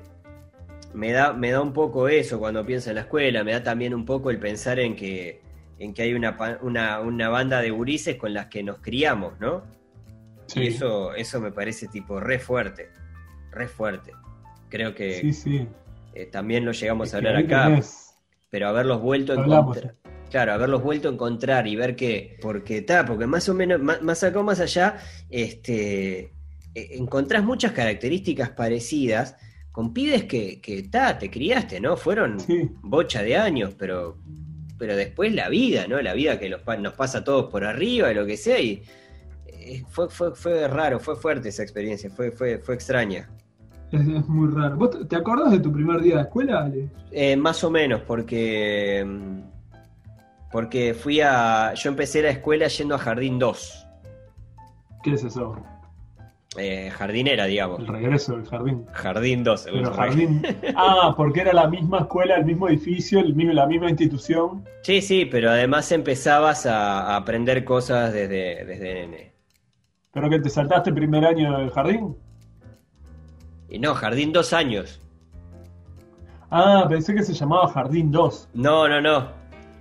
me, 0.93 1.11
da, 1.11 1.33
me 1.33 1.49
da 1.51 1.61
un 1.61 1.73
poco 1.73 2.07
eso 2.07 2.39
cuando 2.39 2.63
pienso 2.65 2.89
en 2.89 2.95
la 2.95 3.01
escuela, 3.01 3.43
me 3.43 3.53
da 3.53 3.63
también 3.63 3.93
un 3.95 4.05
poco 4.05 4.29
el 4.29 4.37
pensar 4.39 4.79
en 4.79 4.95
que, 4.95 5.41
en 5.79 5.93
que 5.93 6.03
hay 6.03 6.13
una, 6.13 6.37
una, 6.61 7.29
banda 7.29 7.59
de 7.59 7.71
gurises 7.71 8.17
con 8.17 8.35
las 8.35 8.47
que 8.47 8.61
nos 8.61 8.77
criamos, 8.79 9.39
¿no? 9.39 9.63
Sí. 10.45 10.67
eso, 10.67 11.15
eso 11.15 11.41
me 11.41 11.51
parece 11.51 11.87
tipo 11.87 12.19
re 12.19 12.37
fuerte, 12.37 12.89
re 13.51 13.67
fuerte. 13.67 14.11
Creo 14.69 14.93
que 14.93 15.21
sí, 15.21 15.33
sí. 15.33 15.67
Eh, 16.13 16.27
también 16.27 16.65
lo 16.65 16.71
llegamos 16.71 17.13
a 17.13 17.17
hablar 17.17 17.37
acá 17.37 17.79
pero 18.53 18.67
haberlos 18.67 19.01
vuelto 19.01 19.33
a 19.33 19.43
encontrar. 19.43 19.95
Claro, 20.29 20.53
haberlos 20.53 20.83
vuelto 20.83 21.09
a 21.09 21.11
encontrar 21.11 21.65
y 21.65 21.75
ver 21.75 21.95
que, 21.95 22.37
porque 22.39 22.77
está, 22.77 23.03
porque 23.03 23.25
más 23.25 23.49
o 23.49 23.55
menos, 23.55 23.81
más, 23.81 24.23
acá 24.23 24.43
más 24.43 24.59
allá, 24.59 24.97
este, 25.31 26.19
e, 26.75 26.97
encontrás 26.99 27.43
muchas 27.43 27.71
características 27.71 28.51
parecidas 28.51 29.35
con 29.71 29.91
pibes 29.91 30.25
que, 30.25 30.61
que 30.61 30.83
te 30.83 31.31
criaste, 31.31 31.79
¿no? 31.79 31.97
Fueron 31.97 32.37
bocha 32.83 33.23
de 33.23 33.37
años, 33.37 33.73
pero, 33.75 34.19
pero 34.77 34.95
después 34.95 35.33
la 35.33 35.49
vida, 35.49 35.87
¿no? 35.87 35.99
La 36.03 36.13
vida 36.13 36.39
que 36.39 36.47
nos 36.47 36.93
pasa 36.93 37.17
a 37.17 37.23
todos 37.23 37.49
por 37.49 37.65
arriba 37.65 38.11
y 38.11 38.13
lo 38.13 38.23
que 38.23 38.37
sea, 38.37 38.59
y 38.59 38.83
eh, 39.47 39.83
fue, 39.89 40.11
fue, 40.11 40.35
fue 40.35 40.67
raro, 40.67 40.99
fue 40.99 41.15
fuerte 41.15 41.49
esa 41.49 41.63
experiencia, 41.63 42.11
fue, 42.11 42.31
fue, 42.31 42.59
fue 42.59 42.75
extraña. 42.75 43.31
Es, 43.93 44.01
es 44.07 44.27
muy 44.27 44.51
raro. 44.53 44.75
¿Vos 44.75 45.07
te 45.07 45.15
acordás 45.15 45.51
de 45.51 45.59
tu 45.59 45.71
primer 45.71 46.01
día 46.01 46.15
de 46.17 46.21
escuela, 46.23 46.63
Ale? 46.63 46.89
Eh, 47.11 47.35
más 47.37 47.63
o 47.63 47.69
menos, 47.71 48.01
porque. 48.01 49.03
mm, 49.05 49.39
Porque 50.51 50.93
fui 50.93 51.21
a. 51.21 51.73
Yo 51.75 51.89
empecé 51.89 52.21
la 52.21 52.29
escuela 52.31 52.67
yendo 52.67 52.95
a 52.95 52.97
Jardín 52.97 53.39
2. 53.39 53.87
¿Qué 55.03 55.13
es 55.13 55.23
eso? 55.23 55.55
eh, 56.55 56.91
jardinera, 56.91 57.45
digamos. 57.45 57.79
El 57.79 57.87
regreso 57.87 58.35
del 58.37 58.45
jardín. 58.47 58.85
Jardín 58.91 59.43
2. 59.43 59.65
el 59.67 59.73
Pero 59.73 59.93
jardín. 59.93 60.41
Ah, 60.75 61.13
porque 61.17 61.41
era 61.41 61.51
la 61.53 61.67
misma 61.67 62.01
escuela, 62.01 62.35
el 62.35 62.45
mismo 62.45 62.67
edificio, 62.69 63.19
el 63.19 63.33
mismo, 63.35 63.53
la 63.53 63.65
misma 63.65 63.89
institución. 63.89 64.63
Sí, 64.83 65.01
sí, 65.01 65.25
pero 65.25 65.49
además 65.49 65.91
empezabas 65.91 66.65
a, 66.67 67.01
a 67.13 67.15
aprender 67.15 67.63
cosas 67.65 68.13
desde, 68.13 68.65
desde 68.65 68.93
nene. 68.93 69.33
¿Pero 70.11 70.29
que 70.29 70.39
te 70.39 70.49
saltaste 70.49 70.91
el 70.91 70.95
primer 70.95 71.25
año 71.25 71.57
del 71.57 71.71
jardín? 71.71 72.15
Y 73.73 73.79
no, 73.79 73.93
Jardín 73.95 74.31
dos 74.31 74.53
años. 74.53 75.01
Ah, 76.51 76.85
pensé 76.87 77.15
que 77.15 77.23
se 77.23 77.33
llamaba 77.33 77.67
Jardín 77.69 78.11
2. 78.11 78.49
No, 78.53 78.87
no, 78.87 79.01
no. 79.01 79.27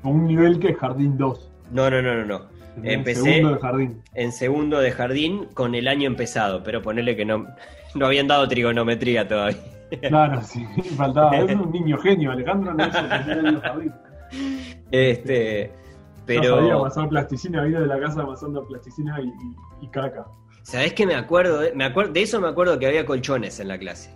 Un 0.03 0.27
nivel 0.27 0.59
que 0.59 0.71
es 0.71 0.79
Jardín 0.79 1.19
2. 1.19 1.51
No, 1.71 1.91
no, 1.91 2.01
no, 2.03 2.15
no, 2.15 2.25
no. 2.25 2.41
El 2.83 2.89
Empecé 2.95 3.23
segundo 3.23 3.51
de 3.55 3.61
jardín. 3.61 4.03
en 4.15 4.33
segundo 4.33 4.79
de 4.81 4.91
jardín 4.93 5.45
con 5.53 5.75
el 5.75 5.87
año 5.89 6.07
empezado, 6.07 6.63
pero 6.63 6.81
ponerle 6.81 7.15
que 7.17 7.27
no, 7.27 7.47
no 7.95 8.07
habían 8.07 8.27
dado 8.27 8.49
trigonometría 8.49 9.29
todavía. 9.29 9.59
Claro, 10.09 10.41
sí, 10.43 10.65
faltaba. 10.97 11.37
Es 11.37 11.55
un 11.61 11.71
niño 11.71 11.99
genio, 11.99 12.33
Alejandro 12.33 12.73
no 12.73 12.87
hizo 12.89 12.99
el 12.99 13.61
jardín. 13.61 13.93
Este, 14.91 15.71
No 16.27 16.35
sabía 16.35 16.41
pero 16.43 16.79
amasar 16.81 17.09
plasticina, 17.11 17.63
vino 17.65 17.81
de 17.83 17.87
la 17.87 18.01
casa 18.01 18.23
amasando 18.23 18.67
plasticina 18.67 19.21
y, 19.21 19.27
y- 19.27 19.85
y 19.85 19.89
caca. 19.89 20.25
¿Sabés 20.63 20.93
qué 20.95 21.07
me 21.07 21.15
acuerdo? 21.15 21.61
De, 21.61 21.73
me 21.75 21.85
acuerdo? 21.85 22.13
de 22.13 22.23
eso 22.23 22.41
me 22.41 22.49
acuerdo 22.49 22.79
que 22.79 22.87
había 22.87 23.05
colchones 23.07 23.59
en 23.61 23.69
la 23.69 23.79
clase. 23.79 24.11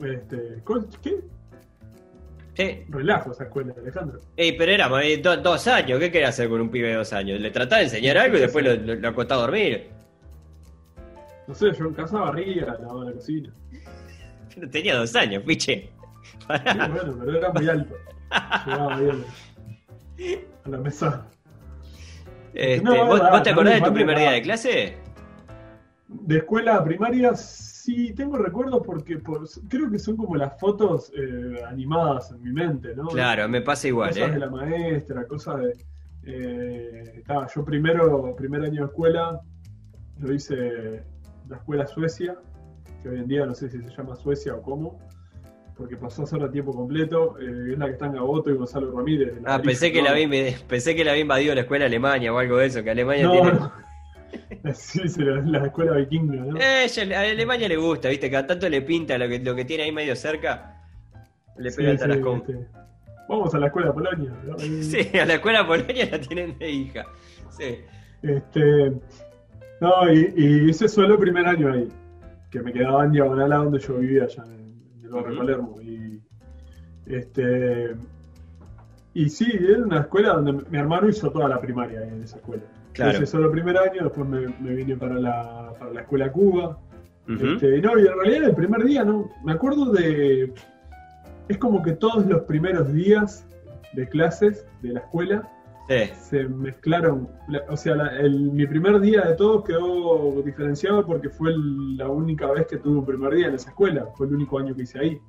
Este, 0.00 0.60
¿col- 0.64 0.88
¿Qué? 1.02 1.20
Sí. 2.54 2.84
Relajo 2.88 3.32
esa 3.32 3.44
escuela, 3.44 3.74
Alejandro. 3.76 4.20
Ey, 4.36 4.56
pero 4.56 4.70
era 4.72 4.88
eh, 5.04 5.16
do- 5.18 5.36
dos 5.38 5.66
años, 5.66 5.98
¿qué 5.98 6.10
quería 6.10 6.28
hacer 6.28 6.48
con 6.48 6.60
un 6.60 6.70
pibe 6.70 6.88
de 6.88 6.94
dos 6.94 7.12
años? 7.12 7.40
Le 7.40 7.50
trataba 7.50 7.78
de 7.80 7.84
enseñar 7.86 8.16
algo 8.16 8.36
y 8.36 8.40
después 8.40 8.64
lo, 8.64 8.74
lo, 8.76 8.94
lo 8.94 9.08
acostaba 9.08 9.42
a 9.42 9.46
dormir. 9.46 9.88
No 11.46 11.54
sé, 11.54 11.72
yo 11.76 11.86
en 11.86 11.94
casa 11.94 12.20
barría, 12.20 12.64
lavaba 12.80 13.04
la 13.06 13.12
cocina. 13.12 13.52
Pero 14.54 14.70
tenía 14.70 14.96
dos 14.96 15.14
años, 15.16 15.42
piche. 15.42 15.90
Sí, 16.30 16.78
bueno, 16.92 17.16
pero 17.18 17.36
era 17.38 17.52
muy 17.52 17.68
alto. 17.68 17.94
Llegaba 18.66 18.98
bien 19.00 19.24
a 20.64 20.68
la 20.68 20.78
mesa. 20.78 21.26
Este, 22.54 22.84
No, 22.84 23.06
¿vos, 23.06 23.42
te 23.42 23.50
acordás 23.50 23.74
de 23.74 23.80
tu 23.86 23.92
primer 23.92 24.18
día 24.18 24.30
de 24.32 24.42
clase? 24.42 24.96
De 26.08 26.36
escuela 26.38 26.82
primaria 26.84 27.34
sí 27.34 28.14
tengo 28.14 28.36
recuerdos 28.38 28.82
porque 28.86 29.18
por- 29.18 29.48
creo 29.68 29.90
que 29.90 29.98
son 29.98 30.16
como 30.16 30.36
las 30.36 30.58
fotos 30.60 31.12
eh, 31.16 31.60
animadas 31.66 32.30
en 32.30 32.42
mi 32.42 32.52
mente, 32.52 32.94
¿no? 32.94 33.08
Claro, 33.08 33.48
me 33.48 33.60
pasa 33.62 33.88
igual, 33.88 34.10
cosas 34.10 34.30
de 34.30 34.36
¿eh? 34.36 34.38
la 34.40 34.50
maestra, 34.50 35.26
cosas 35.26 35.60
de... 35.62 35.74
eh, 36.24 37.12
estaba, 37.16 37.48
yo 37.52 37.64
primero, 37.64 38.34
primer 38.36 38.62
año 38.62 38.82
de 38.82 38.86
escuela, 38.86 39.40
lo 40.20 40.32
hice 40.32 41.02
la 41.48 41.56
escuela 41.56 41.86
Suecia, 41.86 42.36
que 43.02 43.08
hoy 43.08 43.18
en 43.18 43.26
día 43.26 43.44
no 43.46 43.54
sé 43.54 43.68
si 43.68 43.78
se 43.82 43.88
llama 43.90 44.14
Suecia 44.14 44.54
o 44.54 44.62
cómo, 44.62 44.98
porque 45.76 45.96
pasó 45.96 46.22
a 46.22 46.26
ser 46.26 46.42
a 46.42 46.50
tiempo 46.50 46.72
completo, 46.72 47.36
eh, 47.40 47.72
es 47.72 47.78
la 47.78 47.86
que 47.86 47.92
está 47.92 48.06
en 48.06 48.12
Gaboto 48.14 48.50
y 48.50 48.54
Gonzalo 48.54 48.96
Ramírez. 48.96 49.34
Ah, 49.44 49.60
pensé 49.60 49.90
que, 49.92 49.98
¿no? 49.98 50.04
la 50.04 50.10
había, 50.12 50.28
pensé 50.68 50.94
que 50.94 51.04
la 51.04 51.10
había 51.12 51.22
invadido 51.22 51.54
la 51.54 51.62
escuela 51.62 51.86
Alemania 51.86 52.32
o 52.32 52.38
algo 52.38 52.58
de 52.58 52.66
eso, 52.66 52.82
que 52.82 52.90
Alemania 52.90 53.24
No, 53.24 53.32
tiene... 53.32 53.52
no. 53.52 53.72
Sí, 54.74 55.08
sí, 55.08 55.22
la, 55.22 55.40
la 55.42 55.66
escuela 55.66 55.96
vikinga, 55.96 56.42
¿no? 56.42 56.58
Eh, 56.58 56.86
a 57.14 57.20
Alemania 57.20 57.68
le 57.68 57.76
gusta, 57.76 58.08
¿viste? 58.08 58.30
Cada 58.30 58.46
tanto 58.46 58.68
le 58.68 58.82
pinta 58.82 59.16
lo 59.16 59.28
que, 59.28 59.38
lo 59.38 59.54
que 59.54 59.64
tiene 59.64 59.84
ahí 59.84 59.92
medio 59.92 60.16
cerca. 60.16 60.82
Le 61.56 61.70
pega 61.70 61.92
sí, 61.92 61.98
tarascón. 61.98 62.38
este, 62.40 62.66
Vamos 63.28 63.54
a 63.54 63.58
la 63.58 63.66
escuela 63.66 63.92
Polonia. 63.92 64.32
¿no? 64.44 64.58
Sí, 64.58 65.16
a 65.18 65.24
la 65.24 65.34
escuela 65.34 65.66
Polonia 65.66 66.08
la 66.10 66.20
tienen 66.20 66.58
de 66.58 66.70
hija. 66.70 67.06
Sí. 67.50 67.78
Este, 68.22 68.92
no, 69.80 70.12
y, 70.12 70.32
y 70.36 70.70
hice 70.70 70.88
solo 70.88 71.14
el 71.14 71.20
primer 71.20 71.46
año 71.46 71.72
ahí, 71.72 71.88
que 72.50 72.60
me 72.60 72.72
quedaba 72.72 73.04
en 73.04 73.12
diagonal 73.12 73.52
a 73.52 73.56
donde 73.56 73.78
yo 73.78 73.98
vivía, 73.98 74.24
allá 74.24 74.44
en, 74.46 74.63
Palermo. 75.22 75.80
Y, 75.80 76.20
este, 77.06 77.94
y 79.14 79.28
sí, 79.28 79.46
era 79.52 79.84
una 79.84 80.00
escuela 80.00 80.34
donde 80.34 80.64
mi 80.68 80.78
hermano 80.78 81.08
hizo 81.08 81.30
toda 81.30 81.48
la 81.48 81.60
primaria 81.60 82.02
en 82.02 82.22
esa 82.22 82.36
escuela. 82.36 82.62
Claro. 82.92 83.16
hice 83.16 83.26
solo 83.26 83.46
el 83.46 83.52
primer 83.52 83.76
año, 83.76 84.04
después 84.04 84.28
me, 84.28 84.46
me 84.60 84.74
vine 84.74 84.96
para 84.96 85.14
la, 85.14 85.72
para 85.78 85.92
la 85.92 86.00
escuela 86.02 86.30
Cuba. 86.30 86.78
Este, 87.26 87.80
no, 87.80 87.98
y 87.98 88.06
en 88.06 88.14
realidad 88.18 88.48
el 88.50 88.54
primer 88.54 88.84
día, 88.84 89.02
¿no? 89.02 89.30
Me 89.44 89.52
acuerdo 89.52 89.92
de. 89.92 90.52
Es 91.48 91.58
como 91.58 91.82
que 91.82 91.92
todos 91.92 92.26
los 92.26 92.42
primeros 92.42 92.92
días 92.92 93.46
de 93.94 94.06
clases 94.08 94.66
de 94.82 94.92
la 94.92 95.00
escuela 95.00 95.48
Sí. 95.88 96.10
se 96.18 96.44
mezclaron. 96.48 97.28
la- 97.48 97.62
o 97.68 97.76
sea, 97.76 97.94
la- 97.94 98.18
el- 98.18 98.50
mi 98.52 98.66
primer 98.66 98.98
día 99.00 99.20
de 99.22 99.34
todos 99.34 99.64
quedó 99.64 100.40
diferenciado 100.42 101.04
porque 101.04 101.28
fue 101.28 101.50
el- 101.50 101.96
la 101.98 102.08
única 102.08 102.50
vez 102.50 102.66
que 102.66 102.78
tuve 102.78 102.98
un 102.98 103.04
primer 103.04 103.34
día 103.34 103.48
en 103.48 103.54
esa 103.54 103.68
escuela. 103.70 104.06
Fue 104.16 104.26
el 104.26 104.34
único 104.34 104.58
año 104.58 104.74
que 104.74 104.82
hice 104.82 104.98
ahí. 104.98 105.20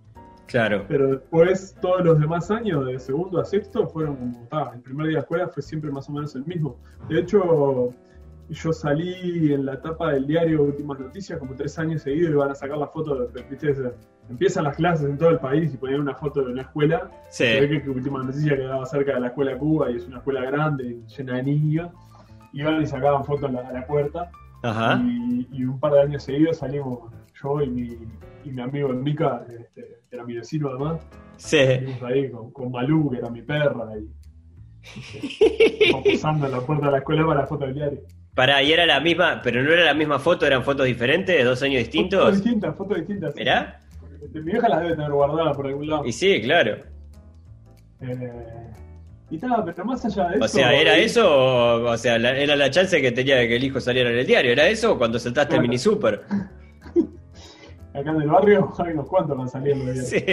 Claro. 0.47 0.85
Pero 0.87 1.07
después, 1.07 1.75
todos 1.81 2.05
los 2.05 2.19
demás 2.19 2.51
años, 2.51 2.85
de 2.85 2.99
segundo 2.99 3.39
a 3.39 3.45
sexto, 3.45 3.87
fueron 3.87 4.15
como. 4.15 4.47
ah, 4.51 4.71
el 4.75 4.81
primer 4.81 5.07
día 5.07 5.15
de 5.17 5.21
escuela 5.21 5.47
fue 5.49 5.61
siempre 5.63 5.91
más 5.91 6.07
o 6.07 6.13
menos 6.13 6.35
el 6.35 6.45
mismo. 6.45 6.77
De 7.09 7.19
hecho. 7.19 7.93
Yo 8.49 8.71
salí 8.71 9.53
en 9.53 9.65
la 9.65 9.81
tapa 9.81 10.11
del 10.11 10.27
diario 10.27 10.63
Últimas 10.63 10.99
Noticias 10.99 11.39
como 11.39 11.55
tres 11.55 11.77
años 11.79 12.03
seguidos 12.03 12.31
y 12.31 12.35
van 12.35 12.51
a 12.51 12.55
sacar 12.55 12.77
la 12.77 12.87
foto. 12.87 13.27
De, 13.27 13.41
¿viste? 13.43 13.73
Empiezan 14.29 14.65
las 14.65 14.75
clases 14.75 15.09
en 15.09 15.17
todo 15.17 15.29
el 15.29 15.39
país 15.39 15.73
y 15.73 15.77
ponían 15.77 16.01
una 16.01 16.15
foto 16.15 16.41
de 16.43 16.51
una 16.51 16.61
escuela 16.63 17.09
se 17.29 17.59
ve 17.61 17.67
Sí. 17.67 17.81
que 17.81 17.89
Última 17.89 18.23
Noticia 18.23 18.55
quedaba 18.55 18.85
cerca 18.85 19.15
de 19.15 19.21
la 19.21 19.27
escuela 19.27 19.57
Cuba 19.57 19.89
y 19.91 19.97
es 19.97 20.07
una 20.07 20.17
escuela 20.17 20.41
grande, 20.41 20.99
llena 21.17 21.37
de 21.37 21.43
niños. 21.43 21.91
Iban 22.53 22.81
y 22.81 22.85
sacaban 22.85 23.25
fotos 23.25 23.49
a 23.49 23.71
la, 23.71 23.85
puerta. 23.87 24.29
Ajá. 24.63 25.01
Y, 25.03 25.47
y 25.51 25.65
un 25.65 25.79
par 25.79 25.93
de 25.93 26.01
años 26.01 26.23
seguidos 26.23 26.57
salimos 26.57 27.11
yo 27.41 27.61
y 27.61 27.69
mi, 27.69 27.97
y 28.45 28.51
mi 28.51 28.61
amigo 28.61 28.89
Mica, 28.89 29.45
este, 29.49 29.99
que 30.09 30.15
era 30.15 30.23
mi 30.23 30.35
vecino 30.35 30.69
además. 30.69 31.01
Sí. 31.37 31.57
Salimos 31.57 32.03
ahí 32.03 32.29
con, 32.31 32.51
con 32.51 32.71
Malú, 32.71 33.09
que 33.11 33.17
era 33.17 33.29
mi 33.29 33.41
perra, 33.41 33.89
y 33.97 34.09
este, 34.83 36.11
posando 36.11 36.45
en 36.45 36.51
la 36.51 36.61
puerta 36.61 36.85
de 36.85 36.91
la 36.93 36.97
escuela 36.99 37.25
para 37.25 37.41
la 37.41 37.47
foto 37.47 37.65
del 37.65 37.73
diario. 37.73 37.99
Pará, 38.35 38.61
y 38.61 38.71
era 38.73 38.85
la 38.85 38.99
misma, 38.99 39.39
pero 39.43 39.63
no 39.63 39.71
era 39.71 39.85
la 39.85 39.93
misma 39.93 40.19
foto, 40.19 40.45
eran 40.45 40.63
fotos 40.63 40.85
diferentes, 40.85 41.43
dos 41.45 41.61
años 41.63 41.83
Fotos 41.83 41.93
distintos. 41.93 42.33
distintas, 42.43 42.75
fotos 42.75 42.97
distintas. 42.97 43.33
sí. 43.33 43.39
Mirá. 43.39 43.81
Este, 44.23 44.39
Mi 44.41 44.51
vieja 44.51 44.67
las 44.69 44.81
debe 44.81 44.95
tener 44.95 45.11
guardadas 45.11 45.55
por 45.55 45.67
algún 45.67 45.87
lado. 45.87 46.05
Y 46.05 46.11
sí, 46.11 46.41
claro. 46.41 46.77
Eh, 48.01 48.31
y 49.29 49.37
tal, 49.39 49.63
pero 49.65 49.85
más 49.85 50.03
allá 50.05 50.27
de 50.29 50.35
eso. 50.35 50.45
O 50.45 50.47
sea, 50.47 50.73
¿era 50.73 50.97
eh, 50.97 51.05
eso 51.05 51.25
o, 51.33 51.89
o 51.91 51.97
sea, 51.97 52.19
la- 52.19 52.37
era 52.37 52.55
la 52.55 52.69
chance 52.69 53.01
que 53.01 53.11
tenía 53.11 53.37
de 53.37 53.47
que 53.47 53.55
el 53.55 53.63
hijo 53.63 53.79
saliera 53.79 54.09
en 54.11 54.17
el 54.19 54.25
diario? 54.27 54.51
¿Era 54.51 54.67
eso 54.67 54.93
o 54.93 54.97
cuando 54.97 55.17
saltaste 55.17 55.55
el 55.55 55.61
mini 55.61 55.77
super? 55.77 56.21
Acá 57.93 58.11
en 58.11 58.21
el 58.21 58.27
barrio 58.29 58.73
hay 58.79 58.91
unos 58.93 59.07
cuantos 59.07 59.37
van 59.37 59.47
saliendo. 59.49 59.85
de 59.85 59.95
Sí. 59.95 60.23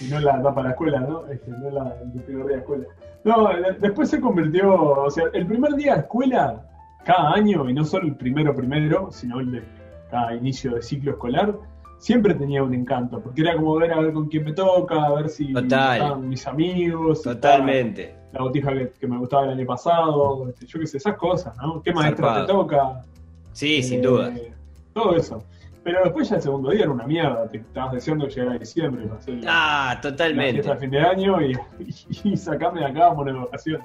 Y 0.00 0.08
no 0.10 0.20
la 0.20 0.40
tapa 0.42 0.60
de 0.60 0.64
la 0.64 0.70
escuela, 0.70 1.00
¿no? 1.00 1.26
Este, 1.26 1.50
no 1.50 1.70
la 1.70 1.96
el 2.02 2.22
primer 2.22 2.46
día 2.46 2.56
de 2.56 2.60
escuela. 2.62 2.84
No, 3.24 3.48
de- 3.48 3.72
después 3.80 4.08
se 4.08 4.20
convirtió, 4.20 4.72
o 4.74 5.10
sea, 5.10 5.24
el 5.32 5.46
primer 5.46 5.72
día 5.74 5.94
de 5.94 6.00
escuela, 6.00 6.62
cada 7.06 7.32
año, 7.32 7.68
y 7.70 7.72
no 7.72 7.84
solo 7.84 8.06
el 8.06 8.16
primero 8.16 8.54
primero, 8.54 9.08
sino 9.12 9.40
el 9.40 9.52
de 9.52 9.62
cada 10.10 10.34
inicio 10.34 10.74
de 10.74 10.82
ciclo 10.82 11.12
escolar, 11.12 11.54
siempre 11.98 12.34
tenía 12.34 12.62
un 12.62 12.74
encanto, 12.74 13.20
porque 13.20 13.40
era 13.42 13.54
como 13.56 13.74
ver 13.76 13.92
a 13.92 14.00
ver 14.00 14.12
con 14.12 14.28
quién 14.28 14.44
me 14.44 14.52
toca, 14.52 15.04
a 15.04 15.14
ver 15.14 15.28
si 15.28 15.52
Total. 15.52 15.96
estaban 15.96 16.28
mis 16.28 16.46
amigos, 16.46 17.22
Totalmente. 17.22 18.14
la 18.32 18.42
botija 18.42 18.72
que, 18.72 18.92
que 19.00 19.06
me 19.06 19.16
gustaba 19.18 19.44
el 19.44 19.50
año 19.58 19.66
pasado, 19.66 20.48
este, 20.48 20.66
yo 20.66 20.80
qué 20.80 20.86
sé, 20.86 20.96
esas 20.98 21.16
cosas, 21.16 21.56
¿no? 21.58 21.80
¿Qué 21.82 21.92
maestra 21.92 22.26
Zarpado. 22.34 22.46
te 22.46 22.52
toca? 22.52 23.02
Sí, 23.52 23.82
sin 23.82 24.00
Eh, 24.00 24.02
duda. 24.02 24.32
Todo 24.92 25.16
eso. 25.16 25.42
Pero 25.86 26.02
después 26.02 26.28
ya 26.28 26.34
el 26.36 26.42
segundo 26.42 26.70
día 26.72 26.82
era 26.82 26.90
una 26.90 27.06
mierda, 27.06 27.48
te 27.48 27.58
estabas 27.58 27.92
deseando 27.92 28.26
que 28.26 28.34
llegara 28.34 28.58
diciembre 28.58 29.06
hacer 29.16 29.34
la- 29.34 29.50
Ah, 29.52 29.94
la 29.94 30.00
totalmente. 30.00 30.76
fin 30.78 30.90
de 30.90 30.98
año 31.00 31.40
y, 31.40 31.52
y, 31.78 32.30
y 32.32 32.36
sacarme 32.36 32.80
de 32.80 32.86
acá 32.86 33.14
por 33.14 33.32
vacación. 33.32 33.80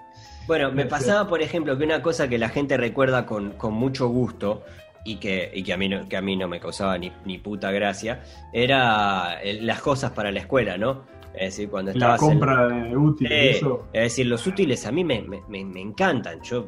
Bueno, 0.48 0.72
me 0.72 0.88
pasaba, 0.88 1.30
por 1.30 1.44
ejemplo, 1.44 1.78
que 1.78 1.84
una 1.84 2.02
cosa 2.02 2.28
que 2.28 2.40
la 2.40 2.50
gente 2.50 2.76
recuerda 2.76 3.28
con, 3.28 3.52
con 3.52 3.74
mucho 3.74 4.08
gusto 4.08 4.64
y 5.06 5.18
que, 5.18 5.52
y 5.54 5.62
que, 5.62 5.74
a 5.74 5.78
mí 5.78 5.90
no, 5.90 6.10
que 6.10 6.18
a 6.18 6.24
mí 6.24 6.36
no 6.36 6.48
me 6.48 6.60
causaba 6.60 6.98
ni, 6.98 7.12
ni 7.24 7.38
puta 7.38 7.70
gracia, 7.72 8.22
era 8.52 9.40
eh, 9.44 9.60
las 9.62 9.80
cosas 9.80 10.10
para 10.10 10.32
la 10.32 10.40
escuela, 10.40 10.80
¿no? 10.80 11.04
Es 11.36 11.56
decir, 11.56 11.70
cuando 11.70 11.92
La 11.92 11.98
estabas 11.98 12.22
en- 12.24 12.28
compra 12.30 12.68
de 12.68 12.98
útiles, 12.98 13.32
Eh, 13.32 13.50
eso. 13.52 13.88
es 13.94 14.02
decir, 14.02 14.26
los 14.26 14.48
útiles 14.48 14.88
a 14.88 14.92
mí 14.92 15.04
me, 15.04 15.22
me- 15.22 15.42
me- 15.48 15.64
me 15.66 15.82
encantan. 15.82 16.42
Yo 16.42 16.68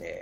eh, 0.00 0.20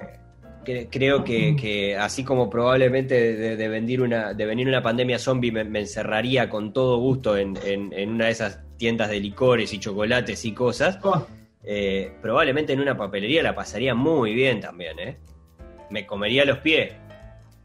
cre- 0.65 0.89
creo 0.91 1.23
que, 1.25 1.55
que 1.57 1.97
así 1.97 2.25
como 2.25 2.49
probablemente 2.51 3.37
de, 3.37 3.57
de 3.57 3.69
venir, 3.69 4.01
una, 4.03 4.33
de 4.35 4.47
venir 4.47 4.67
una 4.69 4.83
pandemia 4.83 5.19
zombie 5.19 5.53
me, 5.53 5.65
me 5.65 5.81
encerraría 5.81 6.49
con 6.49 6.73
todo 6.73 6.99
gusto 6.99 7.37
en, 7.37 7.57
en- 7.65 7.93
en 7.93 8.11
una 8.11 8.27
de 8.27 8.31
esas 8.33 8.61
tiendas 8.77 9.09
de 9.11 9.21
licores 9.21 9.73
y 9.73 9.79
chocolates 9.79 10.45
y 10.45 10.53
cosas, 10.53 10.99
Ah, 11.05 11.25
eh, 11.63 12.13
probablemente 12.21 12.73
en 12.73 12.81
una 12.81 12.97
papelería 12.97 13.43
la 13.43 13.55
pasaría 13.55 13.95
muy 13.95 14.35
bien 14.35 14.61
también, 14.61 14.99
¿eh? 14.99 15.17
me 15.91 16.07
comería 16.07 16.45
los 16.45 16.59
pies. 16.59 16.93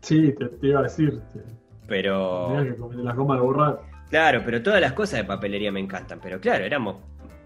Sí, 0.02 0.34
te, 0.38 0.46
te 0.46 0.68
iba 0.68 0.80
a 0.80 0.84
decir. 0.84 1.20
te- 1.34 1.40
Pero. 1.88 2.54
Que 2.92 2.98
las 3.04 3.16
gomas 3.16 3.38
de 3.40 3.44
borrar. 3.46 3.80
Claro, 4.10 4.42
pero 4.46 4.62
todas 4.64 4.80
las 4.82 4.94
cosas 4.94 5.20
de 5.20 5.24
papelería 5.26 5.72
me 5.72 5.80
encantan. 5.80 6.20
Pero 6.22 6.40
claro, 6.40 6.64
éramos 6.66 6.98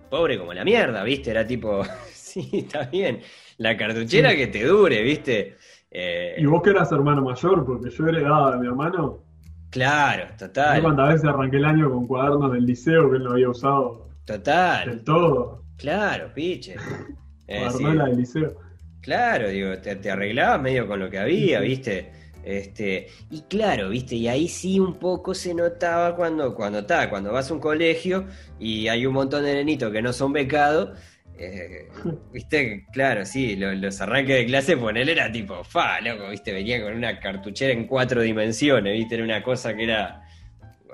pobres 0.09 0.37
como 0.37 0.53
la 0.53 0.63
mierda, 0.63 1.03
¿viste? 1.03 1.31
Era 1.31 1.45
tipo, 1.47 1.83
sí, 2.13 2.49
está 2.53 2.83
bien. 2.83 3.21
La 3.57 3.77
cartuchera 3.77 4.31
Sí. 4.31 4.37
que 4.37 4.47
te 4.47 4.65
dure, 4.65 5.01
¿viste? 5.03 5.57
Eh, 5.91 6.35
Y 6.39 6.45
vos 6.45 6.61
que 6.63 6.71
eras 6.71 6.91
hermano 6.91 7.21
mayor, 7.21 7.65
porque 7.65 7.89
yo 7.89 8.07
heredaba 8.07 8.51
de 8.53 8.57
mi 8.59 8.67
hermano. 8.67 9.23
Claro, 9.69 10.27
Yo 10.31 10.47
total. 10.47 10.81
cuántas 10.81 11.09
veces 11.13 11.25
arranqué 11.29 11.57
el 11.57 11.65
año 11.65 11.89
con 11.89 12.05
cuadernos 12.07 12.51
del 12.53 12.65
liceo 12.65 13.09
que 13.09 13.17
él 13.17 13.23
no 13.23 13.31
había 13.31 13.49
usado 13.49 14.09
Total. 14.25 14.89
del 14.89 15.03
todo. 15.03 15.63
Claro, 15.77 16.31
piche. 16.33 16.75
Eh, 17.47 17.67
sí. 17.77 17.83
Del 17.83 18.15
liceo. 18.17 18.55
Claro, 19.01 19.49
digo, 19.49 19.77
te, 19.79 19.97
te 19.97 20.09
arreglabas 20.09 20.61
medio 20.61 20.87
con 20.87 20.97
lo 20.99 21.09
que 21.09 21.19
había, 21.19 21.59
¿viste? 21.59 22.09
Este, 22.41 23.07
y 23.29 23.41
claro, 23.41 23.89
¿viste? 23.89 24.15
Y 24.15 24.29
ahí 24.29 24.47
sí 24.47 24.79
un 24.79 24.95
poco 24.95 25.33
se 25.33 25.53
notaba 25.53 26.15
cuando, 26.15 26.55
cuando 26.55 26.79
está, 26.79 27.09
cuando 27.09 27.33
vas 27.33 27.51
a 27.51 27.53
un 27.53 27.59
colegio 27.59 28.25
y 28.59 28.87
hay 28.87 29.05
un 29.05 29.13
montón 29.13 29.43
de 29.43 29.53
nenitos 29.55 29.91
que 29.91 30.01
no 30.01 30.13
son 30.13 30.31
becados, 30.31 30.97
eh, 31.37 31.87
¿viste? 32.31 32.85
Claro, 32.93 33.25
sí, 33.25 33.55
lo- 33.55 33.73
los 33.73 33.99
arranques 34.01 34.35
de 34.35 34.45
clase, 34.45 34.77
ponele 34.77 35.11
era 35.13 35.31
tipo, 35.31 35.63
fa, 35.63 35.99
loco, 36.01 36.29
¿viste? 36.29 36.53
Venía 36.53 36.81
con 36.83 36.93
una 36.93 37.19
cartuchera 37.19 37.73
en 37.73 37.87
cuatro 37.87 38.21
dimensiones, 38.21 38.93
¿viste? 38.93 39.15
Era 39.15 39.23
una 39.23 39.43
cosa 39.43 39.73
que 39.75 39.83
era, 39.83 40.23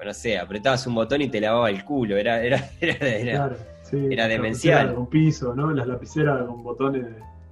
no 0.03 0.13
sé, 0.13 0.37
apretabas 0.37 0.85
un 0.87 0.95
botón 0.95 1.21
y 1.21 1.29
te 1.29 1.41
lavaba 1.41 1.69
el 1.69 1.83
culo, 1.83 2.17
era, 2.17 2.41
era, 2.43 2.69
era, 2.81 3.07
era- 3.07 3.31
Claro, 3.47 3.57
sí. 3.83 3.97
era 4.11 4.23
La 4.23 4.27
demencial. 4.29 4.95
Con 4.95 5.09
piso, 5.09 5.53
¿no? 5.55 5.71
Las 5.71 5.87
lapiceras 5.87 6.45
con 6.45 6.63
botones. 6.63 7.05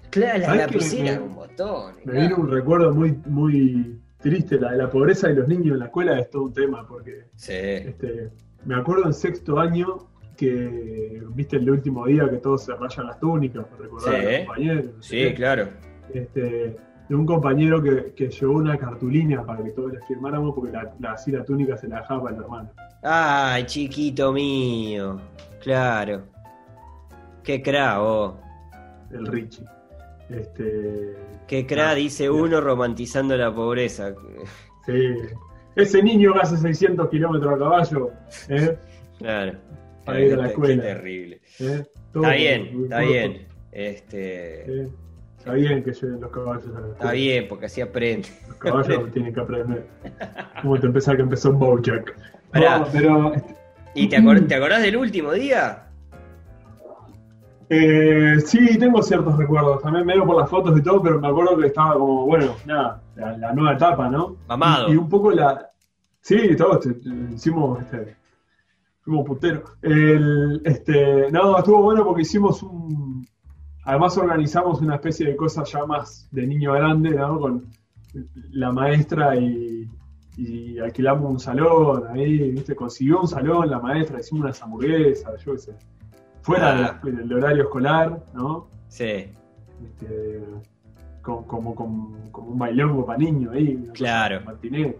Claro, 0.09 0.39
la 0.39 0.45
¿Sabés 0.45 0.67
que 0.67 0.73
lapicera 0.73 1.11
me- 1.13 1.19
con 1.19 1.35
botones. 1.35 1.95
Me 2.05 2.11
claro. 2.13 2.21
vino 2.21 2.35
un 2.37 2.51
recuerdo 2.51 2.93
muy, 2.93 3.11
muy 3.25 3.99
triste. 4.21 4.59
La 4.59 4.71
de 4.71 4.77
la 4.77 4.89
pobreza 4.89 5.27
de 5.27 5.35
los 5.35 5.47
niños 5.47 5.73
en 5.73 5.79
la 5.79 5.85
escuela 5.85 6.17
es 6.19 6.29
todo 6.29 6.43
un 6.43 6.53
tema, 6.53 6.87
porque 6.87 7.25
Sí. 7.35 7.51
este, 7.53 8.29
me 8.65 8.75
acuerdo 8.75 9.05
en 9.05 9.13
sexto 9.13 9.59
año 9.59 10.07
que, 10.37 11.21
viste, 11.31 11.57
el 11.57 11.69
último 11.69 12.05
día 12.05 12.29
que 12.29 12.37
todos 12.37 12.63
se 12.63 12.73
rayan 12.75 13.07
las 13.07 13.19
túnicas 13.19 13.65
para 13.65 13.81
recordar 13.83 14.13
Sí. 14.13 14.15
a 14.25 14.29
los 14.29 14.45
compañeros. 14.47 14.85
Sí, 15.01 15.33
claro. 15.33 15.67
este, 16.13 16.77
de 17.09 17.15
un 17.15 17.25
compañero 17.25 17.81
que, 17.81 18.13
que 18.15 18.29
llevó 18.29 18.53
una 18.57 18.77
cartulina 18.77 19.45
para 19.45 19.63
que 19.63 19.71
todos 19.71 19.91
le 19.93 20.01
firmáramos 20.07 20.53
porque 20.55 20.71
la, 20.71 20.93
la, 20.99 21.13
así 21.13 21.31
la 21.31 21.43
túnica 21.43 21.75
se 21.77 21.87
la 21.87 22.01
dejaba 22.01 22.23
para 22.23 22.35
el 22.37 22.41
hermano. 22.43 22.69
Ay, 23.03 23.63
chiquito 23.65 24.31
mío. 24.33 25.19
Claro. 25.61 26.23
Qué 27.43 27.61
cra, 27.61 27.99
vos. 27.99 28.35
el 29.11 29.25
Richie. 29.27 29.65
Este, 30.29 31.15
Qué 31.47 31.65
cra, 31.65 31.91
Ah, 31.91 31.95
dice 31.95 32.29
uno 32.29 32.59
romantizando 32.59 33.37
la 33.37 33.53
pobreza. 33.53 34.13
sí. 34.85 35.13
Ese 35.75 36.01
niño 36.01 36.33
que 36.33 36.39
hace 36.39 36.57
600 36.57 37.07
kilómetros 37.07 37.53
a 37.53 37.57
caballo, 37.59 38.09
¿eh? 38.49 38.77
Claro. 39.19 39.53
Para 40.07 40.21
ir 40.21 40.33
a 40.33 40.37
la 40.37 40.47
escuela. 40.47 40.81
Qué 40.83 40.87
terrible. 40.89 41.41
¿eh? 41.59 41.85
Todo 42.11 42.23
Está 42.23 42.35
bien, 42.35 42.83
está 42.83 42.99
bien. 42.99 43.47
Este. 43.71 44.81
¿eh? 44.83 44.89
Está 45.37 45.53
bien 45.53 45.83
que 45.83 45.93
lleven 45.93 46.19
los 46.21 46.31
caballos 46.31 46.65
a 46.65 46.69
la 46.69 46.77
escuela. 46.79 46.93
Está 46.93 47.11
bien, 47.11 47.45
porque 47.47 47.65
así 47.67 47.81
aprende. 47.81 48.27
Los 48.47 48.57
caballos 48.57 49.11
tienen 49.13 49.33
que 49.33 49.39
aprender. 49.39 49.87
Como 50.61 50.79
te 50.79 50.87
empezar 50.87 51.15
que 51.15 51.21
empezó 51.21 51.53
Bojack. 51.53 52.15
Pará. 52.51 52.79
No, 52.79 52.87
pero 52.91 53.33
¿Y 53.93 54.07
te, 54.09 54.17
acor- 54.17 54.47
te 54.47 54.55
acordás 54.55 54.81
del 54.81 54.97
último 54.97 55.31
día? 55.33 55.83
Eh, 57.69 58.35
sí, 58.45 58.77
tengo 58.79 59.01
ciertos 59.03 59.37
recuerdos, 59.37 59.81
también 59.81 60.05
medio 60.05 60.25
por 60.25 60.37
las 60.37 60.49
fotos 60.49 60.77
y 60.79 60.81
todo, 60.81 61.01
pero 61.03 61.19
me 61.19 61.27
acuerdo 61.27 61.57
que 61.57 61.67
estaba 61.67 61.95
como, 61.95 62.25
bueno, 62.25 62.55
nada, 62.65 63.01
la, 63.15 63.37
la 63.37 63.53
nueva 63.53 63.73
etapa, 63.73 64.07
¿no? 64.09 64.37
Mamado. 64.47 64.87
Y, 64.89 64.93
y 64.93 64.95
un 64.97 65.09
poco 65.09 65.31
la... 65.31 65.69
Sí, 66.21 66.55
te- 66.55 67.33
hicimos, 67.33 67.81
este, 67.81 68.15
fuimos 69.07 69.25
puteros. 69.25 69.63
El, 69.81 70.61
este, 70.65 71.31
no, 71.31 71.57
estuvo 71.57 71.81
bueno 71.81 72.03
porque 72.05 72.21
hicimos 72.23 72.61
un... 72.61 73.25
Además 73.85 74.17
organizamos 74.17 74.81
una 74.81 74.95
especie 74.95 75.27
de 75.27 75.35
cosa 75.37 75.63
ya 75.63 75.85
más 75.85 76.27
de 76.31 76.45
niño 76.45 76.73
grande, 76.73 77.11
¿no? 77.11 77.39
Con 77.39 77.67
la 78.51 78.71
maestra 78.73 79.35
y, 79.37 79.89
y 80.35 80.77
alquilamos 80.79 81.31
un 81.31 81.39
salón 81.39 82.03
ahí, 82.09 82.51
¿viste? 82.51 82.75
Consiguió 82.75 83.21
un 83.21 83.27
salón 83.29 83.69
la 83.69 83.79
maestra, 83.79 84.19
hicimos 84.19 84.43
unas 84.43 84.61
hamburguesas, 84.61 85.41
yo 85.45 85.53
qué 85.53 85.57
sé. 85.59 85.75
Fuera 86.41 86.97
Ah. 86.97 86.99
del 87.03 87.31
horario 87.33 87.63
escolar, 87.63 88.25
¿no? 88.33 88.67
Sí. 88.89 89.29
Este, 89.83 90.43
con- 91.21 91.45
como, 91.45 91.73
como, 91.73 92.13
como 92.31 92.47
un 92.51 92.59
bailongo 92.59 93.05
para 93.05 93.19
niños 93.19 93.53
ahí. 93.53 93.89
Claro. 93.93 94.41
matiné. 94.45 94.97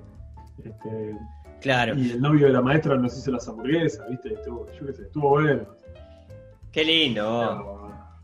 Este, 0.63 1.15
Claro. 1.61 1.95
y 1.97 2.11
el 2.11 2.21
novio 2.21 2.47
de 2.47 2.53
la 2.53 2.61
maestra 2.61 2.95
nos 2.95 3.17
hizo 3.17 3.31
las 3.31 3.47
hamburguesas, 3.47 4.07
¿viste? 4.09 4.33
Estuvo, 4.33 4.67
yo 4.79 4.85
qué 4.87 4.93
sé, 4.93 5.01
estuvo 5.03 5.29
bueno. 5.29 5.61
Qué 6.71 6.83
lindo, 6.85 7.73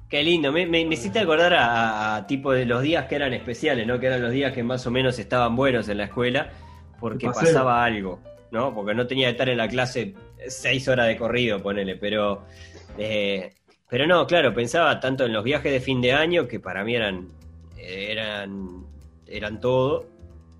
Qué 0.09 0.21
lindo, 0.21 0.51
me, 0.51 0.67
me- 0.67 0.85
me 0.85 0.93
hiciste 0.93 1.17
acordar 1.19 1.53
a, 1.57 2.23
tipo 2.27 2.51
de 2.51 2.67
los 2.67 2.83
días 2.83 3.05
que 3.07 3.15
eran 3.15 3.33
especiales, 3.33 3.87
¿no? 3.87 3.99
Que 3.99 4.05
eran 4.07 4.21
los 4.21 4.31
días 4.31 4.53
que 4.53 4.61
más 4.61 4.85
o 4.85 4.91
menos 4.91 5.17
estaban 5.17 5.55
buenos 5.55 5.89
en 5.89 5.97
la 5.97 6.03
escuela, 6.03 6.51
porque 6.99 7.25
pasaba 7.27 7.83
algo, 7.83 8.19
¿no? 8.51 8.75
Porque 8.75 8.93
no 8.93 9.07
tenía 9.07 9.25
que 9.27 9.31
estar 9.31 9.49
en 9.49 9.57
la 9.57 9.67
clase 9.67 10.13
seis 10.47 10.87
horas 10.87 11.07
de 11.07 11.17
corrido, 11.17 11.59
ponele, 11.63 11.95
pero... 11.95 12.43
eh, 12.99 13.53
pero 13.89 14.05
no, 14.07 14.25
claro, 14.27 14.53
pensaba 14.53 14.99
tanto 14.99 15.25
en 15.25 15.33
los 15.33 15.43
viajes 15.43 15.71
de 15.71 15.79
fin 15.79 15.99
de 16.01 16.13
año, 16.13 16.47
que 16.47 16.59
para 16.59 16.83
mí 16.83 16.95
eran, 16.95 17.27
eran, 17.77 18.85
eran 19.27 19.59
todo, 19.59 20.05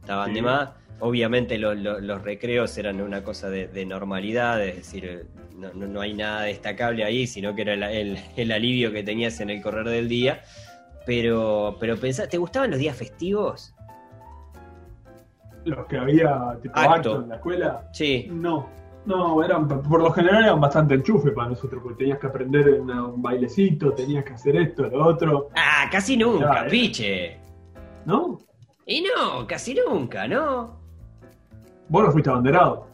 estaban 0.02 0.30
Sí. 0.30 0.36
de 0.36 0.42
más. 0.42 0.70
Obviamente 1.00 1.58
lo- 1.58 1.74
lo- 1.74 2.00
los 2.00 2.22
recreos 2.22 2.78
eran 2.78 3.02
una 3.02 3.24
cosa 3.24 3.50
de, 3.50 3.68
de 3.68 3.86
normalidad, 3.86 4.64
es 4.64 4.76
decir, 4.78 5.28
no, 5.56 5.74
no- 5.74 5.88
no 5.88 6.02
hay 6.02 6.14
nada 6.14 6.44
destacable 6.44 7.04
ahí, 7.04 7.28
sino 7.28 7.54
que 7.56 7.64
era 7.64 7.74
el, 7.74 7.84
el- 7.84 8.20
el 8.38 8.52
alivio 8.52 8.92
que 8.92 9.04
tenías 9.04 9.40
en 9.42 9.50
el 9.50 9.62
correr 9.62 9.88
del 9.90 10.08
día. 10.08 10.42
Pero, 11.06 11.76
pero 11.80 11.98
pensá, 11.98 12.28
¿te 12.28 12.38
gustaban 12.38 12.70
los 12.72 12.80
días 12.80 12.96
festivos? 12.96 13.74
los 15.66 15.86
que 15.88 15.98
había 15.98 16.58
tipo 16.62 16.78
Acto. 16.78 16.92
acto 16.94 17.22
en 17.24 17.30
la 17.30 17.36
escuela, 17.36 17.90
Sí, 17.94 18.28
no. 18.30 18.68
No, 19.06 19.42
eran, 19.44 19.66
por 19.68 20.02
lo 20.02 20.12
general 20.12 20.44
eran 20.44 20.60
bastante 20.62 20.94
enchufe 20.96 21.32
para 21.32 21.50
nosotros, 21.50 21.82
porque 21.84 22.00
tenías 22.00 22.20
que 22.20 22.28
aprender 22.28 22.70
una- 22.82 23.06
un 23.06 23.22
bailecito, 23.22 23.94
tenías 23.94 24.26
que 24.26 24.34
hacer 24.34 24.56
esto, 24.58 24.84
lo 24.90 25.06
otro, 25.08 25.50
Ah, 25.56 25.88
casi 25.92 26.16
nunca, 26.18 26.54
Ya, 26.62 26.68
eh. 26.68 26.70
piche. 26.70 27.38
¿no? 28.06 28.40
Y 28.86 29.02
no, 29.04 29.48
casi 29.48 29.74
nunca, 29.74 30.28
¿no? 30.28 30.83
Vos 31.94 32.04
no 32.06 32.12
fuiste 32.12 32.32
abanderado. 32.32 32.88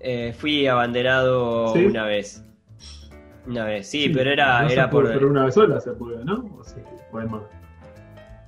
Eh, 0.00 0.32
fui 0.32 0.66
abanderado 0.66 1.74
¿Sí? 1.74 1.84
una 1.84 2.06
vez. 2.06 2.42
Una 3.46 3.66
vez, 3.66 3.86
sí, 3.86 4.08
pero 4.08 4.30
era, 4.30 4.62
no 4.62 4.68
era 4.70 4.88
puede, 4.88 5.08
por... 5.08 5.12
Pero 5.12 5.28
una 5.28 5.44
vez 5.44 5.52
sola 5.52 5.78
se 5.78 5.90
puede, 5.92 6.24
¿no? 6.24 6.36
O 6.58 6.64
sí, 6.64 6.76
más. 7.12 7.42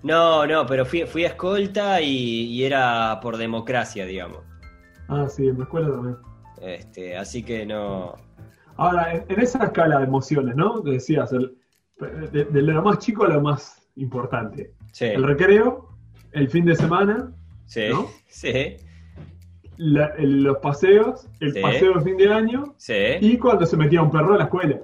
No, 0.03 0.47
no, 0.47 0.65
pero 0.65 0.87
fui, 0.87 1.05
fui 1.05 1.25
a 1.27 1.29
escolta 1.29 2.01
y, 2.01 2.07
y 2.47 2.65
era 2.65 3.19
por 3.21 3.37
democracia, 3.37 4.07
digamos. 4.07 4.39
Ah, 5.09 5.27
sí, 5.29 5.47
en 5.47 5.59
la 5.59 5.65
escuela 5.65 5.89
también. 5.91 6.17
Este, 6.63 7.15
así 7.15 7.43
que 7.43 7.67
no. 7.67 8.15
Ahora, 8.77 9.13
en, 9.13 9.27
en 9.29 9.41
esa 9.41 9.63
escala 9.65 9.99
de 9.99 10.05
emociones, 10.05 10.57
¿no? 10.57 10.83
Que 10.83 10.93
decías, 10.93 11.31
el- 11.35 11.55
de, 12.33 12.47
de 12.47 12.63
lo 12.63 12.81
más 12.83 12.99
chico 12.99 13.25
a 13.25 13.29
lo 13.29 13.43
más 13.43 13.87
importante. 13.97 14.73
Sí, 14.93 15.05
El 15.05 15.23
recreo, 15.23 15.91
el 16.33 16.49
fin 16.49 16.65
de 16.65 16.77
semana, 16.77 17.31
sí, 17.67 17.89
¿no? 17.91 18.07
sí, 18.29 18.79
la- 19.77 20.13
el- 20.19 20.43
los 20.43 20.59
paseos, 20.59 21.27
el 21.41 21.53
Sí. 21.53 21.61
paseo 21.61 21.95
de 21.95 22.01
fin 22.03 22.17
de 22.17 22.33
año 22.33 22.75
sí. 22.77 22.95
y 23.21 23.37
cuando 23.39 23.67
se 23.67 23.77
metía 23.77 24.03
un 24.03 24.11
perro 24.11 24.35
a 24.35 24.39
la 24.39 24.45
escuela. 24.45 24.79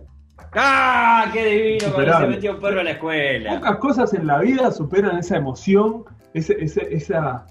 ¡Ah! 0.55 1.30
¡Qué 1.32 1.45
divino 1.47 1.95
cuando 1.95 2.18
se 2.18 2.26
metió 2.26 2.55
un 2.55 2.61
perro 2.61 2.80
a 2.80 2.84
la 2.84 2.91
escuela! 2.93 3.55
Pocas 3.55 3.76
cosas 3.76 4.14
en 4.14 4.26
la 4.26 4.38
vida 4.41 4.70
superan 4.72 5.18
esa 5.18 5.36
emoción, 5.36 6.05
ese- 6.34 6.57
ese- 6.62 6.88
esa, 6.95 7.47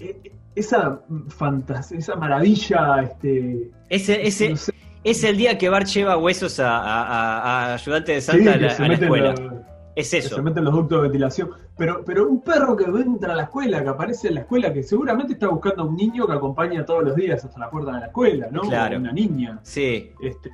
e- 0.00 0.32
esa 0.56 1.00
fantasía, 1.28 1.98
esa 1.98 2.16
maravilla, 2.16 3.02
este, 3.02 3.70
Ese, 3.88 4.26
ese, 4.26 4.50
no 4.50 4.56
sé, 4.56 4.72
es 5.04 5.22
el 5.24 5.36
día 5.36 5.56
que 5.58 5.68
Bart 5.68 5.86
lleva 5.86 6.16
huesos 6.16 6.58
a, 6.60 6.76
a- 6.78 7.02
a- 7.02 7.66
a 7.70 7.74
ayudante 7.74 8.12
de 8.12 8.20
sí, 8.20 8.30
Santa 8.32 8.50
a 8.50 8.54
que 8.54 8.60
la, 8.60 8.70
se 8.70 8.76
a 8.76 8.82
la 8.82 8.88
meten 8.88 9.04
escuela. 9.04 9.34
la- 9.34 9.71
Es 9.94 10.10
que 10.10 10.18
eso. 10.18 10.34
se 10.36 10.42
meten 10.42 10.64
los 10.64 10.72
ductos 10.74 10.98
de 10.98 11.02
ventilación. 11.02 11.50
Pero, 11.76 12.02
pero 12.04 12.28
un 12.28 12.40
perro 12.40 12.76
que 12.76 12.84
entra 12.84 13.32
a 13.34 13.36
la 13.36 13.42
escuela, 13.44 13.82
que 13.82 13.88
aparece 13.88 14.28
en 14.28 14.34
la 14.34 14.40
escuela, 14.40 14.72
que 14.72 14.82
seguramente 14.82 15.34
está 15.34 15.48
buscando 15.48 15.82
a 15.82 15.86
un 15.86 15.96
niño 15.96 16.26
que 16.26 16.32
acompaña 16.32 16.84
todos 16.84 17.04
los 17.04 17.14
días 17.16 17.44
hasta 17.44 17.58
la 17.58 17.70
puerta 17.70 17.92
de 17.92 18.00
la 18.00 18.06
escuela, 18.06 18.48
¿no? 18.50 18.62
Claro. 18.62 18.98
Una 18.98 19.12
niña. 19.12 19.58
Sí, 19.62 20.10
Este, 20.20 20.50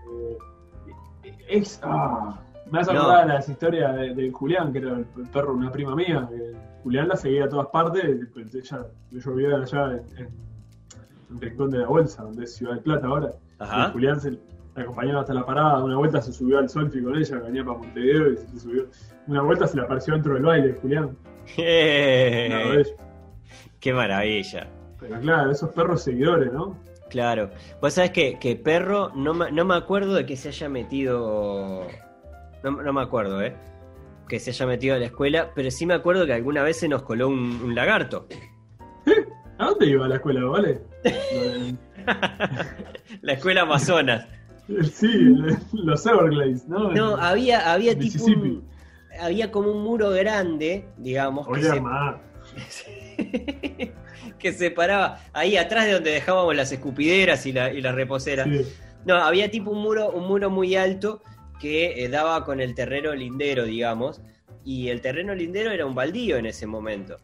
es, 1.49 1.81
ah, 1.83 2.39
me 2.71 2.81
hace 2.81 2.93
No. 2.93 3.01
acordar 3.01 3.27
las 3.29 3.49
historias 3.49 3.95
de, 3.97 4.15
de 4.15 4.31
Julián, 4.31 4.73
que 4.73 4.79
era 4.79 4.93
el, 4.97 5.05
perro 5.33 5.53
de 5.53 5.59
una 5.59 5.73
prima 5.73 5.95
mía. 5.95 6.29
que 6.31 6.55
Julián 6.83 7.09
la 7.09 7.17
seguía 7.17 7.45
a 7.45 7.49
todas 7.49 7.69
partes. 7.69 8.05
Ella, 8.05 8.87
yo 9.11 9.35
vivía 9.35 9.57
allá 9.57 9.93
en, 9.93 10.19
en, 10.19 10.29
en 11.31 11.41
Rincón 11.41 11.71
de 11.71 11.79
la 11.79 11.87
Bolsa, 11.87 12.23
donde 12.23 12.45
es 12.45 12.55
Ciudad 12.57 12.75
del 12.75 12.83
Plata 12.83 13.07
ahora. 13.07 13.33
Y 13.61 13.63
ajá. 13.63 13.91
Julián 13.91 14.21
se 14.21 14.39
la 14.79 14.85
acompañaba 14.85 15.21
hasta 15.21 15.35
la 15.35 15.45
parada. 15.45 15.83
Una 15.85 15.97
vuelta 15.97 16.21
se 16.23 16.33
subió 16.33 16.59
al 16.59 16.69
Solfi 16.69 17.03
con 17.03 17.17
ella, 17.17 17.39
venía 17.39 17.65
para 17.65 17.79
Montevideo 17.79 18.33
y 18.33 18.37
se 18.37 18.61
subió. 18.61 18.87
Una 19.27 19.43
vuelta 19.43 19.67
se 19.67 19.77
le 19.77 19.83
apareció 19.83 20.15
dentro 20.15 20.35
del 20.35 20.43
baile, 20.45 20.75
Julián. 20.81 21.17
Qué 23.81 23.93
maravilla. 23.93 24.69
Pero 25.01 25.21
claro, 25.21 25.51
esos 25.51 25.71
perros 25.71 26.03
seguidores, 26.03 26.53
¿no? 26.53 26.77
Claro. 27.11 27.51
Vos 27.81 27.95
sabés 27.95 28.11
que, 28.11 28.39
que 28.39 28.57
perro, 28.57 29.11
no, 29.15 29.33
me- 29.35 29.51
no 29.53 29.65
me 29.65 29.75
acuerdo 29.77 30.15
de 30.15 30.27
que 30.27 30.37
se 30.37 30.49
haya 30.49 30.69
metido. 30.69 31.87
No, 32.63 32.71
no 32.83 32.93
me 32.93 33.01
acuerdo, 33.03 33.41
¿eh? 33.43 33.55
Que 34.29 34.41
se 34.41 34.51
haya 34.51 34.67
metido 34.67 34.97
a 34.97 34.99
la 34.99 35.07
escuela, 35.07 35.51
pero 35.55 35.71
sí 35.71 35.87
me 35.87 35.95
acuerdo 35.95 36.27
que 36.27 36.35
alguna 36.35 36.63
vez 36.63 36.79
se 36.81 36.89
nos 36.89 37.03
coló 37.03 37.29
un, 37.29 37.61
un 37.63 37.75
lagarto. 37.75 38.27
¿A 39.59 39.67
dónde 39.71 39.87
iba 39.87 40.07
la 40.09 40.17
escuela, 40.17 40.45
vale? 40.45 40.81
La 43.23 43.33
escuela 43.35 43.63
Amazonas. 43.63 44.27
sí, 44.93 45.09
los 45.73 46.07
Everglades, 46.07 46.69
¿no? 46.69 46.93
No, 46.93 47.17
había, 47.17 47.73
había 47.73 47.99
tipo 47.99 48.25
un, 48.25 48.65
Había 49.21 49.51
como 49.51 49.71
un 49.73 49.83
muro 49.83 50.11
grande, 50.11 50.85
digamos, 50.97 51.47
que 51.47 51.53
Oye, 51.53 51.71
se- 51.71 51.81
ma. 51.81 52.21
que 54.39 54.53
separaba 54.53 55.21
ahí 55.33 55.57
atrás 55.57 55.87
de 55.87 55.93
donde 55.93 56.11
dejábamos 56.13 56.55
las 56.55 56.71
escupideras 56.73 57.45
y, 57.47 57.53
la, 57.53 57.73
y 57.73 57.81
las 57.81 57.95
reposeras. 57.95 58.49
Sí. 58.49 58.73
No, 59.05 59.17
había 59.17 59.51
tipo 59.51 59.71
un 59.71 59.83
muro, 59.83 60.11
un 60.11 60.27
muro 60.27 60.51
muy 60.51 60.77
alto 60.77 61.23
que 61.61 62.05
eh, 62.05 62.09
daba 62.09 62.45
con 62.45 62.61
el 62.61 62.75
terreno 62.75 63.15
lindero, 63.15 63.65
digamos, 63.65 64.21
y 64.65 64.89
el 64.89 65.01
terreno 65.01 65.35
lindero 65.35 65.71
era 65.71 65.87
un 65.87 65.95
baldío 65.95 66.37
en 66.37 66.47
ese 66.47 66.67
momento. 66.67 67.19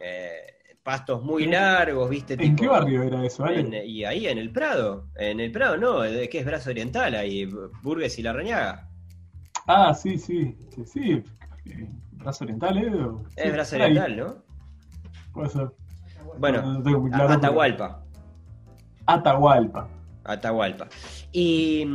Eh, 0.00 0.57
pastos 0.88 1.22
muy 1.22 1.44
¿En- 1.44 1.50
largos, 1.50 2.08
viste. 2.08 2.32
¿En 2.32 2.40
tipo- 2.40 2.62
qué 2.62 2.68
barrio 2.68 3.02
era 3.02 3.22
eso, 3.22 3.44
Ale? 3.44 3.60
en- 3.60 3.74
y 3.86 4.04
ahí 4.04 4.26
en 4.26 4.38
el 4.38 4.50
Prado, 4.50 5.04
en 5.16 5.38
el 5.38 5.52
Prado 5.52 5.76
no, 5.76 6.00
de 6.00 6.30
que 6.30 6.38
es 6.38 6.46
Brazo 6.46 6.70
Oriental, 6.70 7.14
ahí 7.14 7.44
Burgues 7.82 8.18
y 8.18 8.22
La 8.22 8.32
Reñaga. 8.32 8.88
Ah, 9.66 9.92
sí, 9.92 10.16
sí. 10.16 10.56
Sí, 10.74 10.84
sí. 10.86 11.22
Eh, 11.66 11.90
¿Brazo 12.12 12.44
Oriental, 12.44 12.78
eh? 12.78 12.90
Es 13.36 13.44
sí, 13.44 13.50
Brazo 13.50 13.76
ahí. 13.76 13.82
Oriental, 13.82 14.16
¿no? 14.16 14.36
Puede 15.34 15.50
ser. 15.50 15.68
Bueno, 16.38 16.62
No 16.62 16.82
tengo 16.82 17.00
muy 17.00 17.10
a- 17.10 17.14
claro, 17.16 17.28
pero- 17.28 17.38
Atahualpa. 17.38 18.02
Atahualpa. 19.04 19.88
Atahualpa. 20.24 20.88
Y, 21.32 21.86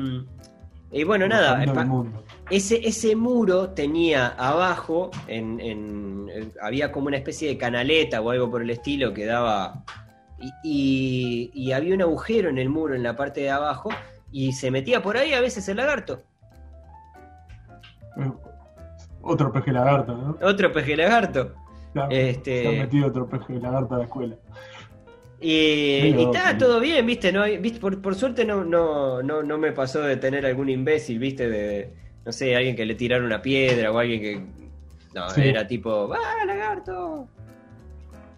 y 0.92 1.04
bueno, 1.04 1.28
nada, 1.28 1.66
pa-. 1.74 1.88
Ese, 2.50 2.88
ese 2.88 3.16
muro 3.16 3.70
tenía 3.70 4.28
abajo, 4.28 5.12
en, 5.28 6.28
había 6.62 6.92
como 6.92 7.08
una 7.08 7.18
especie 7.18 7.48
de 7.50 7.58
canaleta 7.58 8.22
o 8.22 8.30
algo 8.30 8.50
por 8.52 8.62
el 8.62 8.70
estilo 8.70 9.14
que 9.14 9.26
daba... 9.26 9.84
Y, 10.40 10.52
y- 10.64 11.52
y 11.54 11.72
había 11.72 11.94
un 11.96 12.02
agujero 12.02 12.50
en 12.50 12.58
el 12.58 12.68
muro, 12.70 12.96
en 12.96 13.04
la 13.04 13.16
parte 13.16 13.42
de 13.42 13.50
abajo, 13.50 13.90
y 14.32 14.52
se 14.52 14.72
metía 14.72 15.02
por 15.02 15.16
ahí 15.16 15.32
a 15.34 15.40
veces 15.40 15.68
el 15.70 15.78
lagarto. 15.78 16.22
Otro 19.22 19.52
peje 19.54 19.72
lagarto, 19.72 20.16
¿no? 20.18 20.38
Otro 20.46 20.72
peje 20.74 20.96
lagarto. 20.98 21.54
Claro, 21.94 22.12
Este- 22.12 22.64
Se 22.64 22.68
han 22.70 22.78
metido 22.80 23.08
otro 23.08 23.28
peje 23.30 23.54
lagarto 23.60 23.96
a 23.96 23.98
la 24.00 24.04
escuela. 24.04 24.36
Y, 25.40 26.16
está 26.22 26.58
todo 26.58 26.80
bien, 26.80 27.06
viste, 27.06 27.32
no, 27.32 27.44
viste 27.44 27.80
por, 27.80 28.02
por 28.02 28.16
suerte 28.16 28.46
no, 28.46 28.64
no, 28.64 29.22
no, 29.22 29.44
no 29.44 29.58
me 29.58 29.74
pasó 29.74 30.02
de 30.02 30.16
tener 30.18 30.46
algún 30.46 30.70
imbécil, 30.70 31.20
viste, 31.20 31.50
de, 31.50 31.94
no 32.26 32.32
sé, 32.32 32.56
alguien 32.56 32.76
que 32.76 32.86
le 32.86 32.96
tirara 32.96 33.24
una 33.24 33.42
piedra 33.42 33.92
o 33.92 33.98
alguien 34.00 34.22
que, 34.22 34.42
no, 35.14 35.30
Sí. 35.30 35.42
era 35.50 35.68
tipo, 35.68 36.10
¡ah, 36.14 36.46
lagarto! 36.46 37.28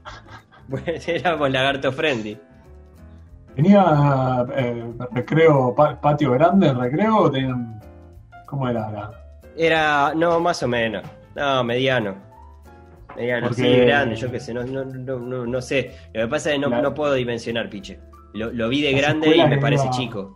Bueno, 0.68 0.88
éramos 1.08 1.52
lagarto 1.52 1.92
friendly. 1.92 2.40
¿Tenía 3.56 4.46
eh, 4.56 4.92
recreo, 5.12 5.74
pa- 5.76 6.02
patio 6.02 6.32
grande, 6.32 6.74
recreo 6.74 7.18
o 7.20 7.32
tenían. 7.32 7.80
¿Cómo 8.48 8.68
era? 8.68 8.90
la- 8.92 9.12
Era, 9.56 10.14
no, 10.16 10.40
más 10.40 10.62
o 10.64 10.68
menos, 10.68 11.04
no, 11.36 11.64
mediano. 11.64 12.16
Mediano, 13.16 13.48
Porque- 13.48 13.62
sí, 13.62 13.76
grande, 13.86 14.16
yo 14.16 14.32
qué 14.32 14.40
sé, 14.40 14.54
no, 14.56 14.64
no, 14.64 14.84
no, 14.86 15.20
no, 15.20 15.46
no 15.46 15.62
sé. 15.62 15.92
Lo 16.14 16.24
que 16.24 16.28
pasa 16.28 16.50
es 16.50 16.56
que 16.56 16.62
no, 16.68 16.82
no 16.82 16.94
puedo 16.96 17.14
dimensionar, 17.14 17.70
piche. 17.70 18.00
Lo, 18.34 18.52
lo 18.52 18.68
vi 18.68 18.82
de 18.82 18.92
Las 18.92 19.02
grande 19.02 19.38
y 19.38 19.48
me 19.48 19.58
parece 19.60 19.86
iba- 19.86 19.94
chico. 19.94 20.36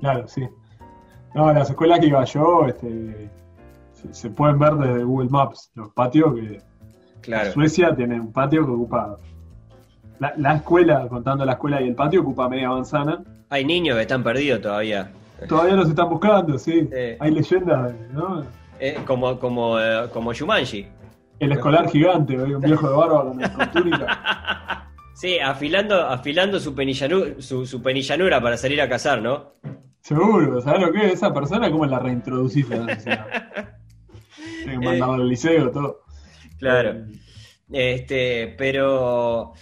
Claro, 0.00 0.26
sí. 0.26 0.42
No, 1.34 1.52
las 1.52 1.68
escuelas 1.70 2.00
que 2.00 2.06
iba 2.06 2.24
yo, 2.24 2.66
este, 2.66 3.28
se, 3.92 4.14
se 4.14 4.30
pueden 4.30 4.58
ver 4.58 4.74
desde 4.74 5.04
Google 5.04 5.28
Maps 5.30 5.70
los 5.74 5.90
patios 5.90 6.34
que 6.34 6.60
Claro. 7.24 7.52
Suecia 7.52 7.94
tiene 7.96 8.20
un 8.20 8.32
patio 8.32 8.66
que 8.66 8.72
ocupa. 8.72 9.16
La, 10.18 10.34
la 10.36 10.56
escuela, 10.56 11.08
contando 11.08 11.44
la 11.44 11.52
escuela 11.52 11.80
y 11.80 11.88
el 11.88 11.94
patio, 11.94 12.20
ocupa 12.20 12.48
media 12.48 12.68
manzana. 12.68 13.22
Hay 13.48 13.64
niños 13.64 13.96
que 13.96 14.02
están 14.02 14.22
perdidos 14.22 14.60
todavía. 14.60 15.10
Todavía 15.48 15.74
los 15.74 15.88
están 15.88 16.08
buscando, 16.10 16.58
sí. 16.58 16.82
Sí. 16.82 17.16
Hay 17.18 17.30
leyendas, 17.30 17.94
¿no? 18.12 18.44
Eh, 18.78 18.98
como, 19.06 19.38
como, 19.38 19.80
eh, 19.80 20.08
como 20.12 20.32
Shumanji. 20.32 20.86
El 21.40 21.52
escolar 21.52 21.88
gigante, 21.90 22.36
un 22.36 22.60
viejo 22.60 22.88
de 22.88 22.94
barba 22.96 23.24
con, 23.24 23.40
con 23.40 23.70
túnica. 23.72 24.80
Sí, 25.16 25.38
afilando, 25.38 26.08
afilando 26.08 26.58
su, 26.58 26.74
su 27.66 27.82
penillanura 27.82 28.40
para 28.42 28.56
salir 28.56 28.82
a 28.82 28.88
cazar, 28.88 29.22
¿no? 29.22 29.52
Seguro, 30.04 30.60
¿sabes 30.60 30.82
lo 30.82 30.92
que 30.92 31.06
es 31.06 31.12
esa 31.14 31.32
persona? 31.32 31.70
¿Cómo 31.70 31.86
la 31.86 31.98
reintroducís 31.98 32.70
a 32.70 32.76
la 32.76 32.94
sociedad? 32.94 33.26
Tienen 34.64 34.80
que 34.82 35.02
al 35.02 35.26
liceo, 35.26 35.70
todo. 35.70 36.00
Claro. 36.58 36.90
Eh, 37.70 37.94
Este, 37.94 38.54
pero. 38.58 39.54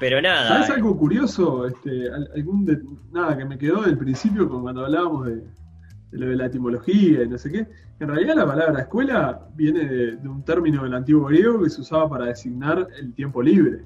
Pero 0.00 0.22
nada. 0.22 0.48
¿Sabes 0.48 0.70
algo 0.70 0.96
curioso? 0.96 1.66
Este, 1.66 2.10
al- 2.10 2.30
algún 2.34 2.64
de- 2.64 2.80
nada 3.12 3.36
que 3.36 3.44
me 3.44 3.58
quedó 3.58 3.82
del 3.82 3.98
principio 3.98 4.48
cuando 4.48 4.82
hablábamos 4.86 5.26
de, 5.26 5.36
de 5.36 6.18
lo 6.18 6.26
de 6.28 6.36
la 6.36 6.46
etimología 6.46 7.22
y 7.24 7.28
no 7.28 7.36
sé 7.36 7.52
qué. 7.52 7.66
En 8.00 8.08
realidad 8.08 8.34
la 8.34 8.46
palabra 8.46 8.80
escuela 8.80 9.46
viene 9.54 9.80
de, 9.86 10.16
de 10.16 10.28
un 10.28 10.42
término 10.42 10.84
del 10.84 10.94
antiguo 10.94 11.26
griego 11.26 11.62
que 11.62 11.68
se 11.68 11.82
usaba 11.82 12.08
para 12.08 12.24
designar 12.24 12.88
el 12.98 13.12
tiempo 13.12 13.42
libre. 13.42 13.84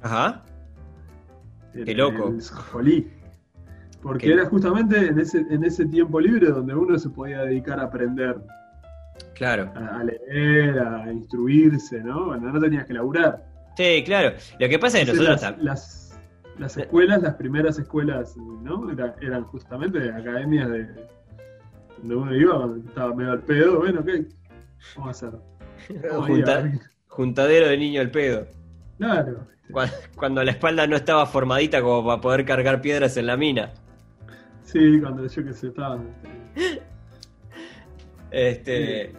Ajá. 0.00 0.42
el- 1.74 1.84
Qué 1.84 1.94
loco. 1.94 2.28
El 2.28 2.40
scholí. 2.40 3.10
Porque 4.02 4.32
era 4.32 4.46
justamente 4.46 5.08
en 5.08 5.18
ese, 5.18 5.38
en 5.50 5.64
ese 5.64 5.84
tiempo 5.86 6.20
libre 6.20 6.48
donde 6.48 6.74
uno 6.74 6.98
se 6.98 7.10
podía 7.10 7.40
dedicar 7.42 7.80
a 7.80 7.84
aprender, 7.84 8.36
Claro. 9.34 9.72
a, 9.74 9.98
a 10.00 10.04
leer, 10.04 10.78
a 10.78 11.12
instruirse, 11.12 12.00
¿no? 12.02 12.26
Bueno, 12.26 12.52
no 12.52 12.60
tenías 12.60 12.86
que 12.86 12.94
laburar. 12.94 13.44
Sí, 13.76 14.02
claro. 14.04 14.36
Lo 14.58 14.68
que 14.68 14.78
pasa 14.78 14.98
es 15.00 15.06
que 15.06 15.12
nosotros 15.12 15.42
las, 15.42 15.62
las, 15.62 16.20
las 16.58 16.76
escuelas, 16.76 17.22
las 17.22 17.34
primeras 17.34 17.78
escuelas, 17.78 18.36
¿no? 18.36 18.90
Era- 18.90 19.14
eran 19.20 19.44
justamente 19.44 19.98
academias 20.12 20.68
de 20.70 20.86
donde 21.98 22.14
uno 22.16 22.34
iba 22.34 22.68
estaba 22.86 23.14
medio 23.14 23.32
al 23.32 23.42
pedo. 23.42 23.78
Bueno, 23.78 24.04
¿qué? 24.04 24.26
Vamos 24.96 25.22
a 25.22 25.26
hacer. 25.28 25.40
Vamos 26.10 26.30
a 26.48 26.70
juntadero 27.08 27.68
de 27.68 27.76
niño 27.76 28.00
al 28.00 28.10
pedo. 28.10 28.46
Claro. 28.98 29.46
Cuando, 29.72 29.94
cuando 30.16 30.44
la 30.44 30.50
espalda 30.52 30.86
no 30.86 30.96
estaba 30.96 31.26
formadita 31.26 31.82
como 31.82 32.04
para 32.06 32.20
poder 32.20 32.44
cargar 32.44 32.80
piedras 32.80 33.16
en 33.16 33.26
la 33.26 33.36
mina. 33.36 33.72
Sí, 34.70 35.00
cuando 35.00 35.26
yo 35.26 35.44
que 35.44 35.52
sé, 35.54 35.68
estaba. 35.68 35.98
este, 38.30 39.02
Este. 39.02 39.12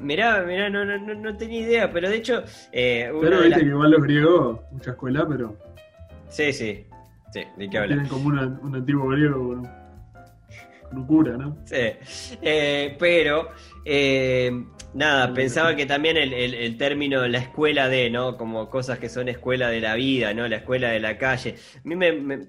Mirá, 0.00 0.42
mirá, 0.42 0.68
no, 0.68 0.84
no, 0.84 0.98
no, 0.98 1.14
no 1.14 1.36
tenía 1.38 1.60
idea, 1.60 1.90
pero 1.90 2.10
de 2.10 2.16
hecho. 2.16 2.42
eh, 2.72 3.08
una 3.10 3.20
Pero 3.22 3.36
de 3.36 3.42
viste 3.44 3.50
las- 3.50 3.60
que 3.60 3.66
igual 3.66 3.90
los 3.92 4.02
griegos, 4.02 4.60
mucha 4.72 4.90
escuela, 4.90 5.26
pero 5.26 5.56
Sí, 6.28 6.52
sí. 6.52 6.84
Sí, 7.32 7.44
de 7.56 7.70
qué 7.70 7.78
hablar. 7.78 7.98
tienen 8.00 8.08
como 8.08 8.28
una- 8.28 8.58
un 8.62 8.74
antiguo 8.76 9.08
griego 9.08 9.38
con 9.48 9.58
un, 9.60 9.68
con 10.88 10.98
un 10.98 11.06
cura, 11.06 11.36
¿no? 11.38 11.56
Sí. 11.64 11.76
Eh, 12.42 12.96
pero, 12.98 13.48
eh, 13.86 14.52
nada, 14.92 15.32
pensaba 15.32 15.74
que 15.76 15.86
también 15.86 16.16
el, 16.18 16.32
el- 16.34 16.54
el 16.54 16.76
término 16.76 17.26
la 17.26 17.38
escuela 17.38 17.88
de, 17.88 18.10
¿no? 18.10 18.36
Como 18.36 18.68
cosas 18.68 18.98
que 18.98 19.08
son 19.08 19.28
escuela 19.28 19.68
de 19.70 19.80
la 19.80 19.94
vida, 19.94 20.34
¿no? 20.34 20.46
La 20.46 20.56
escuela 20.56 20.90
de 20.90 21.00
la 21.00 21.16
calle. 21.16 21.54
A 21.76 21.80
mí 21.88 21.96
me, 21.96 22.12
me- 22.12 22.46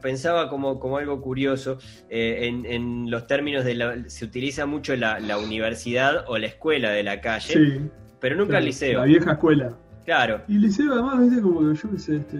pensaba 0.00 0.48
como, 0.48 0.78
como 0.80 0.98
algo 0.98 1.20
curioso, 1.20 1.78
eh, 2.10 2.46
en, 2.46 2.64
en 2.66 3.10
los 3.10 3.26
términos 3.26 3.64
de 3.64 3.74
la, 3.74 4.08
se 4.08 4.24
utiliza 4.24 4.66
mucho 4.66 4.94
la, 4.96 5.20
la 5.20 5.38
universidad 5.38 6.24
o 6.28 6.38
la 6.38 6.46
escuela 6.46 6.90
de 6.90 7.02
la 7.02 7.20
calle, 7.20 7.52
Sí. 7.54 7.80
pero 8.20 8.36
nunca 8.36 8.50
claro, 8.50 8.58
el 8.60 8.64
liceo. 8.66 8.98
La 9.00 9.04
vieja 9.06 9.32
escuela. 9.32 9.76
Claro. 10.04 10.42
Y 10.48 10.58
liceo 10.58 10.92
además, 10.92 11.20
viste, 11.20 11.42
como 11.42 11.60
que 11.60 11.74
yo 11.78 11.90
qué 11.90 11.98
sé, 11.98 12.16
este, 12.16 12.36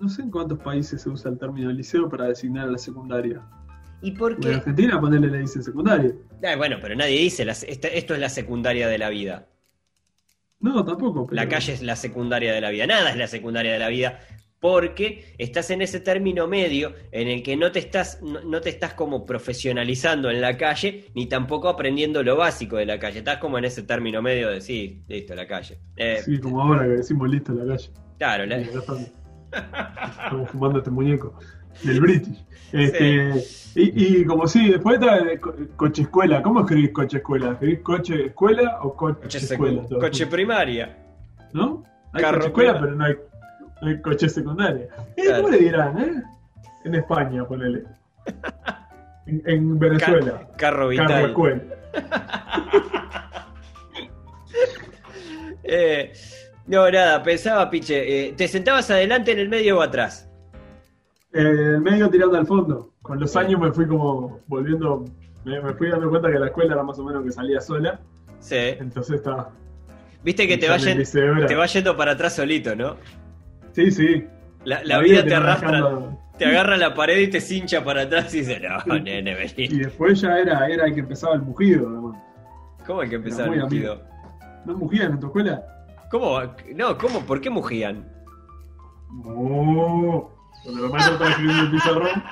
no 0.00 0.08
sé 0.08 0.22
en 0.22 0.30
cuántos 0.30 0.58
países 0.60 1.02
se 1.02 1.10
usa 1.10 1.30
el 1.30 1.38
término 1.38 1.70
liceo 1.70 2.08
para 2.08 2.26
designar 2.26 2.68
a 2.68 2.72
la 2.72 2.78
secundaria. 2.78 3.42
¿Y 4.02 4.12
por 4.12 4.32
Porque 4.32 4.46
en 4.48 4.52
qué? 4.54 4.58
Argentina 4.60 4.98
ponerle 5.00 5.28
le 5.28 5.38
dicen 5.40 5.62
secundaria. 5.62 6.12
Ah, 6.42 6.56
bueno, 6.56 6.78
pero 6.80 6.94
nadie 6.96 7.18
dice, 7.20 7.42
esta- 7.42 7.88
esto 7.88 8.14
es 8.14 8.20
la 8.20 8.30
secundaria 8.30 8.88
de 8.88 8.96
la 8.96 9.10
vida. 9.10 9.46
No, 10.60 10.84
tampoco. 10.84 11.26
Pero... 11.26 11.36
La 11.36 11.48
calle 11.48 11.72
es 11.74 11.82
la 11.82 11.96
secundaria 11.96 12.52
de 12.54 12.60
la 12.62 12.70
vida, 12.70 12.86
nada 12.86 13.10
es 13.10 13.16
la 13.16 13.26
secundaria 13.26 13.72
de 13.72 13.78
la 13.78 13.88
vida, 13.88 14.20
porque 14.60 15.34
estás 15.38 15.70
en 15.70 15.80
ese 15.82 16.00
término 16.00 16.46
medio 16.46 16.92
en 17.12 17.28
el 17.28 17.42
que 17.42 17.56
no 17.56 17.72
te 17.72 17.78
estás, 17.78 18.20
no, 18.22 18.42
no 18.42 18.60
te 18.60 18.68
estás 18.68 18.92
como 18.92 19.24
profesionalizando 19.24 20.30
en 20.30 20.40
la 20.42 20.56
calle, 20.58 21.06
ni 21.14 21.26
tampoco 21.26 21.68
aprendiendo 21.68 22.22
lo 22.22 22.36
básico 22.36 22.76
de 22.76 22.84
la 22.86 22.98
calle. 22.98 23.20
Estás 23.20 23.38
como 23.38 23.56
en 23.58 23.64
ese 23.64 23.82
término 23.82 24.20
medio 24.20 24.50
de 24.50 24.60
sí, 24.60 25.02
listo, 25.08 25.34
la 25.34 25.46
calle. 25.46 25.78
Eh, 25.96 26.20
Sí, 26.24 26.38
como 26.38 26.60
ahora 26.62 26.82
que 26.84 26.90
decimos 26.90 27.30
listo 27.30 27.54
la 27.54 27.74
calle. 27.74 27.90
Claro, 28.18 28.44
la- 28.46 28.58
estamos, 28.58 29.08
fumando 30.52 30.78
este 30.78 30.90
muñeco 30.90 31.38
del 31.82 32.00
British. 32.00 32.44
Este, 32.72 33.32
y, 33.74 34.20
y 34.20 34.24
como 34.26 34.46
sí, 34.46 34.68
después 34.70 35.00
está 35.00 35.16
el 35.16 35.40
co- 35.40 35.54
coche 35.76 36.02
escuela. 36.02 36.42
¿Cómo 36.42 36.60
escribís 36.60 36.90
coche 36.92 37.16
escuela? 37.16 37.52
¿Escribís 37.52 37.80
coche 37.80 38.26
escuela 38.26 38.78
o 38.82 38.94
coche, 38.94 39.20
coche, 39.22 39.38
escuela? 39.38 39.82
coche 39.98 40.26
primaria. 40.26 40.98
¿no? 41.54 41.82
Hay 42.12 42.22
Carro 42.22 42.36
coche 42.38 42.48
escuela, 42.48 42.78
pero 42.78 42.94
no 42.94 43.04
hay, 43.06 43.14
hay 43.82 44.00
coche 44.02 44.28
secundaria. 44.28 44.86
Eh, 45.16 45.22
Claro. 45.24 45.42
¿Cómo 45.42 45.48
le 45.54 45.58
dirán, 45.58 45.98
eh? 45.98 46.22
En 46.84 46.94
España, 46.94 47.44
ponele. 47.46 47.84
En, 49.26 49.42
en 49.46 49.78
Venezuela. 49.78 50.32
Ca- 50.32 50.56
carro 50.56 50.56
Carro 50.56 50.88
vital. 50.88 51.24
escuela. 51.26 51.62
Eh, 55.62 56.12
no, 56.66 56.90
nada, 56.90 57.22
pensaba, 57.22 57.68
Piche, 57.70 58.28
eh, 58.28 58.32
¿te 58.36 58.48
sentabas 58.48 58.90
adelante 58.90 59.32
en 59.32 59.38
el 59.38 59.48
medio 59.48 59.78
o 59.78 59.82
atrás? 59.82 60.28
Eh, 61.32 61.38
el 61.40 61.80
medio 61.80 62.08
tirando 62.10 62.36
al 62.36 62.46
fondo. 62.46 62.92
Con 63.02 63.20
los 63.20 63.36
años 63.36 63.60
me 63.60 63.70
fui 63.72 63.86
como 63.86 64.40
volviendo, 64.46 65.04
me, 65.44 65.60
me 65.60 65.72
fui 65.74 65.88
dando 65.90 66.08
cuenta 66.10 66.30
que 66.30 66.38
la 66.38 66.46
escuela 66.46 66.74
era 66.74 66.82
más 66.82 66.98
o 66.98 67.04
menos 67.04 67.24
que 67.24 67.30
salía 67.30 67.60
sola. 67.60 68.00
Sí. 68.40 68.56
Entonces 68.56 69.16
estaba. 69.16 69.50
Viste 70.24 70.46
que 70.48 70.58
te 70.58 70.68
va, 70.68 70.76
en 70.76 70.80
el 70.82 70.88
yen- 70.88 70.98
liceo 70.98 71.36
era- 71.36 71.46
te 71.46 71.54
va 71.54 71.66
yendo 71.66 71.96
para 71.96 72.12
atrás 72.12 72.34
solito, 72.34 72.74
¿no? 72.74 72.96
Sí, 73.72 73.90
sí. 73.90 74.26
La, 74.64 74.82
la 74.84 74.98
vida 74.98 75.24
te 75.24 75.34
arrastra, 75.34 75.70
dejando- 75.78 76.18
te 76.38 76.46
agarra 76.46 76.76
la 76.76 76.94
pared 76.94 77.18
y 77.18 77.28
te 77.28 77.40
cincha 77.40 77.82
para 77.84 78.02
atrás 78.02 78.34
y 78.34 78.38
dice, 78.40 78.60
no, 78.86 78.98
nene, 78.98 79.32
Y 79.56 79.68
vení. 79.68 79.78
después 79.78 80.20
ya 80.20 80.38
era, 80.38 80.66
era 80.68 80.86
el 80.86 80.94
que 80.94 81.00
empezaba 81.00 81.34
el 81.34 81.42
mugido, 81.42 81.88
además. 81.88 82.22
¿Cómo 82.86 83.00
hay 83.02 83.08
que 83.10 83.16
empezar 83.16 83.46
muy 83.48 83.56
el 83.58 83.64
mugido? 83.64 84.02
¿No 84.64 84.76
mugían 84.76 85.12
en 85.12 85.20
tu 85.20 85.26
escuela? 85.26 85.62
¿Cómo? 86.10 86.40
No, 86.74 86.98
¿cómo? 86.98 87.20
¿Por 87.20 87.40
qué 87.40 87.50
mugían? 87.50 88.06
No. 89.12 90.30
Cuando 90.62 90.82
los 90.82 90.90
maestros 90.92 91.12
estaban 91.14 91.32
escribiendo 91.32 91.64
el 91.64 91.70
pizarrón. 91.70 92.22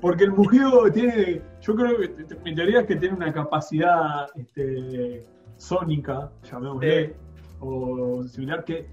Porque 0.00 0.24
el 0.24 0.32
mugido 0.32 0.90
tiene. 0.92 1.42
Yo 1.60 1.74
creo 1.74 1.98
que. 1.98 2.36
Mi 2.44 2.54
teoría 2.54 2.80
es 2.80 2.86
que 2.86 2.96
tiene 2.96 3.14
una 3.16 3.32
capacidad 3.32 4.26
este, 4.36 5.24
sónica, 5.56 6.30
llamémosle, 6.50 7.14
o 7.60 8.24
similar, 8.24 8.64
que 8.64 8.86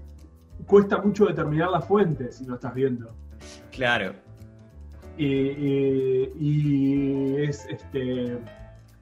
cuesta 0.66 0.98
mucho 1.00 1.26
determinar 1.26 1.70
la 1.70 1.80
fuente 1.80 2.32
si 2.32 2.44
no 2.46 2.54
estás 2.54 2.74
viendo. 2.74 3.14
Claro, 3.70 4.12
Y, 5.16 5.26
y- 5.26 6.32
y 6.40 7.36
es 7.44 7.66
este 7.68 8.38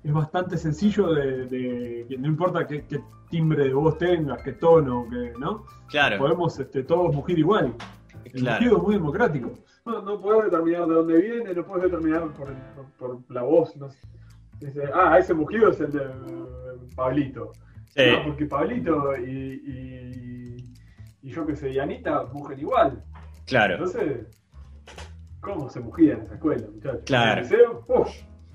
es 0.05 0.13
bastante 0.13 0.59
sencillo 0.59 1.13
de, 1.15 1.47
de- 1.47 2.07
que 2.09 2.19
no 2.19 2.27
importa 2.27 2.67
qué, 2.67 2.85
qué 2.87 3.01
timbre 3.31 3.65
de 3.65 3.73
voz 3.73 3.97
tengas, 3.99 4.43
qué 4.43 4.53
tono, 4.53 5.07
qué, 5.09 5.33
¿no? 5.39 5.65
claro, 5.89 6.19
Podemos 6.19 6.59
este, 6.59 6.83
todos 6.83 7.15
mugir 7.15 7.39
igual. 7.39 7.73
El 8.25 8.33
claro. 8.43 8.57
mugido 8.61 8.77
es 8.79 8.83
muy 8.83 8.95
democrático. 8.97 9.53
No, 9.87 10.03
no 10.03 10.21
puedes 10.21 10.45
determinar 10.51 10.87
de 10.87 10.95
dónde 10.95 11.17
viene, 11.21 11.55
no 11.55 11.65
puedes 11.65 11.85
determinar 11.91 12.33
por, 12.35 12.53
por- 12.99 13.23
por 13.25 13.35
la 13.35 13.43
voz. 13.43 13.75
No 13.77 13.89
sé. 13.89 13.99
Ah, 14.95 15.19
ese 15.19 15.33
mugido 15.35 15.71
es 15.71 15.81
el 15.81 15.93
de 15.93 16.03
eh, 16.03 16.89
Pablito. 16.95 17.53
Sí. 17.87 18.03
No, 18.13 18.25
porque 18.27 18.47
Pablito 18.47 19.17
y, 19.17 19.63
y, 19.67 20.73
y 21.23 21.31
yo 21.31 21.47
que 21.47 21.57
sé, 21.57 21.71
y 21.71 21.79
Anita 21.79 22.25
mugen 22.33 22.59
igual. 22.61 23.03
Claro, 23.47 23.75
Entonces, 23.75 24.27
¿cómo 25.41 25.69
se 25.69 25.81
mugía 25.81 26.15
en 26.15 26.23
esa 26.23 26.35
escuela, 26.35 26.67
muchachos? 26.75 27.01
Claro. 27.07 27.33
En 27.33 27.39
el 27.39 27.45
liceo, 27.45 27.85
uf, 27.89 28.09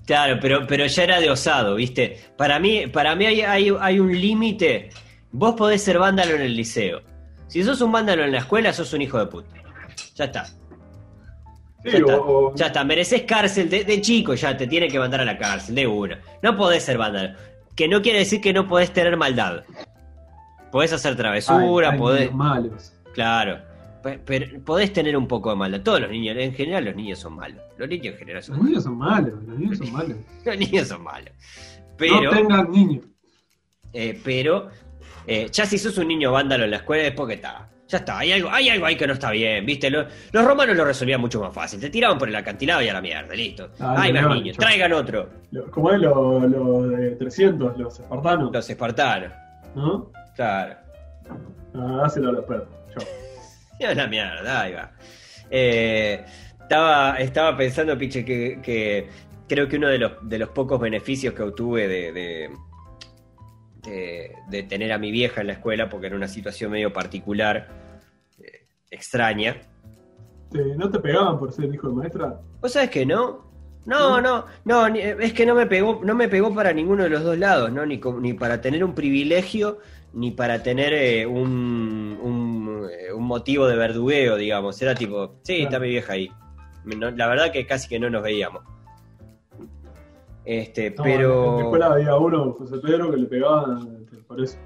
claro, 0.06 0.38
pero, 0.42 0.66
pero 0.68 0.86
ya 0.86 1.04
era 1.04 1.20
de 1.20 1.30
osado, 1.30 1.76
¿viste? 1.76 2.18
Para 2.38 2.60
mí, 2.60 2.88
para 2.88 3.16
mí 3.16 3.26
hay, 3.26 3.42
hay, 3.42 3.76
hay 3.80 4.00
un 4.00 4.12
límite. 4.12 4.90
Vos 5.32 5.56
podés 5.56 5.82
ser 5.84 6.00
vándalo 6.00 6.36
en 6.36 6.42
el 6.42 6.56
liceo. 6.56 7.02
Si 7.48 7.64
sos 7.64 7.82
un 7.82 7.92
vándalo 7.92 8.24
en 8.24 8.32
la 8.32 8.40
escuela, 8.40 8.74
sos 8.74 8.94
un 8.94 9.02
hijo 9.02 9.20
de 9.20 9.26
puta. 9.28 9.50
Ya 10.16 10.26
está. 10.26 10.46
sí, 10.46 10.56
Ya 11.92 11.98
está, 12.00 12.18
o- 12.18 12.48
o- 12.50 12.56
ya 12.56 12.68
está, 12.68 12.84
mereces 12.84 13.22
cárcel 13.24 13.70
de, 13.70 13.84
de 13.84 14.02
chico, 14.02 14.34
ya 14.34 14.56
te 14.58 14.68
tiene 14.68 14.88
que 14.88 15.00
mandar 15.00 15.22
a 15.22 15.26
la 15.26 15.38
cárcel, 15.38 15.76
de 15.76 15.86
una. 15.88 16.20
No 16.42 16.56
podés 16.58 16.84
ser 16.84 16.98
vándalo. 16.98 17.38
Que 17.76 17.88
no 17.88 18.02
quiere 18.02 18.20
decir 18.20 18.42
que 18.42 18.52
no 18.54 18.68
podés 18.68 18.92
tener 18.92 19.16
maldad. 19.18 19.64
Podés 20.72 20.94
hacer 20.94 21.16
travesura, 21.16 21.88
Ay, 21.90 21.94
ay, 21.94 22.00
podés. 22.00 22.34
malos. 22.34 22.94
Claro. 23.14 23.60
Pe- 24.04 24.20
Pero 24.24 24.60
podés 24.64 24.94
tener 24.94 25.18
un 25.18 25.28
poco 25.28 25.50
de 25.50 25.56
maldad. 25.56 25.82
Todos 25.82 26.02
los 26.02 26.12
niños, 26.12 26.36
en 26.38 26.54
general 26.54 26.86
los 26.86 26.96
niños 26.96 27.20
son 27.20 27.36
malos. 27.36 27.62
Los 27.78 27.90
niños 27.90 28.14
en 28.14 28.18
general 28.18 28.44
son 28.44 28.56
Los 28.56 28.64
malos. 28.64 28.70
niños 28.70 28.84
son 28.84 28.98
malos, 28.98 29.34
los 29.48 29.60
niños 29.60 29.78
son 29.78 29.92
malos. 29.94 30.18
Los 30.46 30.58
niños 30.58 30.88
son 30.88 31.04
malos. 31.04 31.32
Pero, 31.98 32.22
No 32.24 32.30
tengan 32.32 32.72
niños. 32.72 33.06
eh, 33.94 34.20
pero 34.24 34.70
eh, 35.26 35.48
ya 35.52 35.66
si 35.66 35.78
sos 35.78 35.98
un 35.98 36.08
niño 36.08 36.32
vándalo 36.32 36.66
en 36.66 36.72
la 36.72 36.78
escuela 36.78 37.04
es 37.08 37.14
porque 37.14 37.34
está. 37.36 37.70
Ya 37.90 38.00
está, 38.00 38.20
hay 38.20 38.34
algo, 38.34 38.50
hay 38.52 38.68
algo 38.70 38.86
ahí 38.86 38.98
que 38.98 39.08
no 39.08 39.14
está 39.14 39.32
bien, 39.32 39.66
¿viste? 39.66 39.90
Los, 39.90 40.08
los 40.34 40.44
romanos 40.46 40.76
lo 40.76 40.84
resolvían 40.84 41.22
mucho 41.22 41.40
más 41.40 41.54
fácil. 41.54 41.80
Te 41.80 41.90
tiraban 41.90 42.18
por 42.18 42.28
el 42.28 42.36
acantilado 42.36 42.82
y 42.82 42.90
a 42.90 42.94
la 42.94 43.02
mierda, 43.02 43.34
listo. 43.34 43.70
Hay 43.80 44.12
más 44.12 44.28
niños, 44.28 44.58
yo- 44.58 44.62
traigan 44.62 44.92
otro. 44.92 45.30
Lo- 45.52 45.72
Como 45.72 45.92
es 45.92 46.00
lo, 46.02 46.42
lo 46.48 46.82
de 46.90 47.12
300, 47.12 47.78
los 47.78 47.98
espartanos, 48.00 48.52
Los 48.52 48.70
espartanos, 48.70 49.32
¿no? 49.74 50.12
Claro. 50.38 50.76
Ah, 51.76 51.98
dáselo 52.04 52.30
a 52.30 52.32
los 52.32 52.46
perros. 52.46 52.68
Chau. 52.98 53.06
Ya 53.80 53.94
la 53.94 54.08
mierda, 54.08 54.62
ahí 54.62 54.74
va. 54.74 54.92
Eh, 55.52 56.26
estaba, 56.62 57.18
estaba 57.18 57.56
pensando, 57.56 57.96
Piche, 57.98 58.26
que, 58.26 58.60
que 58.64 59.08
creo 59.48 59.68
que 59.68 59.76
uno 59.78 59.88
de 59.90 60.00
los, 60.00 60.14
de 60.28 60.40
los 60.40 60.50
pocos 60.50 60.80
beneficios 60.80 61.34
que 61.36 61.44
obtuve 61.44 61.88
de, 61.88 62.12
de, 62.12 62.50
de- 63.84 64.36
de 64.50 64.64
tener 64.64 64.92
a 64.92 64.98
mi 64.98 65.12
vieja 65.12 65.42
en 65.42 65.48
la 65.48 65.54
escuela, 65.54 65.90
porque 65.90 66.08
era 66.08 66.16
una 66.16 66.28
situación 66.28 66.72
medio 66.72 66.92
particular, 66.92 67.68
eh, 68.42 68.66
extraña. 68.90 69.58
¿No 70.78 70.90
te 70.90 71.00
pegaban 71.00 71.38
por 71.38 71.52
ser 71.52 71.66
hijo 71.74 71.90
de 71.90 71.94
maestra? 71.96 72.40
¿Vos 72.62 72.72
sabés 72.72 72.90
que 72.90 73.06
no? 73.06 73.46
No, 73.86 74.20
no, 74.22 74.46
no, 74.66 74.88
es 74.88 75.34
que 75.34 75.46
no 75.46 75.56
me 75.56 75.66
pegó, 75.66 76.02
no 76.04 76.14
me 76.16 76.28
pegó 76.28 76.54
para 76.54 76.74
ninguno 76.74 77.04
de 77.04 77.10
los 77.10 77.24
dos 77.24 77.38
lados, 77.38 77.72
¿no? 77.72 77.86
Ni 77.86 78.34
para 78.34 78.60
tener 78.60 78.84
un 78.84 78.94
privilegio, 78.96 79.80
ni 80.14 80.32
para 80.32 80.64
tener 80.64 80.94
eh, 80.94 81.26
un, 81.26 82.18
un, 82.22 82.88
eh, 82.92 83.14
un 83.14 83.24
motivo 83.26 83.68
de 83.68 83.76
verdugueo, 83.76 84.36
digamos. 84.36 84.82
Era 84.82 84.96
tipo, 84.96 85.36
sí, 85.44 85.56
Claro. 85.58 85.64
está 85.70 85.80
mi 85.80 85.90
vieja 85.90 86.14
ahí. 86.14 86.30
No, 86.86 87.12
la 87.12 87.28
verdad 87.28 87.52
que 87.52 87.66
casi 87.66 87.88
que 87.90 88.00
no 88.00 88.10
nos 88.10 88.24
veíamos. 88.24 88.64
Este, 90.46 90.92
No, 90.92 91.06
En 91.06 91.12
la 91.12 91.18
pero 91.18 91.60
escuela 91.60 91.86
había 91.88 92.16
uno, 92.16 92.54
José 92.54 92.78
Pedro, 92.80 93.12
que 93.12 93.18
le 93.18 93.26
pegaban 93.28 93.98
este, 94.02 94.18
por 94.18 94.42
eso. 94.42 94.58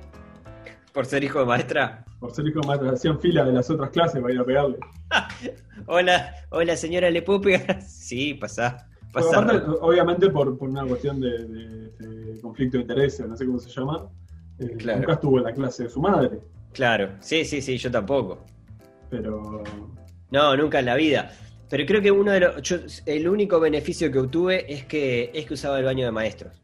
por 0.94 1.06
ser 1.08 1.24
hijo 1.24 1.40
de 1.40 1.46
maestra. 1.46 2.06
Por 2.20 2.32
ser 2.32 2.48
hijo 2.48 2.60
de 2.62 2.68
maestra. 2.68 2.92
Hacían 2.92 3.20
fila 3.20 3.44
de 3.44 3.52
las 3.54 3.70
otras 3.70 3.90
clases 3.90 4.22
para 4.22 4.34
ir 4.34 4.40
a 4.40 4.46
pegarle. 4.46 4.78
Hola, 5.88 6.36
hola 6.52 6.76
señora, 6.78 7.10
¿le 7.10 7.22
puedo 7.24 7.42
pegar? 7.42 7.82
Sí, 7.88 8.36
pasá, 8.36 8.88
Pero 9.12 9.26
pasá. 9.26 9.40
aparte, 9.40 9.66
obviamente 9.82 10.30
por, 10.30 10.56
por 10.58 10.70
una 10.70 10.86
cuestión 10.86 11.20
de, 11.20 11.46
de- 11.48 11.90
de 12.36 12.42
conflicto 12.42 12.78
de 12.78 12.82
intereses, 12.84 13.28
no 13.28 13.36
sé 13.36 13.46
cómo 13.48 13.58
se 13.58 13.70
llama, 13.72 14.08
eh, 14.62 14.76
Claro. 14.78 15.00
nunca 15.00 15.14
estuvo 15.14 15.38
en 15.40 15.44
la 15.44 15.54
clase 15.54 15.84
de 15.84 15.90
su 15.90 16.00
madre, 16.02 16.40
Claro, 16.74 17.12
sí, 17.20 17.44
sí, 17.44 17.62
sí, 17.62 17.78
yo 17.78 17.92
tampoco. 17.92 18.46
pero 19.10 19.64
No, 20.32 20.56
nunca 20.56 20.80
en 20.80 20.86
la 20.86 20.96
vida. 20.96 21.32
Pero 21.70 21.86
creo 21.86 22.02
que 22.02 22.12
uno 22.12 22.32
de 22.32 22.40
los. 22.42 22.62
yo- 22.62 22.78
el 23.06 23.28
único 23.28 23.60
beneficio 23.60 24.12
que 24.12 24.20
obtuve 24.20 24.72
es 24.74 24.86
que 24.86 25.32
es 25.34 25.46
que 25.46 25.54
usaba 25.54 25.80
el 25.80 25.86
baño 25.86 26.06
de 26.06 26.12
maestros. 26.12 26.62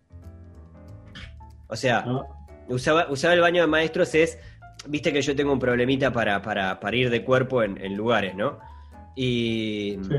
O 1.68 1.76
sea, 1.76 2.02
¿no? 2.04 2.26
usaba, 2.70 3.08
usaba 3.10 3.34
el 3.34 3.42
baño 3.42 3.62
de 3.62 3.68
maestros 3.68 4.14
es. 4.16 4.40
Viste 4.88 5.12
que 5.12 5.22
yo 5.22 5.36
tengo 5.36 5.52
un 5.52 5.60
problemita 5.60 6.12
para, 6.14 6.42
para, 6.42 6.80
para 6.80 6.96
ir 6.96 7.10
de 7.10 7.24
cuerpo 7.26 7.64
en, 7.64 7.78
en 7.84 7.96
lugares, 7.98 8.36
¿no? 8.36 8.60
Y, 9.16 9.98
Sí. 10.08 10.16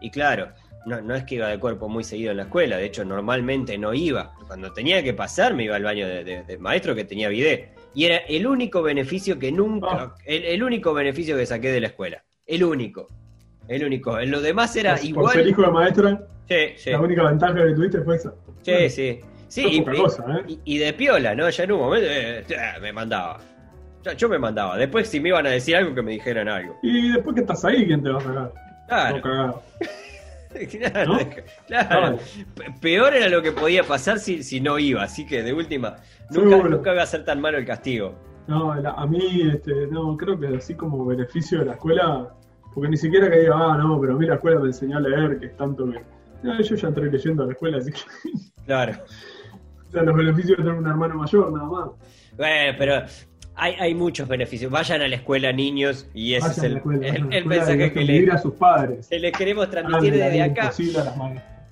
y 0.00 0.10
claro, 0.10 0.48
no, 0.86 1.00
no 1.00 1.14
es 1.14 1.24
que 1.24 1.34
iba 1.36 1.48
de 1.48 1.58
cuerpo 1.58 1.88
muy 1.88 2.04
seguido 2.04 2.30
en 2.30 2.38
la 2.38 2.42
escuela, 2.44 2.76
de 2.76 2.86
hecho 2.86 3.04
normalmente 3.04 3.76
no 3.78 3.92
iba. 3.94 4.32
Cuando 4.46 4.72
tenía 4.72 5.02
que 5.02 5.12
pasar 5.14 5.54
me 5.54 5.64
iba 5.64 5.76
al 5.76 5.82
baño 5.84 6.06
de, 6.06 6.24
de- 6.24 6.42
de 6.44 6.58
maestro 6.58 6.94
que 6.94 7.04
tenía 7.04 7.28
bidet. 7.28 7.70
Y 7.94 8.04
era 8.04 8.18
el 8.18 8.46
único 8.46 8.82
beneficio 8.82 9.38
que 9.38 9.50
nunca, 9.52 9.88
Ah. 9.90 10.14
el, 10.24 10.44
el 10.44 10.62
único 10.62 10.94
beneficio 10.94 11.36
que 11.36 11.46
saqué 11.46 11.70
de 11.72 11.80
la 11.80 11.88
escuela. 11.88 12.22
El 12.46 12.64
único. 12.64 13.08
El 13.66 13.84
único. 13.84 14.18
En 14.18 14.30
lo 14.30 14.40
demás 14.40 14.74
era 14.76 14.92
por, 14.92 15.00
por 15.00 15.08
igual. 15.08 15.32
ser 15.34 15.46
hijo 15.48 15.62
de 15.62 15.70
maestra, 15.70 16.26
Sí, 16.48 16.56
sí. 16.76 16.90
la 16.90 17.00
única 17.00 17.22
ventaja 17.24 17.54
que 17.54 17.72
tuviste 17.74 18.00
fue 18.02 18.16
esa. 18.16 18.32
Sí, 18.62 18.88
sí. 18.90 19.20
Sí, 19.48 19.66
y, 19.66 19.84
cosa, 19.84 20.24
¿eh? 20.38 20.44
y- 20.46 20.60
y 20.74 20.78
de 20.78 20.92
piola, 20.92 21.34
¿no? 21.34 21.48
Ya 21.50 21.64
en 21.64 21.72
un 21.72 21.78
momento 21.80 22.06
eh, 22.10 22.40
eh, 22.48 22.80
me 22.80 22.92
mandaba. 22.92 23.38
Yo, 24.04 24.12
yo 24.12 24.28
me 24.28 24.38
mandaba. 24.38 24.76
Después, 24.76 25.08
si 25.08 25.20
me 25.20 25.30
iban 25.30 25.46
a 25.46 25.50
decir 25.50 25.74
algo, 25.76 25.94
que 25.94 26.02
me 26.02 26.12
dijeran 26.12 26.48
algo. 26.48 26.78
Y 26.82 27.12
después 27.12 27.34
que 27.34 27.40
estás 27.40 27.64
ahí, 27.64 27.86
¿quién 27.86 28.02
te 28.02 28.10
va 28.10 28.18
a 28.18 28.22
sacar? 28.22 28.52
Claro. 28.88 29.20
No. 29.24 29.62
Claro, 30.70 31.12
¿No? 31.14 31.18
claro. 31.66 32.18
Peor 32.80 33.14
era 33.14 33.28
lo 33.28 33.42
que 33.42 33.52
podía 33.52 33.84
pasar 33.84 34.18
si, 34.18 34.42
si 34.42 34.60
no 34.60 34.78
iba, 34.78 35.02
así 35.02 35.26
que 35.26 35.42
de 35.42 35.52
última, 35.52 35.96
nunca, 36.30 36.68
nunca 36.68 36.92
iba 36.92 37.02
a 37.02 37.06
ser 37.06 37.24
tan 37.24 37.40
malo 37.40 37.58
el 37.58 37.66
castigo. 37.66 38.14
No, 38.46 38.74
la- 38.74 38.92
a 38.92 39.06
mí, 39.06 39.42
este, 39.52 39.86
no, 39.88 40.16
creo 40.16 40.38
que 40.40 40.46
así 40.56 40.74
como 40.74 41.04
beneficio 41.04 41.58
de 41.60 41.66
la 41.66 41.72
escuela, 41.72 42.34
porque 42.74 42.88
ni 42.90 42.96
siquiera 42.96 43.30
que 43.30 43.40
diga, 43.40 43.54
ah, 43.56 43.76
no, 43.76 44.00
pero 44.00 44.14
a 44.14 44.16
mí 44.18 44.26
la 44.26 44.34
escuela 44.36 44.58
me 44.60 44.68
enseñó 44.68 44.96
a 44.96 45.00
leer, 45.00 45.38
que 45.38 45.46
es 45.46 45.56
tanto 45.56 45.90
que. 45.90 46.00
No, 46.42 46.60
yo 46.60 46.74
ya 46.76 46.88
entré 46.88 47.10
leyendo 47.10 47.42
a 47.42 47.46
la 47.46 47.52
escuela, 47.52 47.78
así 47.78 47.92
que. 47.92 47.98
Claro. 48.64 48.92
o 49.88 49.90
sea, 49.90 50.02
los 50.02 50.16
beneficios 50.16 50.56
de 50.56 50.64
tener 50.64 50.78
un 50.78 50.86
hermano 50.86 51.16
mayor, 51.16 51.52
nada 51.52 51.66
más. 51.66 51.90
Bueno, 52.36 52.76
pero 52.78 53.02
hay, 53.58 53.74
hay 53.78 53.94
muchos 53.94 54.28
beneficios. 54.28 54.70
Vayan 54.70 55.02
a 55.02 55.08
la 55.08 55.16
escuela, 55.16 55.52
niños, 55.52 56.06
y 56.14 56.34
ese 56.34 56.48
Vayan 56.48 56.58
es 56.58 56.64
el, 56.64 56.76
escuela, 56.76 57.44
mensaje 57.44 57.92
que 57.92 58.00
le, 58.04 58.30
a 58.32 58.38
sus 58.38 58.54
padres. 58.54 59.08
que 59.08 59.18
le 59.18 59.32
queremos 59.32 59.68
transmitir 59.70 60.14
desde 60.14 60.42
acá. 60.42 60.72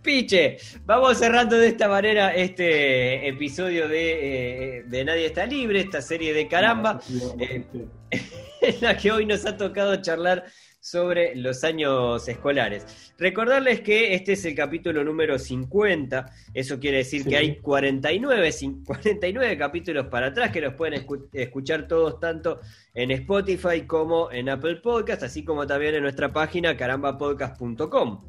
Piche, 0.02 0.58
vamos 0.84 1.18
cerrando 1.18 1.56
de 1.56 1.66
esta 1.66 1.88
manera 1.88 2.32
este 2.32 3.26
episodio 3.26 3.88
de, 3.88 4.78
eh, 4.78 4.82
de 4.86 5.04
Nadie 5.04 5.26
está 5.26 5.46
libre, 5.46 5.80
esta 5.80 6.00
serie 6.00 6.32
de 6.32 6.46
caramba, 6.46 7.00
eh, 7.40 7.64
en 8.60 8.80
la 8.80 8.96
que 8.96 9.10
hoy 9.10 9.26
nos 9.26 9.44
ha 9.46 9.56
tocado 9.56 9.96
charlar 9.96 10.44
sobre 10.90 11.34
los 11.34 11.64
años 11.64 12.28
escolares. 12.28 13.12
Recordarles 13.18 13.80
que 13.80 14.14
este 14.14 14.34
es 14.34 14.44
el 14.44 14.54
capítulo 14.54 15.02
número 15.02 15.36
50, 15.36 16.26
eso 16.54 16.78
quiere 16.78 16.98
decir 16.98 17.24
Sí. 17.24 17.28
que 17.28 17.36
hay 17.36 17.56
49, 17.56 18.48
cin- 18.52 18.84
49 18.86 19.58
capítulos 19.58 20.06
para 20.06 20.28
atrás 20.28 20.52
que 20.52 20.60
los 20.60 20.74
pueden 20.74 21.02
escu- 21.04 21.26
escuchar 21.32 21.88
todos 21.88 22.20
tanto 22.20 22.60
en 22.94 23.10
Spotify 23.10 23.82
como 23.84 24.30
en 24.30 24.48
Apple 24.48 24.76
Podcast, 24.76 25.24
así 25.24 25.44
como 25.44 25.66
también 25.66 25.96
en 25.96 26.02
nuestra 26.02 26.32
página 26.32 26.76
carambapodcast.com. 26.76 28.20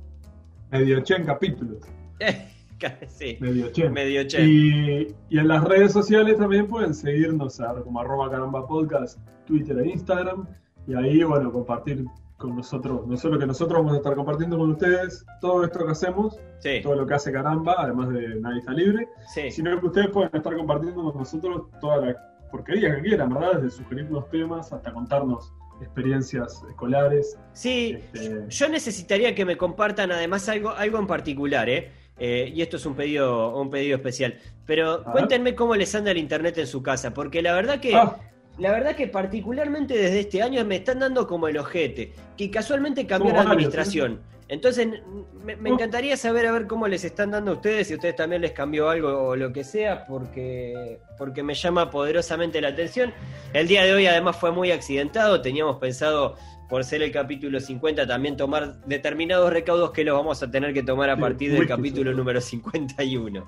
Medio 0.72 1.06
100 1.06 1.26
capítulos. 1.26 1.78
sí, 3.08 3.38
Medio 3.40 3.72
100. 3.72 3.94
medio 3.94 4.24
chen. 4.24 4.50
Y, 4.50 5.08
y 5.30 5.38
en 5.38 5.48
las 5.48 5.64
redes 5.64 5.94
sociales 5.94 6.38
también 6.38 6.66
pueden 6.68 6.96
seguirnos 6.96 7.60
a, 7.60 7.76
como 7.84 8.00
arroba 8.02 8.32
caramba 8.32 8.66
podcast, 8.68 9.20
Twitter 9.46 9.78
e 9.78 9.90
Instagram. 9.90 10.48
Y 10.88 10.96
ahí, 10.96 11.22
bueno, 11.22 11.52
compartir 11.52 12.04
con 12.38 12.56
nosotros, 12.56 13.06
no 13.08 13.18
solo 13.18 13.40
que 13.40 13.48
nosotros 13.48 13.80
vamos 13.80 13.94
a 13.94 13.98
estar 13.98 14.16
compartiendo 14.16 14.58
con 14.58 14.72
ustedes 14.72 15.26
todo 15.42 15.64
esto 15.66 15.84
que 15.86 15.92
hacemos, 15.92 16.40
Sí, 16.60 16.82
todo 16.84 16.96
lo 16.96 17.06
que 17.08 17.16
hace 17.16 17.32
caramba, 17.32 17.76
además 17.80 18.10
de 18.10 18.40
Nadie 18.40 18.60
está 18.60 18.72
libre, 18.74 19.08
sí. 19.34 19.50
sino 19.52 19.80
que 19.80 19.88
ustedes 19.88 20.10
pueden 20.10 20.30
estar 20.34 20.56
compartiendo 20.56 21.04
con 21.04 21.18
nosotros 21.18 21.64
toda 21.82 21.98
la 21.98 22.16
porquería 22.52 22.96
que 22.96 23.02
quieran, 23.02 23.34
¿verdad? 23.34 23.62
Desde 23.62 23.78
sugerirnos 23.78 24.30
temas 24.30 24.72
hasta 24.72 24.94
contarnos 24.94 25.52
experiencias 25.82 26.64
escolares. 26.70 27.38
Sí, 27.54 27.98
Este- 28.14 28.46
yo 28.50 28.70
necesitaría 28.70 29.34
que 29.36 29.46
me 29.46 29.58
compartan 29.58 30.12
además 30.12 30.48
algo, 30.50 30.70
algo 30.72 31.00
en 31.00 31.08
particular, 31.08 31.70
¿eh? 31.70 31.92
Eh, 32.20 32.52
y 32.54 32.62
esto 32.64 32.78
es 32.78 32.86
un 32.88 32.96
pedido, 32.96 33.56
un 33.60 33.70
pedido 33.70 33.96
especial. 33.98 34.36
Pero 34.66 35.04
cuéntenme 35.04 35.54
cómo 35.56 35.76
les 35.76 35.94
anda 35.94 36.12
el 36.12 36.18
internet 36.18 36.58
en 36.58 36.66
su 36.68 36.82
casa, 36.82 37.14
porque 37.14 37.42
la 37.44 37.54
verdad 37.54 37.80
que, 37.80 37.96
Ah, 37.96 38.16
la 38.58 38.72
verdad 38.72 38.96
que 38.96 39.08
particularmente 39.08 39.96
desde 39.98 40.22
este 40.22 40.42
año 40.42 40.64
me 40.66 40.78
están 40.78 41.00
dando 41.00 41.28
como 41.28 41.48
el 41.48 41.58
ojete, 41.58 42.14
que 42.36 42.50
casualmente 42.52 43.06
cambió 43.06 43.32
la 43.32 43.40
varios, 43.40 43.52
administración. 43.54 44.22
Entonces, 44.50 44.88
me, 45.44 45.58
me 45.58 45.70
Oh. 45.70 45.74
encantaría 45.74 46.16
saber 46.16 46.46
a 46.48 46.52
ver 46.54 46.68
cómo 46.68 46.88
les 46.88 47.04
están 47.04 47.32
dando 47.32 47.52
a 47.52 47.54
ustedes, 47.56 47.88
si 47.88 47.94
a 47.94 47.98
ustedes 47.98 48.16
también 48.16 48.42
les 48.42 48.54
cambió 48.54 48.90
algo 48.90 49.10
o 49.28 49.36
lo 49.36 49.52
que 49.52 49.64
sea, 49.66 50.06
porque, 50.08 51.00
porque 51.18 51.44
me 51.44 51.54
llama 51.54 51.90
poderosamente 51.90 52.62
la 52.62 52.70
atención. 52.70 53.14
El 53.54 53.68
día 53.68 53.84
de 53.84 53.94
hoy 53.94 54.08
además 54.08 54.38
fue 54.38 54.52
muy 54.52 54.72
accidentado, 54.72 55.42
teníamos 55.42 55.78
pensado, 55.78 56.36
por 56.70 56.84
ser 56.84 57.02
el 57.02 57.12
capítulo 57.12 57.60
50, 57.60 58.08
también 58.08 58.36
tomar 58.38 58.82
determinados 58.86 59.52
recaudos 59.54 59.92
que 59.92 60.04
los 60.04 60.16
vamos 60.18 60.42
a 60.44 60.50
tener 60.52 60.74
que 60.74 60.84
tomar 60.84 61.10
a 61.10 61.18
partir 61.18 61.52
del 61.54 61.68
capítulo 61.68 62.12
todo. 62.12 62.18
número 62.18 62.42
51. 62.42 63.46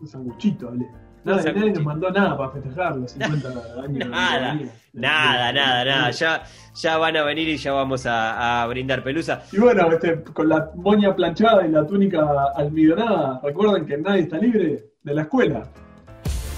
un 0.00 0.06
sanguchito, 0.08 0.68
Ale. 0.68 0.86
Un 1.24 1.36
Nadie, 1.36 1.70
nos 1.72 1.84
mandó 1.84 2.10
nada 2.10 2.36
para 2.36 2.50
festejar 2.50 2.96
los 2.96 3.12
50 3.12 3.48
años. 3.48 3.92
de 3.92 4.04
Nada. 4.04 4.58
Nada, 4.92 5.52
nada, 5.52 5.84
nada, 5.84 6.10
ya, 6.10 6.42
ya 6.74 6.98
van 6.98 7.16
a 7.16 7.22
venir 7.22 7.48
y 7.48 7.56
ya 7.56 7.72
vamos 7.72 8.04
a, 8.06 8.62
a 8.62 8.66
brindar 8.66 9.02
pelusa. 9.02 9.42
Y 9.52 9.58
bueno, 9.58 9.90
este, 9.92 10.22
con 10.22 10.48
la 10.48 10.70
moña 10.74 11.14
planchada 11.14 11.66
y 11.66 11.70
la 11.70 11.86
túnica 11.86 12.26
almidonada, 12.56 13.40
recuerden 13.42 13.86
que 13.86 13.96
nadie 13.98 14.22
está 14.22 14.38
libre 14.38 14.84
de 15.02 15.14
la 15.14 15.22
escuela. 15.22 15.62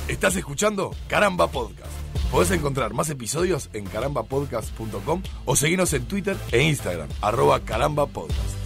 Estás 0.09 0.37
escuchando 0.37 0.91
Caramba 1.09 1.47
Podcast. 1.47 1.93
Podés 2.31 2.51
encontrar 2.51 2.95
más 2.95 3.09
episodios 3.11 3.71
en 3.75 3.85
carambapodcast.com 3.85 5.23
o 5.45 5.57
seguirnos 5.57 5.93
en 5.93 6.07
Twitter 6.07 6.37
e 6.51 6.63
Instagram, 6.63 7.09
arroba 7.23 7.61
carambapodcast. 7.61 8.64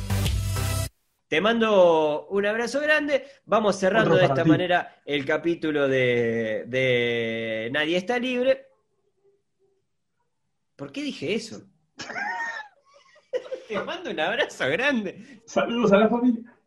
Te 1.28 1.40
mando 1.42 2.26
un 2.28 2.46
abrazo 2.46 2.80
grande. 2.80 3.26
Vamos 3.44 3.76
cerrando 3.76 4.16
de 4.16 4.24
esta 4.24 4.42
ti. 4.42 4.48
manera 4.48 5.02
el 5.04 5.26
capítulo 5.26 5.86
de, 5.86 6.64
de 6.66 7.68
Nadie 7.70 7.98
está 7.98 8.18
libre. 8.18 8.66
¿Por 10.74 10.90
qué 10.90 11.02
dije 11.02 11.34
eso? 11.34 11.62
Te 13.68 13.78
mando 13.80 14.10
un 14.10 14.20
abrazo 14.20 14.66
grande. 14.70 15.42
Saludos 15.44 15.92
a 15.92 15.98
la 15.98 16.08
familia. 16.08 16.57